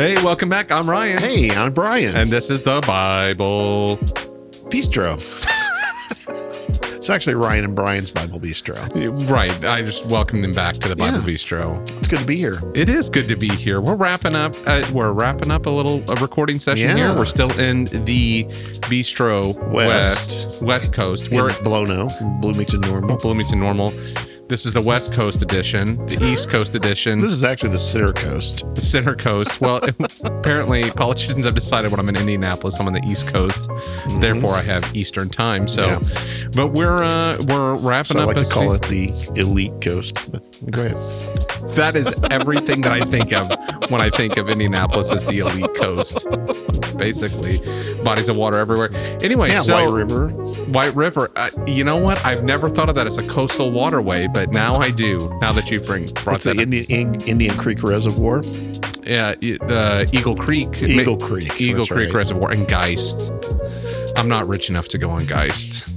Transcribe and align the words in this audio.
Hey, 0.00 0.14
welcome 0.24 0.48
back. 0.48 0.72
I'm 0.72 0.88
Ryan. 0.88 1.18
Hey, 1.18 1.50
I'm 1.50 1.74
Brian. 1.74 2.16
And 2.16 2.30
this 2.30 2.48
is 2.48 2.62
the 2.62 2.80
Bible 2.86 3.98
Bistro. 4.70 5.18
it's 6.96 7.10
actually 7.10 7.34
Ryan 7.34 7.64
and 7.66 7.74
Brian's 7.76 8.10
Bible 8.10 8.40
Bistro. 8.40 9.28
Right. 9.28 9.62
I 9.62 9.82
just 9.82 10.06
welcomed 10.06 10.42
them 10.42 10.54
back 10.54 10.76
to 10.76 10.88
the 10.88 10.96
Bible 10.96 11.18
Yeah. 11.18 11.26
Bistro. 11.26 11.90
It's 11.98 12.08
good 12.08 12.20
to 12.20 12.24
be 12.24 12.36
here. 12.36 12.62
It 12.74 12.88
is 12.88 13.10
good 13.10 13.28
to 13.28 13.36
be 13.36 13.50
here. 13.50 13.82
We're 13.82 13.94
wrapping 13.94 14.34
up. 14.34 14.56
Uh, 14.66 14.86
we're 14.90 15.12
wrapping 15.12 15.50
up 15.50 15.66
a 15.66 15.70
little 15.70 16.02
a 16.10 16.14
recording 16.14 16.60
session 16.60 16.96
here. 16.96 17.10
We're 17.14 17.26
still 17.26 17.52
in 17.60 17.84
the 17.84 18.44
Bistro 18.88 19.54
West. 19.68 20.46
West 20.48 20.62
West 20.62 20.92
Coast. 20.94 21.30
We're 21.30 21.42
We're 21.42 21.50
at 21.50 21.58
Blono, 21.58 22.40
Bloomington 22.40 22.80
Normal. 22.80 23.18
Bloomington 23.18 23.60
Normal. 23.60 23.92
This 24.50 24.66
is 24.66 24.72
the 24.72 24.82
West 24.82 25.12
Coast 25.12 25.42
edition, 25.42 25.94
the 26.06 26.24
East 26.24 26.50
Coast 26.50 26.74
edition, 26.74 27.20
This 27.20 27.32
is 27.32 27.44
actually 27.44 27.70
the 27.70 27.78
center 27.78 28.12
coast. 28.12 28.64
the 28.74 28.80
Center 28.80 29.14
Coast. 29.14 29.60
Well, 29.60 29.80
apparently 30.24 30.90
politicians 30.90 31.44
have 31.46 31.54
decided 31.54 31.92
when 31.92 32.00
I'm 32.00 32.08
in 32.08 32.16
Indianapolis, 32.16 32.80
I'm 32.80 32.88
on 32.88 32.92
the 32.92 33.04
East 33.06 33.28
Coast. 33.28 33.70
Therefore, 34.18 34.54
I 34.54 34.62
have 34.62 34.84
Eastern 34.96 35.28
time. 35.28 35.68
So, 35.68 35.86
Mm-hmm. 35.86 36.42
Yeah. 36.42 36.48
but 36.52 36.68
we're 36.72 37.02
uh, 37.04 37.38
we're 37.46 37.74
wrapping 37.76 38.16
So 38.16 38.22
I 38.22 38.24
like 38.24 38.38
to 38.38 38.44
call 38.44 38.74
se- 38.76 38.86
it 38.86 38.88
the 39.34 39.40
elite 39.40 39.80
coast. 39.80 40.16
Go 40.68 40.84
ahead. 40.84 40.96
That 41.74 41.96
is 41.96 42.12
everything 42.30 42.80
that 42.82 42.92
I 42.92 43.00
think 43.00 43.32
of 43.32 43.48
when 43.90 44.00
I 44.00 44.10
think 44.10 44.36
of 44.36 44.48
Indianapolis 44.48 45.10
as 45.10 45.24
the 45.24 45.38
elite 45.40 45.74
coast. 45.76 46.26
Basically, 46.96 47.58
bodies 48.02 48.28
of 48.28 48.36
water 48.36 48.56
everywhere. 48.58 48.90
Anyway, 49.22 49.48
Yeah, 49.50 49.60
so 49.60 49.74
White 49.84 49.92
River. 49.92 50.28
White 50.28 50.94
River. 50.94 51.30
Uh, 51.36 51.50
you 51.66 51.84
know 51.84 51.96
what? 51.96 52.22
I've 52.24 52.44
never 52.44 52.68
thought 52.68 52.88
of 52.88 52.94
that 52.96 53.06
as 53.06 53.16
a 53.18 53.26
coastal 53.28 53.70
waterway, 53.70 54.26
but 54.26 54.52
now 54.52 54.76
I 54.76 54.90
do. 54.90 55.30
Now 55.40 55.52
that 55.52 55.70
you've 55.70 55.86
bring 55.86 56.06
brought 56.06 56.40
the 56.40 56.54
that 56.54 56.58
up. 56.58 56.62
Indian, 56.62 57.20
Indian 57.22 57.56
Creek 57.56 57.82
Reservoir? 57.82 58.42
Yeah, 59.04 59.34
uh, 59.62 60.04
Eagle 60.12 60.36
Creek. 60.36 60.82
Eagle 60.82 61.16
Creek. 61.16 61.60
Eagle 61.60 61.78
that's 61.84 61.88
Creek 61.90 62.08
right. 62.08 62.14
Reservoir 62.18 62.50
and 62.50 62.68
Geist. 62.68 63.32
I'm 64.16 64.28
not 64.28 64.46
rich 64.46 64.68
enough 64.68 64.88
to 64.88 64.98
go 64.98 65.10
on 65.10 65.24
Geist. 65.26 65.88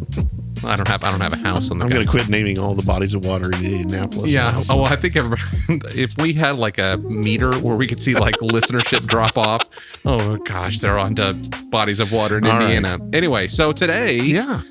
I 0.66 0.76
don't 0.76 0.88
have. 0.88 1.04
I 1.04 1.12
don't 1.12 1.22
have 1.22 1.34
a 1.34 1.38
house 1.38 1.70
on 1.72 1.80
the. 1.80 1.86
I'm 1.86 1.90
going 1.92 2.06
to 2.06 2.10
quit 2.10 2.30
naming 2.30 2.58
all 2.60 2.74
the 2.76 2.84
bodies 2.84 3.14
of 3.14 3.26
water 3.26 3.48
in 3.52 3.66
Indianapolis. 3.66 4.32
Yeah. 4.32 4.62
Oh, 4.70 4.84
well, 4.84 4.86
I 4.86 4.96
think 4.96 5.16
everybody, 5.16 5.42
if 6.02 6.18
we 6.18 6.34
had 6.34 6.58
like 6.58 6.78
a 6.78 6.98
meter 6.98 7.54
where 7.60 7.76
we 7.76 7.88
could 7.88 8.02
see 8.02 8.14
like 8.16 8.36
listenership 8.42 9.06
drop 9.08 9.38
off. 9.38 9.64
Oh 10.06 10.38
gosh, 10.38 10.80
they're 10.80 10.98
on 11.00 11.16
to 11.16 11.34
bodies 11.70 12.00
of 12.00 12.12
water 12.12 12.38
in 12.38 12.46
All 12.46 12.54
right. 12.58 12.62
Indiana. 12.76 12.98
Anyway, 13.14 13.48
so 13.48 13.72
today, 13.72 14.16
Yeah. 14.20 14.62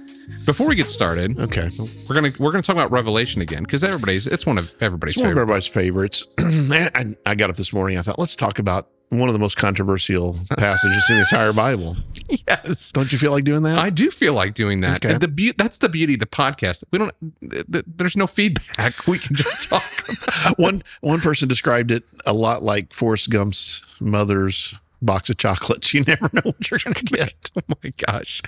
before 0.46 0.66
we 0.66 0.74
get 0.76 0.88
started, 0.90 1.38
Okay. 1.38 1.70
we're 2.08 2.14
gonna 2.14 2.32
we're 2.38 2.52
gonna 2.52 2.62
talk 2.62 2.76
about 2.76 2.90
Revelation 2.90 3.42
again 3.42 3.62
because 3.62 3.82
everybody's 3.84 4.26
it's 4.26 4.46
one 4.46 4.58
of 4.58 4.72
everybody's 4.80 5.14
It's 5.16 5.22
one 5.22 5.30
of 5.30 5.36
favorite. 5.36 5.42
everybody's 5.42 5.66
favorites. 5.66 6.26
I, 6.38 7.14
I 7.26 7.34
got 7.34 7.50
up 7.50 7.56
this 7.56 7.72
morning. 7.72 7.98
I 7.98 8.02
thought, 8.02 8.18
let's 8.18 8.36
talk 8.36 8.58
about 8.58 8.88
one 9.10 9.28
of 9.28 9.34
the 9.34 9.38
most 9.38 9.56
controversial 9.58 10.38
passages 10.58 11.04
in 11.10 11.16
the 11.16 11.20
entire 11.22 11.52
Bible. 11.52 11.96
Yes. 12.48 12.92
Don't 12.92 13.12
you 13.12 13.18
feel 13.18 13.30
like 13.32 13.44
doing 13.44 13.62
that? 13.62 13.78
I 13.78 13.90
do 13.90 14.10
feel 14.10 14.34
like 14.34 14.54
doing 14.54 14.80
that. 14.80 14.96
Okay. 15.04 15.12
And 15.14 15.20
the 15.22 15.28
be- 15.28 15.52
that's 15.56 15.78
the 15.78 15.88
beauty 15.88 16.14
of 16.14 16.20
the 16.20 16.26
podcast. 16.26 16.82
We 16.90 16.98
don't. 16.98 17.14
Th- 17.48 17.64
th- 17.70 17.84
there's 17.86 18.16
no 18.16 18.26
feedback. 18.26 18.94
We 19.06 19.18
can 19.18 19.36
just 19.36 19.68
talk. 19.68 20.58
one 20.58 20.82
one 21.00 21.20
person 21.20 21.48
described 21.48 21.90
it 21.90 22.04
a 22.26 22.32
lot 22.32 22.62
like 22.62 22.92
Forrest 22.92 23.30
Gump's 23.30 23.82
mother's 24.00 24.74
box 25.02 25.28
of 25.30 25.36
chocolates. 25.36 25.92
You 25.92 26.04
never 26.04 26.30
know 26.32 26.40
what 26.44 26.70
you're 26.70 26.78
going 26.82 26.94
to 26.94 27.04
get. 27.04 27.50
oh 27.56 27.74
my 27.82 27.92
gosh. 28.06 28.40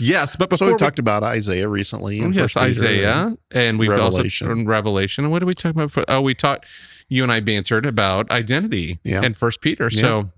Yes, 0.00 0.36
but 0.36 0.50
So 0.50 0.66
before 0.66 0.68
we 0.72 0.76
talked 0.76 0.98
about 0.98 1.22
Isaiah 1.22 1.68
recently. 1.68 2.18
in 2.18 2.24
oh, 2.26 2.28
yes, 2.30 2.52
First 2.52 2.54
Peter 2.56 2.68
Isaiah, 2.68 3.38
and 3.52 3.78
we've 3.78 3.90
Revelation. 3.90 4.48
also 4.50 4.64
Revelation. 4.64 5.30
What 5.30 5.38
did 5.38 5.46
we 5.46 5.52
talk 5.52 5.70
about? 5.72 5.92
For, 5.92 6.04
oh, 6.08 6.20
we 6.20 6.34
talked. 6.34 6.66
You 7.08 7.22
and 7.24 7.32
I 7.32 7.40
bantered 7.40 7.86
about 7.86 8.30
identity 8.30 8.98
Yeah. 9.02 9.22
and 9.24 9.36
First 9.36 9.60
Peter. 9.60 9.90
So 9.90 10.30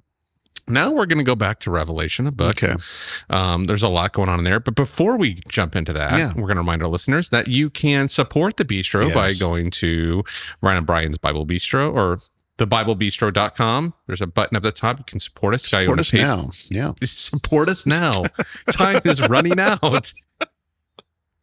now 0.68 0.90
we're 0.90 1.06
going 1.06 1.18
to 1.18 1.24
go 1.24 1.34
back 1.34 1.58
to 1.60 1.70
Revelation, 1.70 2.26
a 2.26 2.32
book. 2.32 2.62
Okay. 2.62 2.74
Um, 3.30 3.64
there's 3.64 3.82
a 3.82 3.88
lot 3.88 4.12
going 4.12 4.28
on 4.28 4.38
in 4.38 4.44
there. 4.44 4.60
But 4.60 4.74
before 4.74 5.16
we 5.16 5.40
jump 5.48 5.74
into 5.76 5.92
that, 5.92 6.18
Yeah. 6.18 6.28
we're 6.36 6.46
going 6.46 6.56
to 6.56 6.62
remind 6.62 6.82
our 6.82 6.88
listeners 6.88 7.30
that 7.30 7.48
you 7.48 7.70
can 7.70 8.08
support 8.08 8.56
the 8.56 8.64
Bistro 8.64 9.12
by 9.12 9.34
going 9.34 9.70
to 9.72 10.24
Ryan 10.60 10.78
and 10.78 10.86
Brian's 10.86 11.18
Bible 11.18 11.46
Bistro 11.46 11.92
or 11.92 12.18
thebiblebistro.com. 12.58 13.94
There's 14.06 14.20
a 14.20 14.26
button 14.26 14.56
at 14.56 14.62
the 14.62 14.72
top. 14.72 14.98
You 14.98 15.04
can 15.04 15.20
support 15.20 15.54
us. 15.54 15.64
Support 15.68 15.98
us 16.00 16.12
now. 16.12 16.50
Yeah. 16.70 16.92
Support 17.02 17.68
us 17.68 17.86
now. 17.86 18.24
Time 18.70 19.00
is 19.04 19.26
running 19.28 19.58
out. 19.58 20.12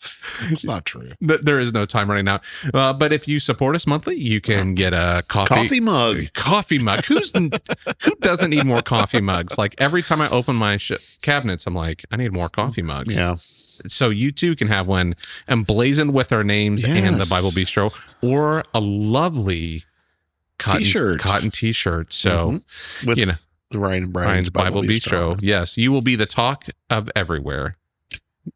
It's 0.51 0.65
not 0.65 0.85
true. 0.85 1.11
There 1.19 1.59
is 1.59 1.73
no 1.73 1.85
time 1.85 2.09
running 2.09 2.27
out. 2.29 2.43
Uh, 2.73 2.93
but 2.93 3.11
if 3.11 3.27
you 3.27 3.39
support 3.39 3.75
us 3.75 3.85
monthly, 3.85 4.15
you 4.15 4.39
can 4.39 4.73
get 4.73 4.93
a 4.93 5.23
coffee 5.27 5.53
Coffee 5.53 5.79
mug. 5.81 6.33
coffee 6.33 6.79
mug. 6.79 7.03
Who's 7.05 7.31
who 7.35 7.49
doesn't 8.21 8.49
need 8.49 8.65
more 8.65 8.81
coffee 8.81 9.19
mugs? 9.21 9.57
Like 9.57 9.75
every 9.77 10.01
time 10.01 10.21
I 10.21 10.29
open 10.29 10.55
my 10.55 10.77
sh- 10.77 10.93
cabinets, 11.21 11.67
I'm 11.67 11.75
like, 11.75 12.05
I 12.11 12.15
need 12.15 12.31
more 12.31 12.47
coffee 12.49 12.81
mugs. 12.81 13.15
Yeah. 13.17 13.35
So 13.88 14.09
you 14.09 14.31
too 14.31 14.55
can 14.55 14.67
have 14.69 14.88
one 14.88 15.15
emblazoned 15.49 16.13
with 16.13 16.31
our 16.31 16.43
names 16.43 16.83
and 16.83 17.19
the 17.19 17.25
Bible 17.29 17.49
Bistro, 17.51 17.91
or 18.21 18.63
a 18.73 18.79
lovely 18.79 19.83
cotton 20.57 20.83
T-shirt. 20.83 21.19
Cotton 21.19 21.51
T-shirt. 21.51 22.11
So 22.13 22.61
Mhm. 22.61 23.07
With 23.07 23.17
you 23.17 23.25
know, 23.27 23.33
the 23.71 23.79
Ryan 23.79 24.03
and 24.05 24.13
Brian's, 24.13 24.29
Ryan's 24.31 24.49
Bible, 24.49 24.83
Bistro. 24.83 25.39
Yes, 25.41 25.77
you 25.77 25.91
will 25.91 26.01
be 26.01 26.15
the 26.15 26.25
talk 26.25 26.65
of 26.89 27.09
everywhere 27.15 27.77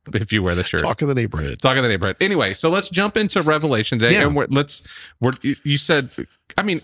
if 0.13 0.31
you 0.33 0.43
wear 0.43 0.55
the 0.55 0.63
shirt. 0.63 0.81
Talk 0.81 1.01
of 1.01 1.07
the 1.07 1.15
neighborhood. 1.15 1.61
Talk 1.61 1.77
of 1.77 1.83
the 1.83 1.89
neighborhood. 1.89 2.17
Anyway, 2.21 2.53
so 2.53 2.69
let's 2.69 2.89
jump 2.89 3.17
into 3.17 3.41
Revelation 3.41 3.99
today, 3.99 4.13
Yeah. 4.13 4.27
and 4.27 4.35
we're, 4.35 4.47
let's. 4.49 4.87
We're 5.19 5.33
you- 5.41 5.77
said, 5.77 6.09
I 6.57 6.63
mean, 6.63 6.81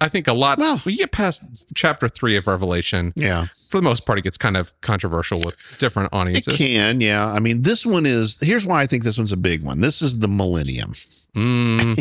I 0.00 0.08
think 0.08 0.26
a 0.28 0.32
lot. 0.32 0.58
Well- 0.58 0.78
when 0.78 0.92
you 0.92 0.98
get 0.98 1.12
past 1.12 1.42
chapter 1.74 2.08
three 2.08 2.36
of 2.36 2.46
Revelation, 2.46 3.12
Yeah. 3.16 3.46
for 3.70 3.78
the 3.78 3.82
most 3.84 4.06
part, 4.06 4.18
it 4.18 4.22
gets 4.22 4.36
kind 4.38 4.56
of 4.56 4.78
controversial 4.80 5.40
with 5.40 5.56
different 5.78 6.12
It 6.12 6.16
audiences. 6.16 6.56
can. 6.56 7.00
Yeah. 7.00 7.26
I 7.26 7.40
mean, 7.40 7.62
this 7.62 7.84
one 7.86 8.06
is, 8.06 8.36
here's 8.40 8.64
why 8.66 8.82
I 8.82 8.86
think 8.86 9.04
this 9.04 9.16
one's 9.18 9.32
a 9.32 9.36
big 9.36 9.62
one. 9.64 9.80
This 9.80 10.02
is 10.02 10.18
the 10.20 10.28
millennium. 10.28 10.94
Mm, 11.34 11.96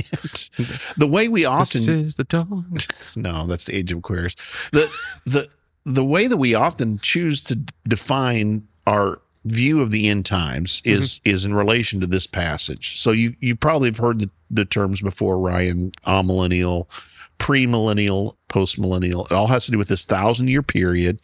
the 0.97 1.07
way 1.07 1.27
we 1.27 1.43
often 1.43 1.79
this 1.81 1.87
is 1.89 2.15
the 2.15 2.23
dawn. 2.23 2.77
No, 3.17 3.45
that's 3.47 3.65
the 3.65 3.75
age 3.75 3.91
of 3.91 3.97
Aquarius. 3.97 4.35
The 4.71 4.89
the 5.25 5.49
the 5.83 6.05
way 6.05 6.27
that 6.27 6.37
we 6.37 6.55
often 6.55 6.99
choose 6.99 7.41
to 7.41 7.59
define 7.85 8.67
our 8.87 9.19
view 9.45 9.81
of 9.81 9.91
the 9.91 10.07
end 10.07 10.25
times 10.25 10.81
is 10.83 11.19
mm-hmm. 11.19 11.35
is 11.35 11.45
in 11.45 11.53
relation 11.53 11.99
to 12.01 12.07
this 12.07 12.27
passage. 12.27 12.99
So 12.99 13.11
you 13.11 13.35
you 13.39 13.55
probably 13.55 13.89
have 13.89 13.99
heard 13.99 14.19
the, 14.19 14.29
the 14.49 14.65
terms 14.65 15.01
before, 15.01 15.37
Ryan, 15.37 15.91
amillennial, 16.05 16.89
premillennial, 17.37 18.35
postmillennial. 18.49 19.25
It 19.25 19.31
all 19.31 19.47
has 19.47 19.65
to 19.65 19.71
do 19.71 19.77
with 19.77 19.87
this 19.87 20.05
thousand 20.05 20.47
year 20.49 20.61
period 20.61 21.19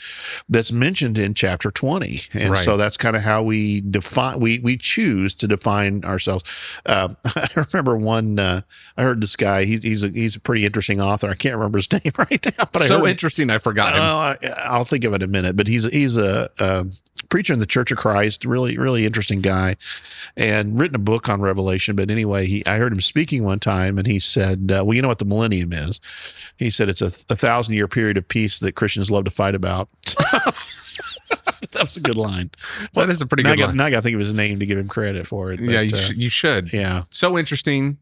that's 0.50 0.72
mentioned 0.72 1.18
in 1.18 1.34
chapter 1.34 1.72
20. 1.72 2.22
And 2.34 2.52
Right. 2.52 2.64
so 2.66 2.78
that's 2.78 2.98
kind 2.98 3.16
of 3.16 3.22
how 3.22 3.44
we 3.44 3.82
define 3.82 4.40
we 4.40 4.60
we 4.60 4.76
choose 4.78 5.36
to 5.36 5.48
define 5.48 6.04
ourselves. 6.04 6.44
Uh, 6.86 7.10
I 7.36 7.48
remember 7.56 7.96
one 7.96 8.40
uh, 8.40 8.62
I 8.98 9.04
heard 9.04 9.22
this 9.22 9.36
guy, 9.36 9.66
he, 9.66 9.78
he's 9.78 10.04
a 10.04 10.10
he's 10.10 10.36
a 10.36 10.40
pretty 10.42 10.66
interesting 10.66 11.00
author. 11.00 11.30
I 11.30 11.36
can't 11.36 11.56
remember 11.56 11.78
his 11.78 11.92
name 11.94 12.14
right 12.18 12.46
now, 12.58 12.66
but 12.72 12.82
I 12.82 12.86
so 12.86 13.00
heard, 13.00 13.10
interesting, 13.10 13.50
I 13.50 13.58
forgot 13.60 13.94
him. 13.94 14.02
I- 14.02 14.62
I'll 14.64 14.84
think 14.86 15.04
of 15.04 15.14
it 15.14 15.22
in 15.22 15.30
a 15.30 15.32
minute. 15.32 15.56
But 15.56 15.68
he's 15.68 15.84
he's 15.92 16.18
a, 16.18 16.50
a 16.60 16.86
preacher 17.30 17.54
in 17.54 17.60
the 17.60 17.66
Church 17.66 17.92
of 17.92 17.98
Christ, 17.98 18.46
really 18.46 18.78
really 18.78 19.06
interesting 19.06 19.42
guy, 19.42 19.76
and 20.36 20.80
written 20.80 20.96
a 20.96 21.00
book 21.00 21.30
on 21.30 21.42
Revelation. 21.42 21.96
But 21.96 22.10
anyway, 22.10 22.46
he 22.48 22.66
I 22.66 22.78
heard 22.78 22.92
him 22.92 23.02
speaking 23.02 23.44
one 23.44 23.60
time, 23.60 23.98
and 23.98 24.08
he 24.08 24.20
said, 24.20 24.72
uh, 24.76 24.84
"Well, 24.84 24.96
you 24.96 25.02
know 25.02 25.08
what 25.08 25.20
the 25.20 25.26
millennium 25.26 25.72
is?" 25.74 26.00
He 26.58 26.70
said 26.70 26.90
it's 26.90 27.02
a, 27.02 27.11
a 27.30 27.36
thousand 27.36 27.74
year 27.76 27.88
period 27.88 28.18
of 28.18 28.28
peace 28.28 28.60
that 28.60 28.74
Christians 28.76 29.10
love 29.12 29.26
to 29.26 29.32
fight 29.32 29.56
about. 29.56 29.90
That's 31.72 31.96
a 31.96 32.02
good 32.02 32.16
line. 32.18 32.52
Well, 32.94 33.06
that 33.08 33.12
is 33.14 33.22
a 33.22 33.26
pretty 33.26 33.44
now 33.44 33.52
I 33.52 33.56
good 33.56 33.62
got, 33.62 33.68
line. 33.70 33.78
now 33.78 33.86
I 33.86 33.90
got 33.92 33.98
to 33.98 34.02
think 34.02 34.14
of 34.16 34.20
his 34.20 34.34
name 34.34 34.60
to 34.60 34.66
give 34.66 34.78
him 34.78 34.88
credit 34.88 35.26
for 35.26 35.52
it. 35.54 35.60
yeah, 35.62 35.78
but, 35.80 35.92
you, 35.92 35.96
uh, 35.96 36.00
sh- 36.00 36.12
you 36.16 36.30
should. 36.30 36.74
yeah. 36.74 37.04
So 37.10 37.38
interesting, 37.38 37.98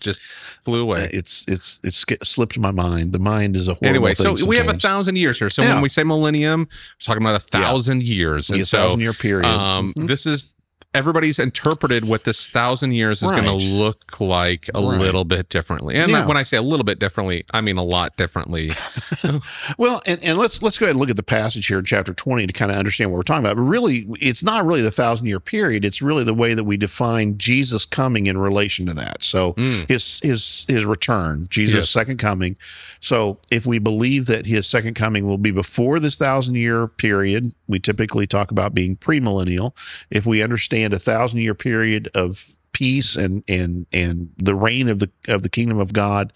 just 0.00 0.22
flew 0.22 0.82
away. 0.82 1.08
It's 1.12 1.44
it's 1.46 1.78
it's 1.84 1.98
sk- 1.98 2.24
slipped 2.24 2.58
my 2.58 2.70
mind. 2.70 3.12
The 3.12 3.18
mind 3.18 3.56
is 3.56 3.68
a 3.68 3.72
horrible 3.74 3.88
Anyway, 3.88 4.14
so 4.14 4.34
thing 4.36 4.48
we 4.48 4.56
have 4.56 4.68
a 4.68 4.72
thousand 4.78 5.16
years 5.18 5.38
here. 5.38 5.50
So 5.50 5.62
Yeah. 5.62 5.74
when 5.74 5.82
we 5.82 5.88
say 5.90 6.02
millennium, 6.04 6.60
we're 6.60 7.04
talking 7.04 7.22
about 7.22 7.36
a 7.36 7.40
thousand 7.40 8.02
years. 8.02 8.48
a 8.48 8.54
And 8.54 8.66
so 8.66 8.78
thousand 8.78 9.00
year 9.00 9.12
period. 9.12 9.46
Um, 9.46 9.92
Mhm. 9.94 10.08
This 10.08 10.24
is 10.24 10.54
everybody's 10.94 11.38
interpreted 11.38 12.04
what 12.04 12.24
this 12.24 12.48
thousand 12.48 12.92
years 12.92 13.22
is 13.22 13.30
going 13.30 13.44
to 13.44 13.52
look 13.52 14.20
like 14.20 14.68
a 14.74 14.80
Right. 14.82 15.00
little 15.00 15.24
bit 15.24 15.48
differently. 15.48 15.94
And 15.94 16.10
Yeah. 16.10 16.26
when 16.26 16.36
I 16.36 16.42
say 16.42 16.56
a 16.58 16.62
little 16.62 16.84
bit 16.84 16.98
differently, 16.98 17.44
I 17.52 17.60
mean 17.62 17.76
a 17.78 17.82
lot 17.84 18.16
differently. 18.16 18.72
Well, 19.78 20.02
and, 20.06 20.22
and 20.22 20.36
let's 20.38 20.62
let's 20.62 20.76
go 20.78 20.86
ahead 20.86 20.92
and 20.94 21.00
look 21.00 21.10
at 21.10 21.16
the 21.16 21.22
passage 21.22 21.66
here 21.66 21.78
in 21.78 21.84
chapter 21.84 22.12
20 22.12 22.46
to 22.46 22.52
kind 22.52 22.70
of 22.70 22.76
understand 22.76 23.10
what 23.10 23.16
we're 23.16 23.22
talking 23.22 23.44
about. 23.44 23.56
But 23.56 23.62
really, 23.62 24.06
it's 24.20 24.42
not 24.42 24.66
really 24.66 24.82
the 24.82 24.90
thousand 24.90 25.26
year 25.26 25.40
period. 25.40 25.84
It's 25.84 26.02
really 26.02 26.24
the 26.24 26.34
way 26.34 26.54
that 26.54 26.64
we 26.64 26.76
define 26.76 27.38
Jesus 27.38 27.84
coming 27.84 28.26
in 28.26 28.36
relation 28.38 28.86
to 28.86 28.94
that. 28.94 29.22
So 29.24 29.54
Mm. 29.54 29.88
his 29.88 30.20
his 30.22 30.64
his 30.68 30.84
return, 30.84 31.46
Jesus' 31.50 31.74
Yes. 31.74 31.90
second 31.90 32.18
coming. 32.18 32.56
So 33.00 33.38
if 33.50 33.64
we 33.66 33.78
believe 33.78 34.26
that 34.26 34.46
his 34.46 34.66
second 34.66 34.94
coming 34.94 35.26
will 35.26 35.38
be 35.38 35.50
before 35.50 35.98
this 36.00 36.16
thousand 36.16 36.54
year 36.56 36.86
period, 36.86 37.52
we 37.66 37.78
typically 37.78 38.26
talk 38.26 38.50
about 38.50 38.74
being 38.74 38.96
premillennial. 38.96 39.72
If 40.10 40.26
we 40.26 40.42
understand 40.42 40.81
a 40.92 40.98
thousand 40.98 41.40
year 41.40 41.54
period 41.54 42.08
of 42.14 42.48
peace 42.72 43.16
and 43.16 43.44
and 43.48 43.86
and 43.92 44.30
the 44.38 44.54
reign 44.54 44.88
of 44.88 44.98
the 44.98 45.10
of 45.28 45.42
the 45.42 45.48
kingdom 45.50 45.78
of 45.78 45.92
God, 45.92 46.32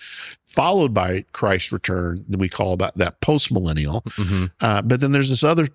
followed 0.47 0.93
by 0.93 1.25
Christ's 1.33 1.73
return 1.73 2.25
that 2.29 2.39
we 2.39 2.49
call 2.49 2.73
about 2.75 2.97
that 2.99 3.21
post 3.21 3.51
millennial. 3.51 4.03
Mhm. 4.03 4.51
Uh, 4.61 4.83
but 4.83 5.01
then 5.01 5.13
there's 5.13 5.31
this 5.31 5.43
other 5.43 5.67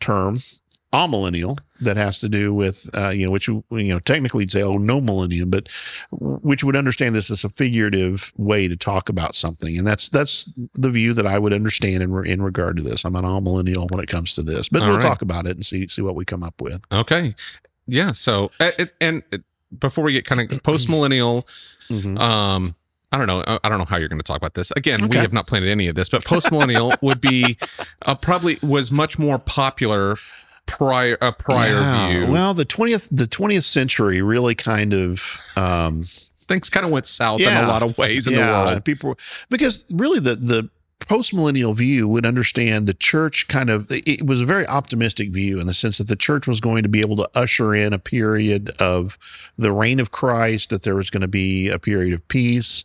term, 0.00 0.40
amillennial, 0.92 1.58
that 1.80 1.96
has 1.96 2.18
to 2.20 2.28
do 2.28 2.52
with 2.52 2.90
uh, 2.94 3.10
you 3.10 3.24
know 3.24 3.30
which 3.30 3.46
you 3.46 3.62
know 3.70 4.00
technically 4.00 4.42
you'd 4.42 4.50
say 4.50 4.62
oh 4.62 4.78
no 4.78 5.00
millennium, 5.00 5.48
but 5.48 5.68
which 6.10 6.64
would 6.64 6.74
understand 6.76 7.14
this 7.14 7.30
as 7.30 7.44
a 7.44 7.48
figurative 7.48 8.32
way 8.36 8.66
to 8.66 8.76
talk 8.76 9.08
about 9.08 9.36
something, 9.36 9.78
and 9.78 9.86
that's 9.86 10.08
that's 10.08 10.50
the 10.74 10.90
view 10.90 11.14
that 11.14 11.26
I 11.26 11.38
would 11.38 11.52
understand 11.52 12.02
in 12.02 12.26
in 12.26 12.42
regard 12.42 12.76
to 12.78 12.82
this. 12.82 13.04
I'm 13.04 13.14
an 13.14 13.24
amillennial 13.24 13.88
when 13.90 14.00
it 14.02 14.08
comes 14.08 14.34
to 14.34 14.42
this, 14.42 14.68
but 14.68 14.82
All 14.82 14.88
we'll 14.88 14.96
right. 14.96 15.02
talk 15.06 15.22
about 15.22 15.46
it 15.46 15.52
and 15.56 15.64
see 15.64 15.86
see 15.86 16.02
what 16.02 16.16
we 16.16 16.24
come 16.24 16.42
up 16.42 16.60
with. 16.60 16.82
Okay. 16.90 17.36
Yeah. 17.86 18.12
So, 18.12 18.50
it, 18.60 18.92
and 19.00 19.22
before 19.78 20.04
we 20.04 20.12
get 20.12 20.24
kind 20.24 20.50
of 20.52 20.62
post 20.62 20.88
millennial, 20.88 21.46
Mhm. 21.88 22.18
um, 22.20 22.76
I 23.12 23.18
don't 23.18 23.26
know. 23.26 23.58
I 23.64 23.68
don't 23.68 23.78
know 23.78 23.84
how 23.84 23.96
you're 23.96 24.08
going 24.08 24.20
to 24.20 24.24
talk 24.26 24.36
about 24.36 24.54
this. 24.54 24.70
Again, 24.72 25.08
we 25.08 25.16
have 25.16 25.32
not 25.32 25.48
planned 25.48 25.64
any 25.64 25.88
of 25.88 25.96
this, 25.96 26.08
but 26.08 26.24
post 26.24 26.52
millennial 26.52 26.92
would 27.02 27.20
be 27.20 27.58
uh, 28.06 28.14
probably 28.14 28.58
was 28.62 28.92
much 28.92 29.18
more 29.18 29.38
popular 29.40 30.16
prior 30.66 31.18
a 31.20 31.32
prior 31.32 31.72
Yeah. 31.72 32.08
view. 32.08 32.26
Well, 32.28 32.54
the 32.54 32.64
twentieth 32.64 33.08
the 33.10 33.26
twentieth 33.26 33.64
century 33.64 34.22
really 34.22 34.54
kind 34.54 34.92
of 34.94 35.40
um, 35.56 36.06
Things 36.46 36.68
kind 36.70 36.84
of 36.86 36.90
went 36.92 37.06
south 37.06 37.40
in 37.40 37.48
a 37.48 37.66
lot 37.66 37.82
of 37.82 37.96
ways 37.98 38.26
in 38.28 38.34
the 38.34 38.40
world. 38.40 38.84
People 38.84 39.18
because 39.48 39.84
really 39.90 40.20
the 40.20 40.36
the 40.36 40.68
post 41.00 41.34
millennial 41.34 41.72
view 41.72 42.06
would 42.06 42.24
understand 42.24 42.86
the 42.86 42.94
church 42.94 43.48
kind 43.48 43.68
of 43.70 43.86
it 43.90 44.24
was 44.26 44.40
a 44.40 44.46
very 44.46 44.66
optimistic 44.66 45.30
view 45.30 45.58
in 45.58 45.66
the 45.66 45.74
sense 45.74 45.98
that 45.98 46.08
the 46.08 46.16
church 46.16 46.46
was 46.46 46.60
going 46.60 46.82
to 46.82 46.88
be 46.88 47.00
able 47.00 47.16
to 47.16 47.28
usher 47.34 47.74
in 47.74 47.92
a 47.92 47.98
period 47.98 48.70
of 48.80 49.18
the 49.56 49.72
reign 49.72 50.00
of 50.00 50.10
Christ, 50.10 50.70
that 50.70 50.82
there 50.82 50.94
was 50.94 51.10
going 51.10 51.22
to 51.22 51.28
be 51.28 51.68
a 51.68 51.78
period 51.78 52.14
of 52.14 52.26
peace. 52.28 52.84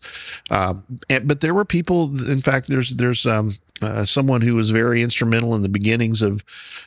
Um, 0.49 0.83
and, 1.09 1.27
but 1.27 1.41
there 1.41 1.53
were 1.53 1.65
people, 1.65 2.05
in 2.29 2.41
fact, 2.41 2.67
there's 2.67 2.91
there's 2.95 3.25
um, 3.25 3.55
uh, 3.81 4.05
someone 4.05 4.41
who 4.41 4.55
was 4.55 4.71
very 4.71 5.01
instrumental 5.03 5.53
in 5.53 5.61
the 5.61 5.69
beginnings 5.69 6.21
of 6.21 6.43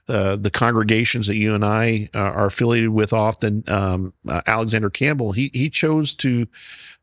uh, 0.08 0.36
the 0.36 0.50
congregations 0.50 1.26
that 1.26 1.36
you 1.36 1.54
and 1.54 1.64
I 1.64 2.08
uh, 2.14 2.19
are 2.19 2.46
affiliated 2.46 2.90
with 2.90 3.12
often. 3.12 3.64
Um, 3.69 4.14
uh, 4.26 4.40
Alexander 4.46 4.90
Campbell, 4.90 5.32
he 5.32 5.50
he 5.52 5.70
chose 5.70 6.14
to 6.14 6.46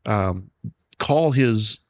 um, 0.04 0.50
call 0.98 1.32
his 1.32 1.80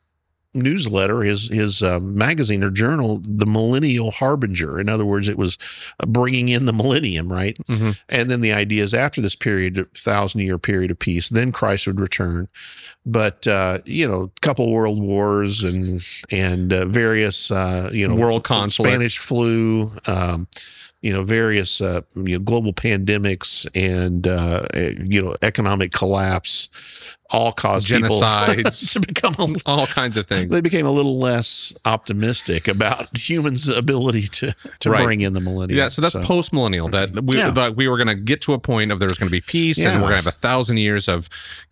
newsletter, 0.56 1.22
his 1.22 1.48
his 1.48 1.82
uh, 1.82 2.00
magazine 2.00 2.64
or 2.64 2.70
journal, 2.70 3.20
the 3.22 3.46
Millennial 3.46 4.10
Harbinger. 4.10 4.80
In 4.80 4.88
other 4.88 5.04
words, 5.04 5.28
it 5.28 5.38
was 5.38 5.58
uh, 6.00 6.06
bringing 6.06 6.48
in 6.48 6.66
the 6.66 6.72
millennium, 6.72 7.32
right? 7.32 7.56
Mhm. 7.68 7.98
And 8.08 8.30
then 8.30 8.40
the 8.40 8.52
idea 8.52 8.82
is 8.82 8.94
after 8.94 9.20
this 9.20 9.36
period, 9.36 9.86
thousand 9.94 10.40
year 10.40 10.58
period 10.58 10.90
of 10.90 10.98
peace, 10.98 11.28
then 11.28 11.52
Christ 11.52 11.86
would 11.86 12.00
return. 12.00 12.48
But 13.04 13.46
uh, 13.46 13.78
you 13.84 14.08
know, 14.08 14.32
a 14.36 14.40
couple 14.40 14.72
world 14.72 15.00
wars 15.00 15.62
and 15.62 16.02
and 16.30 16.72
uh, 16.72 16.86
various 16.86 17.50
uh, 17.50 17.90
you 17.92 18.08
know 18.08 18.14
World 18.16 18.44
conflict. 18.44 18.90
Spanish 18.90 19.18
flu. 19.18 19.92
Um, 20.06 20.48
you 21.06 21.12
know, 21.12 21.22
various 21.22 21.80
uh, 21.80 22.00
you 22.14 22.34
know 22.36 22.38
global 22.40 22.72
pandemics 22.72 23.66
and 23.74 24.26
uh, 24.26 24.66
eh, 24.74 24.94
you 25.04 25.22
know 25.22 25.34
economic 25.42 25.92
collapse, 25.92 26.68
all 27.30 27.52
caused 27.52 27.86
Genocides. 27.92 28.92
to 28.92 29.00
become 29.00 29.34
a 29.38 29.54
All 29.70 29.86
kinds 29.86 30.16
of 30.16 30.26
things. 30.26 30.50
they 30.50 30.60
became 30.60 30.86
a 30.86 30.90
little 30.90 31.18
less 31.18 31.72
optimistic 31.84 32.66
about 32.68 33.16
humans' 33.28 33.68
ability 33.68 34.26
to 34.28 34.54
to 34.80 34.90
Right. 34.90 35.04
bring 35.04 35.20
in 35.20 35.32
the 35.32 35.40
millennium. 35.40 35.78
Yeah, 35.78 35.88
so 35.88 36.02
that's 36.02 36.16
post 36.26 36.52
millennial. 36.52 36.88
That 36.88 37.10
we 37.24 37.36
Yeah. 37.38 37.50
that 37.50 37.76
we 37.76 37.86
were 37.88 37.96
going 37.96 38.08
to 38.08 38.14
get 38.32 38.40
to 38.42 38.52
a 38.54 38.58
point 38.58 38.90
of 38.92 38.98
there 38.98 39.08
was 39.08 39.18
going 39.18 39.28
to 39.28 39.38
be 39.40 39.40
peace, 39.40 39.78
and 39.84 39.94
we're 40.02 40.08
going 40.10 40.22
to 40.22 40.24
have 40.24 40.26
a 40.26 40.32
thousand 40.48 40.78
years 40.78 41.08
of 41.08 41.28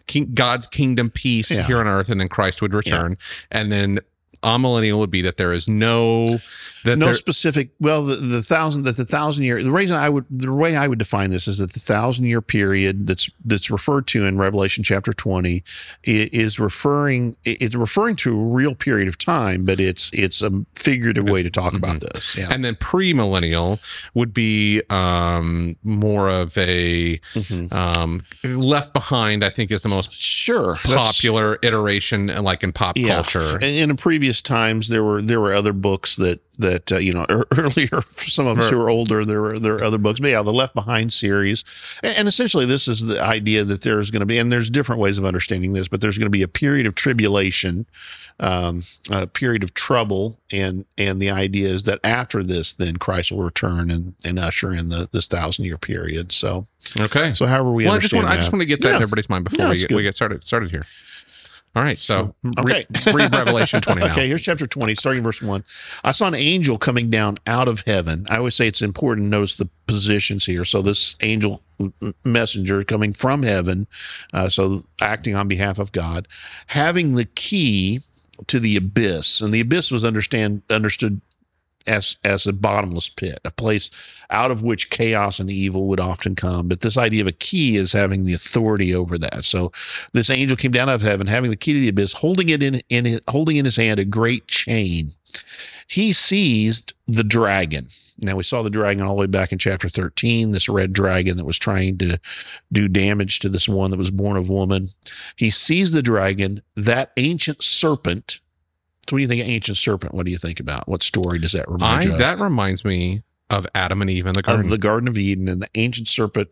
king, 0.06 0.30
God's 0.34 0.66
kingdom 0.68 1.10
peace 1.10 1.50
Yeah. 1.50 1.66
here 1.66 1.80
on 1.80 1.88
earth, 1.88 2.08
and 2.08 2.20
then 2.20 2.28
Christ 2.28 2.62
would 2.62 2.74
return, 2.74 3.16
and 3.50 3.72
then 3.72 3.98
a 4.44 4.58
millennial 4.58 5.00
would 5.00 5.10
be 5.10 5.22
that 5.22 5.36
there 5.38 5.52
is 5.52 5.66
no 5.68 6.38
that 6.84 6.96
no 6.98 7.06
there, 7.06 7.14
specific. 7.14 7.70
Well, 7.80 8.04
the, 8.04 8.16
the 8.16 8.42
thousand 8.42 8.82
that 8.82 8.96
the 8.98 9.06
thousand 9.06 9.44
year. 9.44 9.62
The 9.62 9.70
reason 9.72 9.96
I 9.96 10.08
would 10.10 10.26
the 10.30 10.52
way 10.52 10.76
I 10.76 10.86
would 10.86 10.98
define 10.98 11.30
this 11.30 11.48
is 11.48 11.58
that 11.58 11.72
the 11.72 11.80
thousand 11.80 12.26
year 12.26 12.42
period 12.42 13.06
that's 13.06 13.30
that's 13.44 13.70
referred 13.70 14.06
to 14.08 14.26
in 14.26 14.36
Revelation 14.38 14.84
chapter 14.84 15.12
twenty 15.14 15.64
is 16.04 16.58
referring 16.58 17.36
it's 17.44 17.74
referring 17.74 18.16
to 18.16 18.30
a 18.38 18.44
real 18.44 18.74
period 18.74 19.08
of 19.08 19.16
time, 19.18 19.64
but 19.64 19.80
it's 19.80 20.10
it's 20.12 20.42
a 20.42 20.50
figurative 20.74 21.24
way 21.28 21.42
to 21.42 21.50
talk 21.50 21.72
about 21.72 22.00
this. 22.00 22.36
Yeah. 22.36 22.48
and 22.50 22.64
then 22.64 22.76
pre-millennial 22.76 23.78
would 24.12 24.34
be 24.34 24.82
um, 24.90 25.76
more 25.82 26.28
of 26.28 26.56
a 26.58 27.18
Mhm. 27.34 27.72
um, 27.72 28.22
left 28.44 28.92
behind. 28.92 29.42
I 29.42 29.48
think 29.50 29.70
is 29.70 29.82
the 29.82 29.88
most 29.88 30.12
Sure. 30.12 30.76
Popular 30.82 31.58
iteration, 31.62 32.26
like 32.26 32.62
in 32.62 32.72
pop 32.72 32.98
Yeah. 32.98 33.14
culture. 33.14 33.54
And 33.54 33.64
in 33.64 33.90
a 33.90 33.94
previous 33.94 34.33
times, 34.42 34.88
there 34.88 35.04
were 35.04 35.20
there 35.22 35.40
were 35.40 35.52
other 35.52 35.72
books 35.72 36.16
that 36.16 36.40
that 36.58 36.92
uh, 36.92 36.98
you 36.98 37.12
know 37.12 37.26
earlier 37.58 38.00
for 38.00 38.30
some 38.30 38.46
of 38.46 38.58
us 38.58 38.70
who 38.70 38.80
are 38.80 38.88
older, 38.88 39.24
there 39.24 39.40
were 39.42 39.58
there 39.58 39.74
are 39.74 39.84
other 39.84 39.98
books. 39.98 40.20
But 40.20 40.30
yeah, 40.30 40.42
the 40.42 40.52
Left 40.52 40.74
Behind 40.74 41.12
series, 41.12 41.64
and, 42.02 42.16
and 42.16 42.28
essentially 42.28 42.66
this 42.66 42.86
is 42.88 43.00
the 43.00 43.22
idea 43.22 43.64
that 43.64 43.82
there's 43.82 44.10
going 44.10 44.20
to 44.20 44.26
be, 44.26 44.38
and 44.38 44.50
there's 44.52 44.70
different 44.70 45.00
ways 45.00 45.18
of 45.18 45.24
understanding 45.24 45.72
this, 45.72 45.88
but 45.88 46.00
there's 46.00 46.18
going 46.18 46.26
to 46.26 46.30
be 46.30 46.42
a 46.42 46.48
period 46.48 46.86
of 46.86 46.94
tribulation, 46.94 47.86
um, 48.40 48.84
a 49.10 49.26
period 49.26 49.62
of 49.62 49.74
trouble, 49.74 50.38
and 50.52 50.84
and 50.98 51.20
the 51.20 51.30
idea 51.30 51.68
is 51.68 51.84
that 51.84 51.98
after 52.04 52.42
this, 52.42 52.72
then 52.72 52.96
Christ 52.98 53.32
will 53.32 53.42
return 53.42 53.90
and 53.90 54.14
and 54.24 54.38
usher 54.38 54.72
in 54.72 54.88
the 54.90 55.08
this 55.12 55.26
thousand 55.28 55.64
year 55.64 55.78
period. 55.78 56.30
So 56.32 56.66
Okay. 56.98 57.32
so 57.34 57.46
however 57.46 57.70
we 57.72 57.84
well, 57.86 57.94
I 57.94 57.98
just 57.98 58.12
understand 58.12 58.24
want 58.24 58.34
I 58.34 58.36
just 58.40 58.52
want 58.52 58.60
to 58.62 58.66
get 58.66 58.80
that 58.82 58.88
Yeah. 58.90 58.96
in 58.96 59.02
everybody's 59.02 59.28
mind 59.28 59.44
before 59.44 59.64
Yeah, 59.64 59.70
we 59.70 59.78
get, 59.78 59.88
good. 59.88 59.96
we 59.96 60.02
get 60.02 60.14
started 60.14 60.44
started 60.44 60.70
here. 60.70 60.84
All 61.76 61.82
right, 61.82 61.98
so 62.00 62.34
Okay. 62.60 62.86
read 63.12 63.32
Revelation 63.32 63.80
twenty 63.80 64.00
now. 64.06 64.12
Okay, 64.12 64.28
here's 64.28 64.42
chapter 64.42 64.66
20, 64.66 64.94
starting 64.94 65.18
in 65.18 65.24
verse 65.24 65.42
1. 65.42 65.64
I 66.04 66.12
saw 66.12 66.28
an 66.28 66.34
angel 66.34 66.78
coming 66.78 67.10
down 67.10 67.36
out 67.48 67.66
of 67.66 67.82
heaven. 67.86 68.26
I 68.30 68.36
always 68.36 68.54
say 68.54 68.68
it's 68.68 68.80
important 68.80 69.26
to 69.26 69.30
notice 69.30 69.56
the 69.56 69.68
positions 69.88 70.44
here. 70.46 70.64
So, 70.64 70.82
this 70.82 71.16
angel 71.20 71.62
messenger 72.24 72.84
coming 72.84 73.12
from 73.12 73.42
heaven, 73.42 73.88
uh, 74.32 74.48
so 74.48 74.84
acting 75.00 75.34
on 75.34 75.48
behalf 75.48 75.78
of 75.80 75.90
God, 75.90 76.28
having 76.68 77.16
the 77.16 77.24
key 77.24 78.00
to 78.46 78.60
the 78.60 78.76
abyss. 78.76 79.40
And 79.40 79.52
the 79.52 79.60
abyss 79.60 79.90
was 79.90 80.04
understand 80.04 80.62
understood 80.70 81.20
as 81.86 82.16
as 82.24 82.46
a 82.46 82.52
bottomless 82.52 83.08
pit, 83.08 83.38
a 83.44 83.50
place 83.50 83.90
out 84.30 84.50
of 84.50 84.62
which 84.62 84.90
chaos 84.90 85.38
and 85.38 85.50
evil 85.50 85.86
would 85.86 86.00
often 86.00 86.34
come. 86.34 86.68
But 86.68 86.80
this 86.80 86.96
idea 86.96 87.22
of 87.22 87.28
a 87.28 87.32
key 87.32 87.76
is 87.76 87.92
having 87.92 88.24
the 88.24 88.34
authority 88.34 88.94
over 88.94 89.18
that. 89.18 89.44
So 89.44 89.72
this 90.12 90.30
angel 90.30 90.56
came 90.56 90.70
down 90.72 90.88
out 90.88 90.96
of 90.96 91.02
heaven, 91.02 91.26
having 91.26 91.50
the 91.50 91.56
key 91.56 91.74
to 91.74 91.80
the 91.80 91.88
abyss, 91.88 92.12
holding 92.12 92.48
it 92.48 92.62
in 92.62 92.80
in 92.88 93.20
holding 93.28 93.56
in 93.56 93.64
his 93.64 93.76
hand 93.76 94.00
a 94.00 94.04
great 94.04 94.48
chain. 94.48 95.12
He 95.86 96.12
seized 96.12 96.94
the 97.06 97.24
dragon. 97.24 97.88
Now 98.18 98.36
we 98.36 98.42
saw 98.42 98.62
the 98.62 98.70
dragon 98.70 99.02
all 99.02 99.16
the 99.16 99.20
way 99.22 99.26
back 99.26 99.52
in 99.52 99.58
chapter 99.58 99.88
13, 99.88 100.52
this 100.52 100.68
red 100.68 100.92
dragon 100.92 101.36
that 101.36 101.44
was 101.44 101.58
trying 101.58 101.98
to 101.98 102.18
do 102.72 102.88
damage 102.88 103.40
to 103.40 103.48
this 103.48 103.68
one 103.68 103.90
that 103.90 103.98
was 103.98 104.10
born 104.10 104.36
of 104.36 104.48
woman. 104.48 104.90
He 105.36 105.50
seized 105.50 105.94
the 105.94 106.02
dragon, 106.02 106.62
that 106.76 107.12
ancient 107.16 107.62
serpent. 107.62 108.40
So 109.08 109.14
when 109.16 109.22
you 109.22 109.28
think 109.28 109.42
of 109.42 109.48
ancient 109.48 109.76
serpent, 109.78 110.14
what 110.14 110.24
do 110.26 110.32
you 110.32 110.38
think 110.38 110.60
about? 110.60 110.88
What 110.88 111.02
story 111.02 111.38
does 111.38 111.52
that 111.52 111.68
remind 111.70 112.02
I 112.02 112.04
you 112.06 112.12
of? 112.12 112.18
that 112.18 112.38
reminds 112.38 112.84
me 112.84 113.22
of 113.50 113.66
Adam 113.74 114.00
and 114.00 114.08
Eve 114.10 114.24
in 114.26 114.32
the 114.32 114.40
garden. 114.42 114.64
of 114.64 114.70
the 114.70 114.78
Garden 114.78 115.06
of 115.06 115.18
Eden 115.18 115.48
and 115.48 115.60
the 115.60 115.68
ancient 115.74 116.08
serpent 116.08 116.48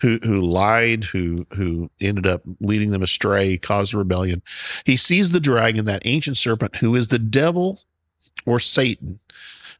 who 0.00 0.18
who 0.22 0.40
lied, 0.40 1.02
who 1.04 1.46
who 1.54 1.90
ended 2.00 2.26
up 2.26 2.42
leading 2.60 2.90
them 2.90 3.02
astray, 3.02 3.58
caused 3.58 3.92
a 3.92 3.98
rebellion. 3.98 4.42
He 4.84 4.96
sees 4.96 5.32
the 5.32 5.40
dragon, 5.40 5.84
that 5.86 6.02
ancient 6.06 6.36
serpent, 6.38 6.76
who 6.76 6.94
is 6.94 7.08
the 7.08 7.18
devil 7.18 7.80
or 8.46 8.60
Satan. 8.60 9.18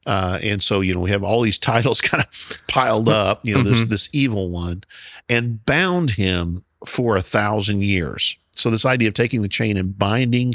Uh, 0.06 0.38
and 0.42 0.62
so, 0.62 0.80
you 0.80 0.94
know, 0.94 1.00
we 1.00 1.10
have 1.10 1.22
all 1.22 1.42
these 1.42 1.58
titles 1.72 2.00
kind 2.00 2.24
of 2.24 2.62
piled 2.66 3.08
up, 3.08 3.46
you 3.46 3.54
know, 3.54 3.62
this 3.62 3.82
Mhm. 3.82 3.88
this 3.90 4.08
evil 4.12 4.50
one, 4.50 4.82
and 5.28 5.64
bound 5.64 6.10
him 6.10 6.64
for 6.84 7.16
a 7.16 7.22
thousand 7.22 7.84
years. 7.84 8.36
So 8.56 8.70
this 8.70 8.84
idea 8.84 9.06
of 9.06 9.14
taking 9.14 9.42
the 9.42 9.48
chain 9.48 9.76
and 9.76 9.96
binding 9.96 10.54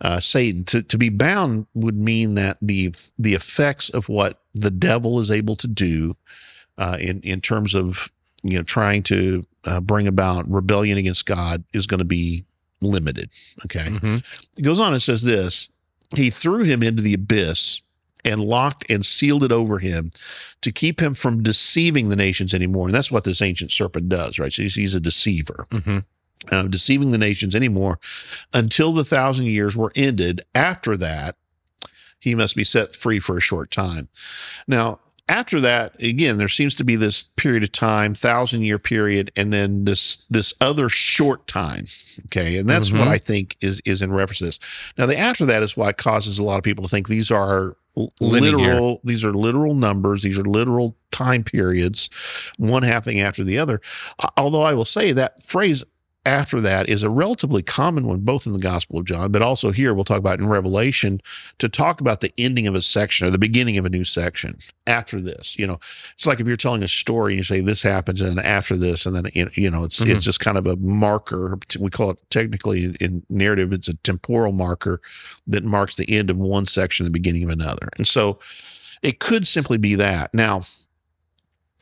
uh, 0.00 0.20
Satan 0.20 0.64
to, 0.64 0.82
to 0.82 0.98
be 0.98 1.08
bound 1.08 1.66
would 1.74 1.96
mean 1.96 2.34
that 2.34 2.58
the 2.60 2.94
the 3.18 3.34
effects 3.34 3.88
of 3.88 4.08
what 4.08 4.40
the 4.54 4.70
devil 4.70 5.20
is 5.20 5.30
able 5.30 5.56
to 5.56 5.66
do 5.66 6.16
uh, 6.78 6.98
in 7.00 7.20
in 7.22 7.40
terms 7.40 7.74
of 7.74 8.10
you 8.42 8.58
know 8.58 8.62
trying 8.62 9.02
to 9.04 9.44
uh, 9.64 9.80
bring 9.80 10.06
about 10.06 10.50
rebellion 10.50 10.98
against 10.98 11.24
God 11.26 11.64
is 11.72 11.86
going 11.86 11.98
to 11.98 12.04
be 12.04 12.44
limited. 12.82 13.30
Okay, 13.64 13.86
Mhm. 13.88 14.22
it 14.58 14.62
goes 14.62 14.80
on 14.80 14.92
and 14.92 15.02
says 15.02 15.22
this: 15.22 15.70
He 16.14 16.28
threw 16.30 16.62
him 16.64 16.82
into 16.82 17.02
the 17.02 17.14
abyss 17.14 17.80
and 18.24 18.40
locked 18.42 18.84
and 18.90 19.06
sealed 19.06 19.44
it 19.44 19.52
over 19.52 19.78
him 19.78 20.10
to 20.60 20.72
keep 20.72 21.00
him 21.00 21.14
from 21.14 21.42
deceiving 21.44 22.08
the 22.08 22.16
nations 22.16 22.52
anymore. 22.52 22.88
And 22.88 22.94
that's 22.94 23.10
what 23.10 23.22
this 23.24 23.40
ancient 23.40 23.70
serpent 23.70 24.08
does, 24.08 24.38
right? 24.40 24.52
So 24.52 24.62
he's, 24.62 24.74
he's 24.74 24.94
a 24.96 25.00
deceiver 25.00 25.66
Mhm. 25.70 26.04
Uh, 26.50 26.62
deceiving 26.64 27.10
the 27.10 27.18
nations 27.18 27.54
anymore 27.54 27.98
until 28.52 28.92
the 28.92 29.04
thousand 29.04 29.46
years 29.46 29.76
were 29.76 29.92
ended. 29.96 30.42
After 30.54 30.96
that, 30.98 31.36
he 32.20 32.34
must 32.34 32.56
be 32.56 32.64
set 32.64 32.94
free 32.94 33.18
for 33.18 33.36
a 33.36 33.40
short 33.40 33.70
time. 33.70 34.08
Now, 34.66 35.00
after 35.28 35.60
that, 35.60 36.00
again, 36.00 36.36
there 36.36 36.48
seems 36.48 36.74
to 36.76 36.84
be 36.84 36.94
this 36.94 37.24
period 37.24 37.64
of 37.64 37.72
time, 37.72 38.14
thousand 38.14 38.62
year 38.62 38.78
period, 38.78 39.32
and 39.34 39.52
then 39.52 39.84
this 39.84 40.18
this 40.30 40.54
other 40.60 40.88
short 40.88 41.48
time. 41.48 41.86
Okay, 42.26 42.56
and 42.58 42.70
that's 42.70 42.92
what 42.92 43.08
Mhm. 43.08 43.08
I 43.08 43.18
think 43.18 43.56
is 43.60 43.80
is 43.84 44.02
in 44.02 44.12
reference 44.12 44.38
to 44.38 44.44
this. 44.46 44.60
Now, 44.96 45.06
the 45.06 45.18
after 45.18 45.44
that 45.46 45.64
is 45.64 45.76
what 45.76 45.96
causes 45.98 46.38
a 46.38 46.44
lot 46.44 46.58
of 46.58 46.62
people 46.64 46.84
to 46.84 46.88
think 46.88 47.08
these 47.08 47.32
are 47.32 47.76
Linear. 48.20 48.52
literal. 48.52 49.00
These 49.02 49.24
are 49.24 49.34
literal 49.34 49.74
numbers. 49.74 50.22
These 50.22 50.38
are 50.38 50.44
literal 50.44 50.96
time 51.10 51.42
periods, 51.42 52.08
one 52.56 52.84
happening 52.84 53.18
after 53.20 53.42
the 53.42 53.58
other. 53.58 53.80
Although 54.36 54.62
I 54.62 54.74
will 54.74 54.84
say 54.84 55.10
that 55.12 55.42
phrase 55.42 55.82
after 56.26 56.60
that 56.60 56.88
is 56.88 57.02
a 57.02 57.08
relatively 57.08 57.62
common 57.62 58.06
one, 58.06 58.20
both 58.20 58.46
in 58.46 58.52
the 58.52 58.58
Gospel 58.58 58.98
of 58.98 59.06
John, 59.06 59.30
but 59.30 59.40
also 59.42 59.70
here 59.70 59.94
we'll 59.94 60.04
talk 60.04 60.18
about 60.18 60.40
in 60.40 60.48
Revelation 60.48 61.20
to 61.58 61.68
talk 61.68 62.00
about 62.00 62.20
the 62.20 62.32
ending 62.36 62.66
of 62.66 62.74
a 62.74 62.82
section 62.82 63.26
or 63.26 63.30
the 63.30 63.38
beginning 63.38 63.78
of 63.78 63.86
a 63.86 63.88
new 63.88 64.04
section 64.04 64.58
after 64.86 65.20
this. 65.20 65.56
You 65.58 65.66
know, 65.68 65.78
it's 66.14 66.26
like 66.26 66.40
if 66.40 66.46
you're 66.46 66.56
telling 66.56 66.82
a 66.82 66.88
story 66.88 67.32
and 67.32 67.38
you 67.38 67.44
say 67.44 67.60
this 67.60 67.82
happens 67.82 68.20
and 68.20 68.36
then 68.36 68.44
after 68.44 68.76
this, 68.76 69.06
and 69.06 69.14
then 69.14 69.30
you 69.54 69.70
know- 69.70 69.84
it's 69.84 70.00
Mhm. 70.00 70.14
it's 70.16 70.24
just 70.24 70.40
kind 70.40 70.58
of 70.58 70.66
a 70.66 70.76
marker. 70.76 71.58
We 71.78 71.90
call 71.90 72.10
it 72.10 72.18
technically 72.28 72.96
in 73.00 73.22
narrative, 73.30 73.72
it's 73.72 73.88
a 73.88 73.94
temporal 73.94 74.52
marker 74.52 75.00
that 75.46 75.64
marks 75.64 75.94
the 75.94 76.10
end 76.10 76.28
of 76.28 76.38
one 76.38 76.66
section, 76.66 77.04
the 77.04 77.10
beginning 77.10 77.44
of 77.44 77.50
another, 77.50 77.88
and 77.96 78.06
so 78.06 78.38
it 79.00 79.20
could 79.20 79.46
simply 79.46 79.78
be 79.78 79.94
that. 79.94 80.34
Now, 80.34 80.64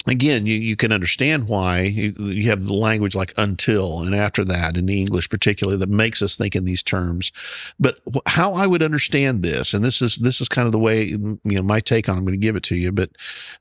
again, 0.06 0.46
you, 0.46 0.54
you 0.54 0.76
can 0.76 0.92
understand 0.92 1.49
why 1.49 1.80
you, 1.80 2.12
you 2.18 2.49
have 2.50 2.64
the 2.64 2.75
language 2.75 3.14
like 3.14 3.32
until 3.37 4.02
and 4.02 4.14
after 4.14 4.44
that 4.44 4.76
in 4.76 4.87
the 4.87 5.00
English, 5.00 5.28
particularly, 5.28 5.78
that 5.78 5.88
makes 5.88 6.23
us 6.23 6.37
think 6.37 6.54
in 6.54 6.64
these 6.64 6.82
terms. 6.82 7.32
But 7.78 8.00
how 8.26 8.54
I 8.54 8.66
would 8.66 8.82
understand 8.82 9.42
this, 9.42 9.75
and 9.75 9.84
this 9.84 10.02
is 10.02 10.16
this 10.16 10.40
is 10.40 10.49
kind 10.49 10.66
of 10.66 10.73
the 10.73 10.78
way 10.78 11.04
you 11.04 11.38
know 11.44 11.62
my 11.62 11.80
take 11.80 12.08
on. 12.08 12.16
it, 12.16 12.18
I'm 12.18 12.25
going 12.25 12.38
to 12.38 12.44
give 12.44 12.56
it 12.56 12.62
to 12.64 12.76
you, 12.76 12.92
but 12.92 13.11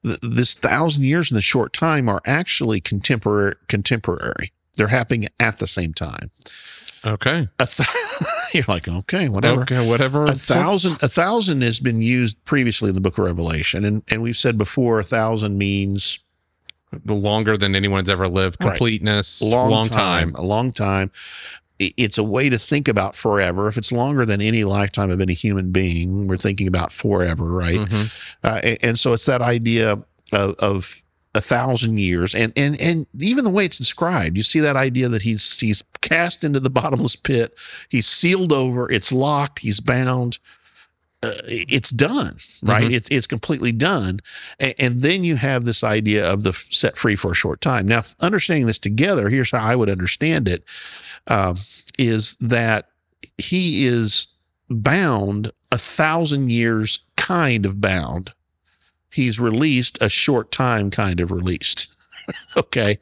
th- 0.04 0.20
this 0.22 0.54
thousand 0.54 1.04
years 1.04 1.32
in 1.32 1.36
the 1.36 1.42
short 1.42 1.74
time 1.74 2.10
are 2.10 2.22
actually 2.26 2.82
contemporary. 2.82 3.56
Contemporary. 3.68 4.52
They're 4.76 4.88
happening 4.88 5.28
at 5.40 5.60
the 5.60 5.68
same 5.68 5.94
time. 5.94 6.32
Okay. 7.06 7.50
A 7.60 7.66
th- 7.66 7.90
you're 8.54 8.64
like, 8.68 8.88
okay, 8.88 9.28
whatever 9.28 9.62
Okay. 9.64 9.88
Whatever. 9.88 10.24
a 10.24 10.34
thousand 10.34 10.94
a 11.02 11.10
thousand 11.10 11.62
has 11.62 11.80
been 11.80 12.02
used 12.02 12.42
previously 12.46 12.90
in 12.90 12.96
the 12.96 13.02
book 13.02 13.18
of 13.18 13.26
revelation 13.26 13.84
and 13.84 14.04
and 14.08 14.22
we've 14.22 14.38
said 14.38 14.58
before 14.58 15.00
a 15.00 15.04
thousand 15.04 15.58
means 15.58 16.20
longer 17.06 17.58
than 17.58 17.76
anyone's 17.76 18.10
ever 18.10 18.28
lived. 18.28 18.58
Right. 18.64 18.70
Completeness. 18.70 19.42
long, 19.42 19.70
long 19.70 19.86
time, 19.86 20.34
time. 20.34 20.36
a 20.36 20.46
long 20.46 20.72
time 20.72 21.12
it's 21.80 22.18
a 22.20 22.24
way 22.24 22.50
to 22.50 22.58
think 22.58 22.88
about 22.88 23.16
forever 23.16 23.68
if 23.68 23.78
it's 23.78 23.92
longer 23.92 24.26
than 24.26 24.40
any 24.42 24.64
lifetime 24.64 25.10
of 25.10 25.20
any 25.20 25.34
human 25.34 25.72
being 25.72 26.28
we're 26.28 26.38
thinking 26.38 26.68
about 26.68 26.92
forever 26.92 27.46
right 27.46 27.80
Mhm. 27.80 28.14
uh, 28.44 28.62
a- 28.64 28.86
and, 28.86 28.98
so 29.00 29.12
it's 29.12 29.26
that 29.26 29.42
idea 29.42 29.94
of, 30.32 30.56
of 30.60 31.04
a 31.36 31.42
thousand 31.42 31.98
years 31.98 32.36
and 32.36 32.54
and 32.56 32.80
and 32.80 33.08
even 33.20 33.44
the 33.44 33.50
way 33.50 33.66
it's 33.66 33.80
described 33.80 34.38
you 34.38 34.44
see 34.44 34.60
that 34.60 34.76
idea 34.78 35.10
that 35.10 35.24
he's 35.24 35.60
he's 35.60 35.84
cast 36.02 36.44
into 36.44 36.60
the 36.60 36.70
bottomless 36.80 37.16
pit 37.16 37.58
he's 37.90 38.08
sealed 38.08 38.54
over 38.54 38.90
it's 38.90 39.12
locked 39.12 39.60
he's 39.60 39.80
bound 39.80 40.38
uh, 41.24 41.34
it's 41.46 41.90
done 41.90 42.38
right? 42.62 42.90
Mhm. 42.90 42.94
it's 42.94 43.08
it's 43.10 43.28
completely 43.28 43.72
done. 43.72 44.20
And, 44.60 44.74
and 44.80 45.02
then 45.02 45.24
you 45.24 45.36
have 45.38 45.66
this 45.66 45.84
idea 45.84 46.26
of 46.26 46.44
the 46.44 46.54
set 46.70 46.98
free 46.98 47.16
for 47.16 47.32
a 47.32 47.36
short 47.36 47.62
time. 47.62 47.88
Now 47.88 48.04
understanding 48.20 48.66
this 48.68 48.80
together 48.80 49.30
here's 49.30 49.52
how 49.52 49.64
i 49.64 49.76
would 49.76 49.90
understand 49.90 50.48
it 50.48 50.64
um, 51.28 51.58
is 51.98 52.36
that 52.40 52.90
he 53.38 53.86
is 53.86 54.28
bound 54.70 55.52
a 55.72 55.78
thousand 55.78 56.52
years 56.52 57.00
kind 57.16 57.66
of 57.66 57.80
bound. 57.82 58.34
He's 59.12 59.40
released 59.40 59.98
a 60.02 60.10
short 60.10 60.52
time 60.52 60.92
kind 60.92 61.20
of 61.20 61.32
released. 61.32 61.88
Okay? 62.56 63.00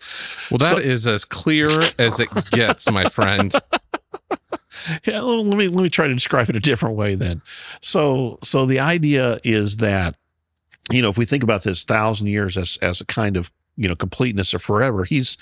Well, 0.50 0.58
that 0.58 0.70
So- 0.70 0.78
is 0.78 1.06
as 1.06 1.26
clear 1.26 1.68
as 2.00 2.20
it 2.20 2.30
gets, 2.50 2.90
my 2.90 3.06
friend. 3.06 3.54
yeah, 5.06 5.22
let 5.22 5.58
me 5.58 5.68
let 5.68 5.84
me 5.84 5.90
try 5.90 6.08
to 6.08 6.14
describe 6.14 6.50
it 6.50 6.56
a 6.56 6.60
different 6.60 6.96
way 6.96 7.16
then. 7.16 7.42
So 7.82 8.40
so 8.44 8.66
the 8.66 8.80
idea 8.80 9.38
is 9.44 9.78
that 9.78 10.16
you 10.92 11.02
know 11.02 11.10
if 11.10 11.18
we 11.18 11.26
think 11.26 11.44
about 11.44 11.64
this 11.64 11.84
thousand 11.84 12.28
years 12.28 12.58
as 12.58 12.78
as 12.82 13.02
a 13.02 13.06
kind 13.06 13.38
of 13.38 13.52
you 13.78 13.88
know 13.88 13.96
completeness 13.96 14.54
or 14.54 14.60
forever 14.60 15.06
he's 15.06 15.38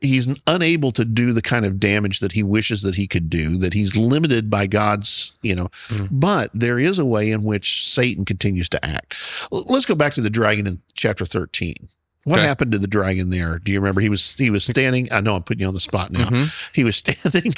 he's 0.00 0.28
unable 0.46 0.92
to 0.92 1.04
do 1.04 1.32
the 1.32 1.42
kind 1.42 1.66
of 1.66 1.80
damage 1.80 2.20
that 2.20 2.30
he 2.32 2.42
wishes 2.42 2.82
that 2.82 2.94
he 2.94 3.08
could 3.08 3.28
do 3.28 3.56
that 3.58 3.74
he's 3.74 3.96
limited 3.96 4.48
by 4.48 4.68
god's 4.68 5.32
you 5.42 5.52
know 5.54 5.66
Mhm. 5.88 6.08
but 6.12 6.48
there 6.54 6.78
is 6.78 7.00
a 7.00 7.04
way 7.04 7.32
in 7.32 7.42
which 7.42 7.84
satan 7.86 8.24
continues 8.24 8.68
to 8.68 8.82
act 8.84 9.16
let's 9.50 9.84
go 9.84 9.96
back 9.96 10.14
to 10.14 10.20
the 10.20 10.30
dragon 10.30 10.66
in 10.68 10.80
chapter 10.94 11.26
13 11.26 11.88
what 12.24 12.38
Okay. 12.38 12.46
happened 12.46 12.70
to 12.72 12.78
the 12.78 12.86
dragon 12.86 13.30
there 13.30 13.58
do 13.58 13.72
you 13.72 13.80
remember 13.80 14.00
he 14.00 14.08
was 14.08 14.34
he 14.34 14.48
was 14.50 14.64
standing 14.64 15.08
i 15.12 15.20
know 15.20 15.34
i'm 15.34 15.42
putting 15.42 15.60
you 15.62 15.66
on 15.68 15.74
the 15.74 15.80
spot 15.80 16.12
now 16.12 16.28
Mhm. 16.28 16.70
he 16.74 16.84
was 16.84 16.96
standing 17.04 17.54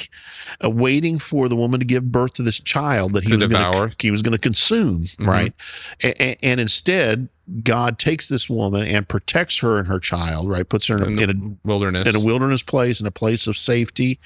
uh, 0.63 0.69
waiting 0.69 1.19
for 1.19 1.47
the 1.47 1.55
woman 1.55 1.79
to 1.79 1.85
give 1.85 2.11
birth 2.11 2.33
to 2.33 2.43
this 2.43 2.59
child 2.59 3.13
that 3.13 3.23
he 3.23 3.29
To 3.29 3.37
was 3.37 3.47
going 3.47 3.71
to 3.89 3.95
he 3.99 4.11
was 4.11 4.21
going 4.21 4.31
to 4.33 4.37
consume 4.39 5.03
Mhm. 5.05 5.27
right 5.27 5.53
and, 6.01 6.35
and 6.41 6.59
instead 6.59 7.29
god 7.63 7.99
takes 7.99 8.27
this 8.27 8.49
woman 8.49 8.87
and 8.87 9.07
protects 9.07 9.59
her 9.59 9.77
and 9.77 9.87
her 9.87 9.99
child 9.99 10.49
right 10.49 10.67
puts 10.67 10.87
her 10.87 10.97
in 10.97 11.19
In 11.19 11.29
a, 11.29 11.31
in 11.33 11.57
a, 11.63 11.67
wilderness. 11.67 12.07
in 12.07 12.15
a 12.19 12.25
wilderness 12.25 12.63
place 12.63 12.99
in 12.99 13.05
a 13.05 13.11
place 13.11 13.45
of 13.45 13.55
safety 13.57 14.19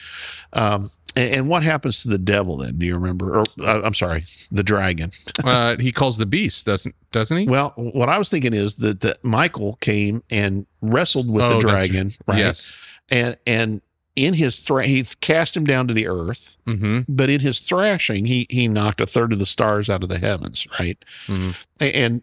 um 0.54 0.90
and, 1.16 1.48
what 1.50 1.64
happens 1.64 2.02
to 2.02 2.08
the 2.08 2.18
devil 2.18 2.58
then 2.58 2.78
do 2.78 2.86
you 2.86 2.94
remember 2.96 3.40
or 3.40 3.44
uh, 3.62 3.82
i'm 3.84 3.94
sorry 3.94 4.24
the 4.52 4.64
dragon 4.64 5.12
uh, 5.44 5.76
he 5.78 5.92
calls 5.92 6.18
the 6.18 6.26
beast, 6.26 6.66
doesn't 6.66 6.96
doesn't 7.12 7.38
he? 7.38 7.46
well 7.48 7.74
what 7.76 8.10
i 8.10 8.18
was 8.18 8.30
thinking 8.30 8.54
is 8.54 8.76
that, 8.76 9.02
that 9.02 9.24
michael 9.24 9.78
came 9.82 10.22
and 10.30 10.66
wrestled 10.82 11.30
with 11.30 11.44
Oh, 11.44 11.56
the 11.56 11.68
dragon 11.68 12.12
right 12.28 12.38
Yes. 12.40 12.72
and 13.10 13.38
and 13.48 13.82
in 14.16 14.34
his 14.34 14.60
thra- 14.60 14.86
he 14.86 15.02
cast 15.22 15.56
him 15.56 15.64
down 15.64 15.88
to 15.88 15.94
the 15.94 16.08
earth 16.08 16.58
hmm 16.66 17.02
but 17.08 17.30
in 17.30 17.40
his 17.40 17.60
thrashing, 17.62 18.26
he 18.26 18.46
he 18.50 18.68
knocked 18.68 19.00
a 19.02 19.06
third 19.06 19.32
of 19.32 19.40
the 19.40 19.46
stars 19.46 19.90
out 19.90 20.04
of 20.04 20.10
the 20.10 20.18
heavens, 20.20 20.68
right? 20.80 20.98
Mhm. 21.28 21.56
And 21.80 22.22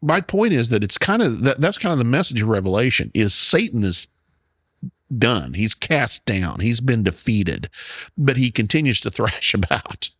my 0.00 0.20
point 0.22 0.52
is 0.54 0.70
that 0.70 0.82
it's 0.82 0.96
kind 0.98 1.20
of 1.22 1.42
that, 1.42 1.60
that's 1.60 1.76
kind 1.78 1.92
of 1.92 1.98
the 1.98 2.04
message 2.04 2.40
of 2.40 2.48
Revelation 2.48 3.10
is 3.14 3.34
Satan 3.34 3.84
is 3.84 4.06
done. 5.18 5.54
He's 5.54 5.74
cast 5.74 6.24
down. 6.24 6.60
He's 6.60 6.80
been 6.80 7.02
defeated, 7.02 7.68
but 8.16 8.36
he 8.36 8.50
continues 8.50 9.00
to 9.02 9.10
thrash 9.12 9.54
about. 9.54 10.10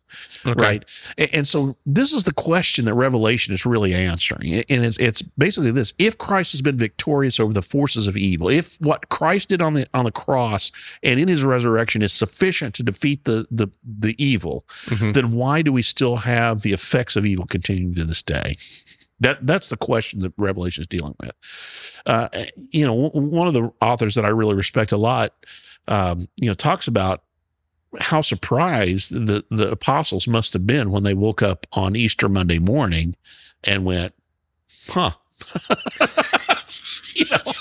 Okay. 0.45 0.61
Right. 0.61 0.85
And 1.33 1.47
so 1.47 1.75
this 1.87 2.13
is 2.13 2.25
the 2.25 2.33
question 2.33 2.85
that 2.85 2.93
Revelation 2.93 3.51
is 3.51 3.65
really 3.65 3.95
answering. 3.95 4.53
And 4.69 4.85
it's, 4.85 4.97
it's 4.99 5.21
basically 5.23 5.71
this. 5.71 5.93
If 5.97 6.19
Christ 6.19 6.51
has 6.51 6.61
been 6.61 6.77
victorious 6.77 7.39
over 7.39 7.51
the 7.51 7.63
forces 7.63 8.05
of 8.07 8.15
evil, 8.15 8.47
if 8.49 8.75
what 8.79 9.09
Christ 9.09 9.49
did 9.49 9.61
on 9.61 9.73
the 9.73 9.87
on 9.93 10.05
the 10.05 10.11
cross 10.11 10.71
and 11.01 11.19
in 11.19 11.29
his 11.29 11.43
resurrection 11.43 12.03
is 12.03 12.13
sufficient 12.13 12.75
to 12.75 12.83
defeat 12.83 13.23
the 13.23 13.47
the, 13.49 13.69
the 13.83 14.15
evil, 14.23 14.65
Mhm. 14.87 15.13
then 15.15 15.31
why 15.31 15.63
do 15.63 15.71
we 15.73 15.81
still 15.81 16.17
have 16.17 16.61
the 16.61 16.73
effects 16.73 17.15
of 17.15 17.25
evil 17.25 17.45
continuing 17.47 17.95
to 17.95 18.03
this 18.03 18.21
day? 18.21 18.57
That 19.23 19.45
that's 19.47 19.69
the 19.69 19.77
question 19.77 20.19
that 20.19 20.33
Revelation 20.37 20.81
is 20.81 20.87
dealing 20.87 21.15
with. 21.19 21.33
Uh, 22.05 22.29
you 22.55 22.85
know, 22.85 23.09
w- 23.09 23.29
one 23.29 23.47
of 23.47 23.53
the 23.53 23.71
authors 23.81 24.15
that 24.15 24.25
I 24.25 24.29
really 24.29 24.55
respect 24.55 24.91
a 24.91 24.97
lot, 24.97 25.33
um, 25.87 26.27
you 26.39 26.47
know, 26.49 26.53
talks 26.53 26.87
about 26.87 27.23
how 27.99 28.21
surprised 28.21 29.11
the 29.11 29.43
the 29.49 29.69
apostles 29.71 30.27
must 30.27 30.53
have 30.53 30.65
been 30.67 30.91
when 30.91 31.03
they 31.03 31.13
woke 31.13 31.41
up 31.41 31.65
on 31.73 31.95
Easter 31.95 32.27
Monday 32.29 32.59
morning 32.59 33.15
and 33.63 33.85
went, 33.85 34.13
"Huh." 34.89 35.11
you 37.15 37.25
know, 37.31 37.53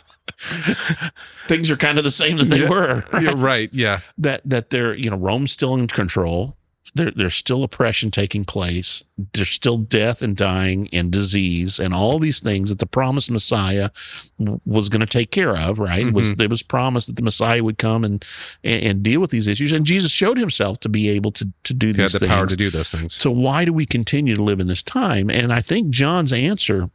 things 1.47 1.71
are 1.71 1.77
kind 1.77 1.99
of 1.99 2.05
the 2.05 2.11
same 2.11 2.39
that 2.39 2.45
they 2.45 2.61
Yeah. 2.61 2.69
were. 2.71 3.05
You're 3.21 3.37
right. 3.37 3.69
Yeah. 3.73 4.01
That 4.19 4.43
that 4.49 4.71
they're 4.71 4.95
you 4.95 5.11
know 5.11 5.17
Rome's 5.17 5.53
still 5.53 5.75
in 5.75 5.87
control. 5.89 6.57
There, 6.95 7.11
there's 7.11 7.35
still 7.35 7.65
oppression 7.65 8.11
taking 8.11 8.45
place. 8.45 9.03
There's 9.33 9.49
still 9.49 9.79
death 9.79 10.21
and 10.21 10.37
dying 10.37 10.89
and 10.93 11.11
disease 11.11 11.79
and 11.79 11.95
all 11.95 12.19
these 12.19 12.41
things 12.41 12.69
that 12.69 12.79
the 12.81 12.87
promised 12.87 13.31
Messiah 13.31 13.91
w- 14.39 14.61
was 14.67 14.89
going 14.89 15.01
to 15.01 15.07
take 15.07 15.31
care 15.31 15.57
of. 15.57 15.79
Right? 15.79 16.07
It 16.07 16.13
Was 16.13 16.33
mm-hmm. 16.33 16.43
it 16.43 16.51
was 16.51 16.63
promised 16.63 17.07
that 17.07 17.17
the 17.17 17.23
Messiah 17.23 17.65
would 17.65 17.79
come 17.79 18.05
and, 18.05 18.25
and 18.63 18.83
and 18.83 19.03
deal 19.03 19.21
with 19.21 19.31
these 19.31 19.49
issues, 19.49 19.73
and 19.73 19.87
Jesus 19.87 20.13
showed 20.13 20.39
himself 20.39 20.81
to 20.81 20.89
be 20.89 21.09
able 21.09 21.33
to 21.33 21.49
to 21.65 21.75
do 21.75 21.89
He 21.89 21.93
had 21.93 22.11
these 22.11 22.13
the 22.13 22.19
things. 22.21 22.31
power 22.33 22.47
to 22.47 22.57
do 22.57 22.71
those 22.71 22.91
things. 22.91 23.15
So 23.15 23.31
why 23.31 23.65
do 23.65 23.73
we 23.73 23.87
continue 23.87 24.35
to 24.35 24.43
live 24.43 24.61
in 24.61 24.67
this 24.67 24.83
time? 24.83 25.31
And 25.31 25.53
I 25.53 25.61
think 25.61 25.91
John's 25.91 26.33
answer 26.33 26.91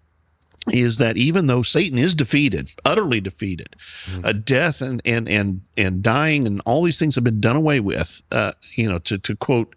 is 0.71 0.97
that 0.97 1.17
even 1.17 1.47
though 1.47 1.61
Satan 1.63 1.97
is 1.97 2.13
defeated, 2.15 2.71
utterly 2.85 3.21
defeated, 3.21 3.75
Mhm. 4.09 4.25
uh, 4.25 4.31
death 4.33 4.81
and 4.81 5.01
and 5.05 5.27
and 5.29 5.61
and 5.77 6.01
dying 6.03 6.45
and 6.47 6.61
all 6.65 6.83
these 6.83 6.99
things 6.99 7.15
have 7.15 7.23
been 7.23 7.39
done 7.41 7.55
away 7.55 7.79
with. 7.79 8.21
Uh, 8.31 8.51
you 8.75 8.87
know, 8.89 8.99
to 8.99 9.17
to 9.17 9.35
quote 9.35 9.73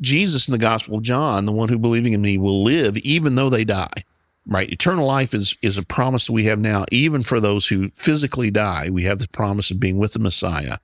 Jesus 0.00 0.46
in 0.48 0.52
the 0.52 0.58
Gospel 0.58 0.98
of 0.98 1.02
John, 1.02 1.46
the 1.46 1.52
one 1.52 1.68
who 1.68 1.78
believing 1.78 2.12
in 2.12 2.20
me 2.22 2.38
will 2.38 2.62
live 2.62 2.96
even 2.98 3.34
though 3.34 3.50
they 3.50 3.64
die. 3.64 4.04
Right, 4.50 4.70
eternal 4.72 5.06
life 5.06 5.34
is 5.34 5.54
is 5.60 5.76
a 5.76 5.82
promise 5.82 6.26
that 6.26 6.32
we 6.32 6.44
have 6.44 6.58
now, 6.58 6.86
even 6.90 7.22
for 7.22 7.38
those 7.38 7.66
who 7.66 7.90
physically 7.94 8.50
die. 8.50 8.88
We 8.90 9.02
have 9.04 9.18
the 9.18 9.28
promise 9.28 9.70
of 9.70 9.78
being 9.78 9.98
with 9.98 10.14
the 10.14 10.18
Messiah. 10.20 10.78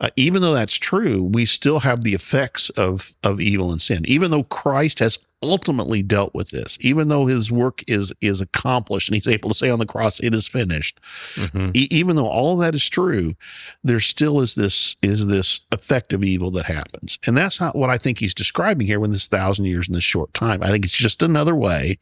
Uh, 0.00 0.08
even 0.16 0.40
though 0.40 0.54
that's 0.54 0.76
true, 0.76 1.22
we 1.22 1.44
still 1.44 1.80
have 1.80 2.02
the 2.02 2.14
effects 2.14 2.70
of 2.70 3.14
of 3.22 3.40
evil 3.40 3.70
and 3.70 3.82
sin. 3.82 4.02
Even 4.06 4.30
though 4.30 4.44
Christ 4.44 4.98
has 5.00 5.18
ultimately 5.42 6.02
dealt 6.02 6.34
with 6.34 6.50
this. 6.50 6.76
Even 6.82 7.08
though 7.08 7.26
his 7.26 7.50
work 7.50 7.82
is 7.86 8.12
is 8.20 8.40
accomplished 8.40 9.08
and 9.08 9.14
he's 9.14 9.26
able 9.26 9.48
to 9.48 9.56
say 9.56 9.70
on 9.70 9.78
the 9.78 9.86
cross, 9.86 10.20
"It 10.20 10.34
is 10.34 10.46
finished." 10.46 11.00
Mhm. 11.34 11.74
E- 11.74 11.88
even 11.90 12.16
though 12.16 12.26
all 12.26 12.54
of 12.54 12.60
that 12.60 12.74
is 12.74 12.86
true, 12.88 13.34
there 13.82 14.00
still 14.00 14.40
is 14.40 14.54
this 14.54 14.96
is 15.02 15.26
this 15.26 15.60
effect 15.72 16.12
of 16.12 16.22
evil 16.22 16.50
that 16.52 16.66
happens, 16.66 17.18
and 17.26 17.36
that's 17.36 17.60
not 17.60 17.76
what 17.76 17.90
I 17.90 17.96
think 17.98 18.18
he's 18.18 18.34
describing 18.34 18.86
here. 18.86 19.00
When 19.00 19.12
this 19.12 19.28
thousand 19.28 19.64
years 19.64 19.88
in 19.88 19.94
this 19.94 20.04
short 20.04 20.34
time, 20.34 20.62
I 20.62 20.68
think 20.68 20.84
it's 20.84 20.94
just 20.94 21.22
another 21.22 21.54
way 21.54 21.98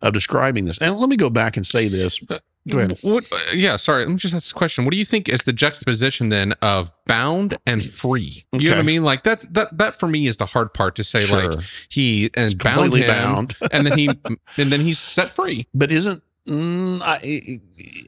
of 0.00 0.14
describing 0.14 0.64
this. 0.64 0.78
And 0.78 0.96
let 0.96 1.10
me 1.10 1.16
go 1.16 1.30
back 1.30 1.56
and 1.56 1.66
say 1.66 1.88
this. 1.88 2.20
Go 2.68 2.78
ahead. 2.78 2.98
What, 3.02 3.24
uh, 3.32 3.36
yeah, 3.54 3.76
sorry. 3.76 4.04
Let 4.04 4.10
me 4.10 4.16
just 4.16 4.34
ask 4.34 4.54
a 4.54 4.58
question. 4.58 4.84
What 4.84 4.92
do 4.92 4.98
you 4.98 5.04
think 5.04 5.28
is 5.28 5.42
the 5.42 5.52
juxtaposition 5.52 6.28
then 6.28 6.52
of 6.62 6.92
bound 7.06 7.56
and 7.66 7.84
free? 7.84 8.44
You 8.52 8.70
know 8.70 8.76
what 8.76 8.82
I 8.82 8.86
mean? 8.86 9.02
Like 9.04 9.24
that's 9.24 9.44
that 9.46 9.76
that 9.78 9.98
for 9.98 10.06
me 10.08 10.26
is 10.26 10.36
the 10.36 10.46
hard 10.46 10.72
part 10.74 10.94
to 10.96 11.04
say. 11.04 11.20
Sure. 11.20 11.52
Like 11.54 11.60
he 11.88 12.30
and 12.34 12.56
bound 12.58 12.94
him, 12.94 13.06
bound. 13.06 13.56
and 13.72 13.86
then 13.86 13.96
he 13.98 14.08
and 14.56 14.72
then 14.72 14.80
he's 14.80 14.98
set 14.98 15.30
free. 15.30 15.66
But 15.74 15.90
isn't 15.92 16.22
mm, 16.46 17.00
I, 17.02 17.60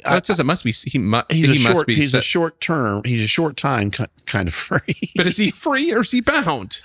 I, 0.08 0.14
That 0.14 0.26
says 0.26 0.38
it 0.40 0.44
must 0.46 0.64
be 0.64 0.72
he, 0.72 0.98
mu- 0.98 1.20
he's 1.30 1.50
he 1.50 1.56
a 1.56 1.60
must 1.60 1.66
short 1.74 1.86
be. 1.86 1.94
he's 1.94 2.14
a 2.14 2.22
short 2.22 2.60
term 2.60 3.02
he's 3.04 3.22
a 3.22 3.28
short 3.28 3.56
time 3.56 3.90
kind 3.90 4.48
of 4.48 4.54
free 4.54 4.80
but 5.16 5.26
is 5.26 5.36
he 5.36 5.50
free 5.50 5.92
or 5.92 6.00
is 6.00 6.10
he 6.10 6.20
bound? 6.20 6.80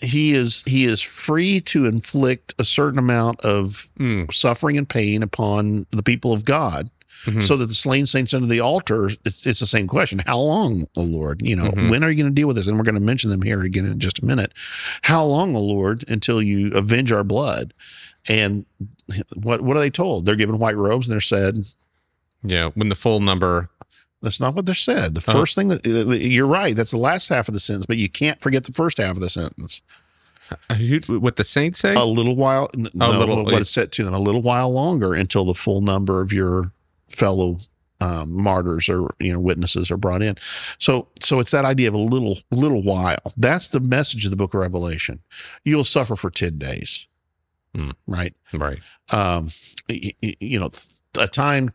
he 0.00 0.32
is 0.32 0.62
he 0.66 0.84
is 0.84 1.00
free 1.00 1.60
to 1.60 1.86
inflict 1.86 2.54
a 2.58 2.64
certain 2.64 2.98
amount 2.98 3.40
of 3.40 3.88
Mm, 3.98 4.32
suffering 4.34 4.76
and 4.76 4.88
pain 4.88 5.22
upon 5.22 5.86
the 5.90 6.02
people 6.02 6.32
of 6.32 6.44
god 6.44 6.90
mhm. 7.24 7.42
so 7.44 7.56
that 7.56 7.66
the 7.66 7.74
slain 7.74 8.06
saints 8.06 8.32
under 8.34 8.46
the 8.46 8.60
altar 8.60 9.10
it's, 9.24 9.46
it's 9.46 9.60
the 9.60 9.66
same 9.66 9.86
question 9.86 10.18
how 10.26 10.38
long 10.38 10.86
o 10.96 11.02
lord 11.02 11.40
you 11.42 11.56
know 11.56 11.70
Mhm. 11.72 11.90
when 11.90 12.04
are 12.04 12.10
you 12.10 12.16
going 12.22 12.32
to 12.34 12.34
deal 12.40 12.46
with 12.46 12.56
this 12.56 12.66
and 12.66 12.76
we're 12.76 12.84
going 12.84 12.94
to 12.94 13.00
mention 13.00 13.30
them 13.30 13.42
here 13.42 13.62
again 13.62 13.84
in 13.86 13.98
just 13.98 14.18
a 14.20 14.24
minute 14.24 14.52
how 15.02 15.24
long 15.24 15.56
o 15.56 15.60
lord 15.60 16.04
until 16.08 16.42
you 16.42 16.70
avenge 16.72 17.10
our 17.12 17.24
blood 17.24 17.72
and 18.28 18.66
what 19.34 19.60
what 19.62 19.76
are 19.76 19.80
they 19.80 19.90
told 19.90 20.24
they're 20.26 20.36
given 20.36 20.58
white 20.58 20.76
robes 20.76 21.08
and 21.08 21.12
they're 21.14 21.20
said 21.20 21.64
yeah, 22.44 22.70
when 22.74 22.90
the 22.90 22.94
full 22.94 23.18
number. 23.18 23.70
That's 24.22 24.38
not 24.40 24.54
what 24.54 24.66
they're 24.66 24.74
said. 24.74 25.14
The 25.14 25.20
Uh-huh. 25.26 25.32
first 25.40 25.54
thing 25.56 25.68
that 25.68 25.84
uh, 25.86 26.12
you're 26.12 26.46
right. 26.46 26.76
That's 26.76 26.90
the 26.92 26.96
last 26.96 27.28
half 27.28 27.48
of 27.48 27.54
the 27.54 27.60
sentence, 27.60 27.86
but 27.86 27.96
you 27.96 28.08
can't 28.08 28.40
forget 28.40 28.64
the 28.64 28.72
first 28.72 28.98
half 28.98 29.16
of 29.16 29.20
the 29.20 29.28
sentence. 29.30 29.82
uh, 30.70 30.76
What 31.08 31.36
the 31.36 31.44
saints 31.44 31.80
say? 31.80 31.94
A 31.94 32.04
little 32.04 32.36
while, 32.36 32.70
no, 32.74 33.10
little- 33.10 33.44
what 33.44 33.60
it's 33.60 33.70
said 33.70 33.90
to 33.92 34.04
them, 34.04 34.14
a 34.14 34.18
little 34.20 34.42
while 34.42 34.72
longer 34.72 35.12
until 35.12 35.44
the 35.44 35.54
full 35.54 35.80
number 35.80 36.20
of 36.20 36.32
your 36.32 36.72
fellow 37.08 37.58
um, 38.00 38.32
martyrs 38.32 38.88
or 38.90 39.14
you 39.18 39.32
know 39.32 39.40
witnesses 39.40 39.90
are 39.90 39.96
brought 39.96 40.22
in. 40.22 40.36
So, 40.78 41.08
so 41.20 41.40
it's 41.40 41.50
that 41.52 41.64
idea 41.64 41.88
of 41.88 41.94
a 41.94 41.98
little, 41.98 42.38
little 42.50 42.82
while. 42.82 43.16
That's 43.36 43.70
the 43.70 43.80
message 43.80 44.24
of 44.26 44.30
the 44.30 44.36
Book 44.36 44.52
of 44.54 44.60
Revelation. 44.60 45.20
You'll 45.64 45.84
suffer 45.84 46.14
for 46.16 46.30
ten 46.30 46.58
days, 46.58 47.08
Hmm. 47.74 47.90
right? 48.06 48.34
right. 48.52 48.78
um, 49.10 49.50
y- 49.88 50.12
y- 50.22 50.36
you 50.40 50.60
know, 50.60 50.68
a 51.18 51.26
time, 51.26 51.70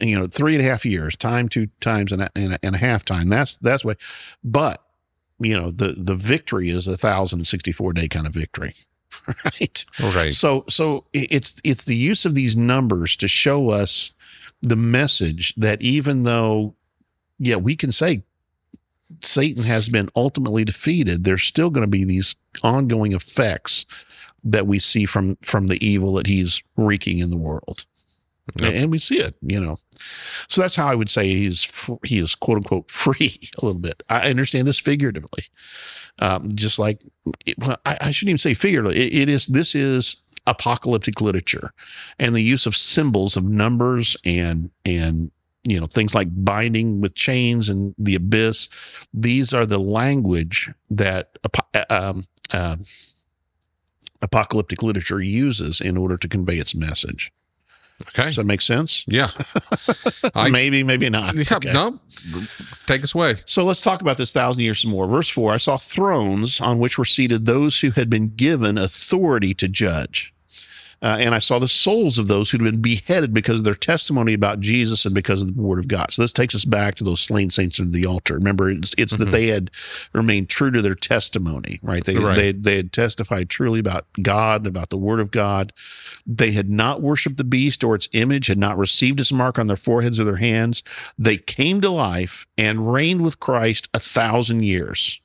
you 0.00 0.18
know, 0.18 0.26
three 0.26 0.56
and 0.56 0.64
a 0.64 0.68
half 0.68 0.84
years, 0.84 1.14
time 1.14 1.48
two 1.48 1.68
times 1.80 2.10
and 2.10 2.22
a, 2.22 2.30
and 2.34 2.54
a, 2.54 2.58
and 2.64 2.74
a 2.74 2.78
half 2.78 3.04
time. 3.04 3.28
That's 3.28 3.56
that's 3.58 3.84
way. 3.84 3.94
But 4.42 4.82
you 5.38 5.56
know, 5.56 5.70
the 5.70 5.94
the 5.96 6.16
victory 6.16 6.68
is 6.70 6.88
a 6.88 6.96
thousand 6.96 7.38
and 7.40 7.46
sixty 7.46 7.70
four 7.70 7.92
day 7.92 8.08
kind 8.08 8.26
of 8.26 8.34
victory, 8.34 8.74
right? 9.44 9.84
Right. 10.14 10.32
So 10.32 10.64
so 10.68 11.04
it's 11.12 11.60
it's 11.62 11.84
the 11.84 11.94
use 11.94 12.24
of 12.24 12.34
these 12.34 12.56
numbers 12.56 13.16
to 13.18 13.28
show 13.28 13.70
us 13.70 14.12
the 14.62 14.76
message 14.76 15.54
that 15.56 15.80
even 15.82 16.24
though, 16.24 16.74
yeah, 17.38 17.56
we 17.56 17.76
can 17.76 17.92
say 17.92 18.22
Satan 19.22 19.64
has 19.64 19.88
been 19.88 20.08
ultimately 20.14 20.64
defeated, 20.64 21.24
there's 21.24 21.42
still 21.42 21.70
going 21.70 21.84
to 21.86 21.90
be 21.90 22.04
these 22.04 22.36
ongoing 22.62 23.12
effects 23.12 23.86
that 24.44 24.66
we 24.66 24.78
see 24.78 25.04
from 25.06 25.36
from 25.42 25.66
the 25.66 25.84
evil 25.86 26.14
that 26.14 26.26
he's 26.26 26.62
wreaking 26.76 27.18
in 27.18 27.30
the 27.30 27.36
world, 27.36 27.84
Yep. 28.60 28.72
and 28.74 28.90
we 28.90 28.98
see 28.98 29.18
it, 29.18 29.34
you 29.42 29.60
know. 29.60 29.78
So 30.48 30.60
that's 30.62 30.76
how 30.76 30.86
I 30.86 30.94
would 30.94 31.10
say 31.10 31.28
he's 31.28 31.64
he 32.04 32.18
is 32.18 32.34
quote 32.34 32.56
unquote 32.58 32.90
free 32.90 33.38
a 33.58 33.64
little 33.64 33.80
bit. 33.80 34.02
I 34.08 34.30
understand 34.30 34.66
this 34.66 34.78
figuratively, 34.78 35.44
um, 36.20 36.48
just 36.54 36.78
like 36.78 37.00
well, 37.58 37.76
I, 37.84 37.98
I 38.00 38.10
shouldn't 38.12 38.30
even 38.30 38.38
say 38.38 38.54
figuratively. 38.54 38.98
It, 38.98 39.22
it 39.22 39.28
is 39.28 39.46
this 39.46 39.74
is 39.74 40.16
apocalyptic 40.46 41.20
literature, 41.20 41.72
and 42.18 42.34
the 42.34 42.40
use 42.40 42.66
of 42.66 42.76
symbols 42.76 43.36
of 43.36 43.44
numbers 43.44 44.16
and 44.24 44.70
and 44.84 45.30
you 45.64 45.78
know 45.78 45.86
things 45.86 46.14
like 46.14 46.28
binding 46.32 47.00
with 47.00 47.14
chains 47.14 47.68
and 47.68 47.94
the 47.98 48.14
abyss. 48.14 48.68
These 49.12 49.52
are 49.52 49.66
the 49.66 49.78
language 49.78 50.70
that 50.90 51.38
um, 51.88 52.26
uh, 52.52 52.76
apocalyptic 54.22 54.82
literature 54.82 55.20
uses 55.20 55.80
in 55.80 55.96
order 55.96 56.16
to 56.16 56.28
convey 56.28 56.58
its 56.58 56.74
message. 56.74 57.32
Okay. 58.08 58.24
Does 58.24 58.36
that 58.36 58.46
make 58.46 58.62
sense? 58.62 59.04
Yeah. 59.06 59.30
I- 60.34 60.50
maybe, 60.50 60.82
maybe 60.82 61.08
not. 61.10 61.34
Yeah. 61.34 61.56
Okay. 61.56 61.72
No. 61.72 61.98
Take 62.86 63.02
us 63.04 63.14
away. 63.14 63.36
So 63.46 63.64
let's 63.64 63.80
talk 63.82 64.00
about 64.00 64.16
this 64.16 64.32
thousand 64.32 64.62
years 64.62 64.80
some 64.80 64.90
more. 64.90 65.06
Verse 65.06 65.28
four 65.28 65.52
I 65.52 65.58
saw 65.58 65.76
thrones 65.76 66.60
on 66.60 66.78
which 66.78 66.98
were 66.98 67.04
seated 67.04 67.46
those 67.46 67.80
who 67.80 67.90
had 67.90 68.08
been 68.10 68.28
given 68.34 68.78
authority 68.78 69.54
to 69.54 69.68
judge. 69.68 70.32
Uh, 71.02 71.16
and 71.18 71.34
I 71.34 71.38
saw 71.38 71.58
the 71.58 71.66
souls 71.68 72.18
of 72.18 72.28
those 72.28 72.50
who'd 72.50 72.62
been 72.62 72.82
beheaded 72.82 73.32
because 73.32 73.58
of 73.58 73.64
their 73.64 73.74
testimony 73.74 74.34
about 74.34 74.60
Jesus 74.60 75.06
and 75.06 75.14
because 75.14 75.40
of 75.40 75.54
the 75.56 75.62
word 75.62 75.78
of 75.78 75.88
God. 75.88 76.10
So 76.10 76.20
this 76.22 76.32
takes 76.32 76.54
us 76.54 76.66
back 76.66 76.94
to 76.96 77.04
those 77.04 77.20
slain 77.20 77.48
saints 77.48 77.80
under 77.80 77.90
the 77.92 78.04
altar. 78.04 78.34
Remember, 78.34 78.68
it's, 78.70 78.94
it's 78.98 79.16
that 79.16 79.28
Mhm. 79.28 79.32
they 79.32 79.46
had 79.46 79.70
remained 80.12 80.50
true 80.50 80.70
to 80.70 80.82
their 80.82 80.94
testimony, 80.94 81.78
right? 81.82 82.04
They, 82.04 82.16
Right. 82.16 82.36
they, 82.36 82.52
they 82.52 82.76
had 82.76 82.92
testified 82.92 83.48
truly 83.48 83.80
about 83.80 84.06
God, 84.20 84.66
about 84.66 84.90
the 84.90 84.98
word 84.98 85.20
of 85.20 85.30
God. 85.30 85.72
They 86.26 86.52
had 86.52 86.68
not 86.68 87.00
worshiped 87.00 87.38
the 87.38 87.44
beast 87.44 87.82
or 87.82 87.94
its 87.94 88.08
image, 88.12 88.48
had 88.48 88.58
not 88.58 88.76
received 88.76 89.20
its 89.20 89.32
mark 89.32 89.58
on 89.58 89.68
their 89.68 89.76
foreheads 89.76 90.20
or 90.20 90.24
their 90.24 90.36
hands. 90.36 90.82
They 91.18 91.38
came 91.38 91.80
to 91.80 91.88
life 91.90 92.46
and 92.58 92.92
reigned 92.92 93.22
with 93.22 93.40
Christ 93.40 93.88
a 93.94 93.98
thousand 94.00 94.64
years. 94.64 95.20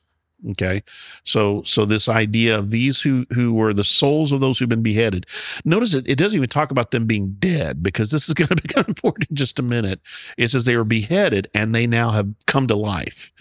Okay. 0.50 0.82
So, 1.24 1.62
so 1.64 1.84
this 1.84 2.08
idea 2.08 2.56
of 2.56 2.70
these 2.70 3.00
who, 3.00 3.26
who 3.32 3.52
were 3.52 3.72
the 3.72 3.84
souls 3.84 4.30
of 4.30 4.40
those 4.40 4.58
who've 4.58 4.68
been 4.68 4.82
beheaded. 4.82 5.26
Notice 5.64 5.94
it, 5.94 6.08
it 6.08 6.16
doesn't 6.16 6.36
even 6.36 6.48
talk 6.48 6.70
about 6.70 6.92
them 6.92 7.06
being 7.06 7.34
dead 7.38 7.82
because 7.82 8.10
this 8.10 8.28
is 8.28 8.34
going 8.34 8.48
to 8.54 8.56
become 8.56 8.84
important 8.86 9.30
in 9.30 9.36
just 9.36 9.58
a 9.58 9.62
minute. 9.62 10.00
It 10.36 10.50
says 10.50 10.64
they 10.64 10.76
were 10.76 10.84
beheaded 10.84 11.50
and 11.54 11.74
they 11.74 11.86
now 11.86 12.10
have 12.10 12.32
come 12.46 12.66
to 12.68 12.76
life. 12.76 13.32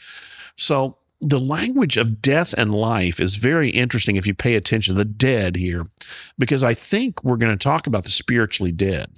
So 0.57 0.97
the 1.21 1.39
language 1.39 1.97
of 1.97 2.21
death 2.21 2.53
and 2.57 2.73
life 2.73 3.19
is 3.19 3.35
very 3.37 3.69
interesting 3.69 4.15
if 4.15 4.27
you 4.27 4.33
pay 4.33 4.55
attention 4.55 4.93
to 4.93 4.97
the 4.97 5.05
dead 5.05 5.55
here, 5.55 5.85
because 6.37 6.63
I 6.63 6.73
think 6.73 7.23
we're 7.23 7.37
going 7.37 7.57
to 7.57 7.63
talk 7.63 7.87
about 7.87 8.03
the 8.03 8.11
spiritually 8.11 8.71
dead, 8.71 9.09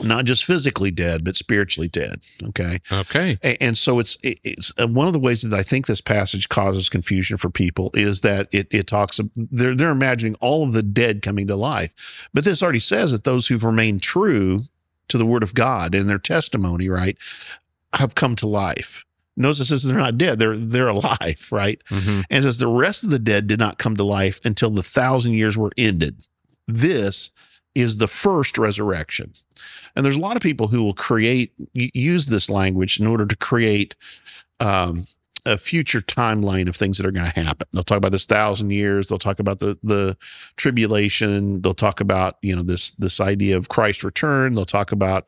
not 0.00 0.24
just 0.24 0.44
physically 0.44 0.90
dead, 0.90 1.24
but 1.24 1.36
spiritually 1.36 1.88
dead. 1.88 2.22
Okay. 2.48 2.78
Okay. 2.92 3.38
A- 3.42 3.62
And 3.62 3.76
so 3.76 3.98
it's 3.98 4.16
it- 4.22 4.40
it's 4.44 4.72
uh, 4.80 4.86
one 4.86 5.06
of 5.06 5.12
the 5.12 5.18
ways 5.18 5.42
that 5.42 5.52
I 5.58 5.62
think 5.62 5.86
this 5.86 6.00
passage 6.00 6.48
causes 6.48 6.88
confusion 6.88 7.36
for 7.36 7.50
people 7.50 7.90
is 7.94 8.20
that 8.22 8.48
it 8.52 8.68
it 8.70 8.86
talks 8.86 9.18
of- 9.18 9.30
they're 9.36 9.74
they're 9.76 9.90
imagining 9.90 10.34
all 10.40 10.62
of 10.64 10.72
the 10.72 10.82
dead 10.82 11.22
coming 11.22 11.46
to 11.48 11.56
life, 11.56 12.28
but 12.34 12.44
this 12.44 12.62
already 12.62 12.80
says 12.80 13.12
that 13.12 13.24
those 13.24 13.46
who've 13.48 13.64
remained 13.64 14.02
true 14.02 14.62
to 15.08 15.18
the 15.18 15.26
word 15.26 15.42
of 15.42 15.54
God 15.54 15.94
and 15.94 16.08
their 16.08 16.18
testimony, 16.18 16.88
right, 16.88 17.16
have 17.94 18.14
come 18.14 18.36
to 18.36 18.46
life. 18.46 19.04
Notice 19.36 19.60
it 19.60 19.64
says 19.66 19.84
they're 19.84 19.96
not 19.96 20.18
dead; 20.18 20.38
they're 20.38 20.56
they're 20.58 20.88
alive, 20.88 21.48
right? 21.52 21.80
hmm 21.88 22.20
And 22.28 22.40
it 22.40 22.42
says 22.42 22.58
the 22.58 22.66
rest 22.66 23.04
of 23.04 23.10
the 23.10 23.18
dead 23.18 23.46
did 23.46 23.58
not 23.58 23.78
come 23.78 23.96
to 23.96 24.04
life 24.04 24.40
until 24.44 24.70
the 24.70 24.82
thousand 24.82 25.32
years 25.34 25.56
were 25.56 25.72
ended. 25.78 26.16
This 26.66 27.30
is 27.74 27.98
the 27.98 28.08
first 28.08 28.58
resurrection. 28.58 29.32
And 29.94 30.04
there's 30.04 30.16
a 30.16 30.20
lot 30.20 30.36
of 30.36 30.42
people 30.42 30.68
who 30.68 30.82
will 30.82 30.94
create, 30.94 31.52
use 31.72 32.26
this 32.26 32.50
language 32.50 32.98
in 32.98 33.06
order 33.06 33.26
to 33.26 33.36
create 33.36 33.94
um, 34.60 35.06
a 35.48 35.56
future 35.56 36.00
timeline 36.00 36.68
of 36.68 36.76
things 36.76 36.98
that 36.98 37.06
are 37.06 37.10
going 37.10 37.30
to 37.30 37.40
happen. 37.40 37.66
They'll 37.72 37.82
talk 37.82 37.96
about 37.98 38.12
this 38.12 38.26
thousand 38.26 38.70
years. 38.70 39.06
They'll 39.06 39.18
talk 39.18 39.38
about 39.38 39.60
the 39.60 39.78
the 39.82 40.16
tribulation. 40.56 41.62
They'll 41.62 41.74
talk 41.74 42.00
about 42.00 42.36
you 42.42 42.54
know 42.54 42.62
this 42.62 42.90
this 42.92 43.20
idea 43.20 43.56
of 43.56 43.68
Christ's 43.68 44.04
return. 44.04 44.54
They'll 44.54 44.66
talk 44.66 44.92
about 44.92 45.26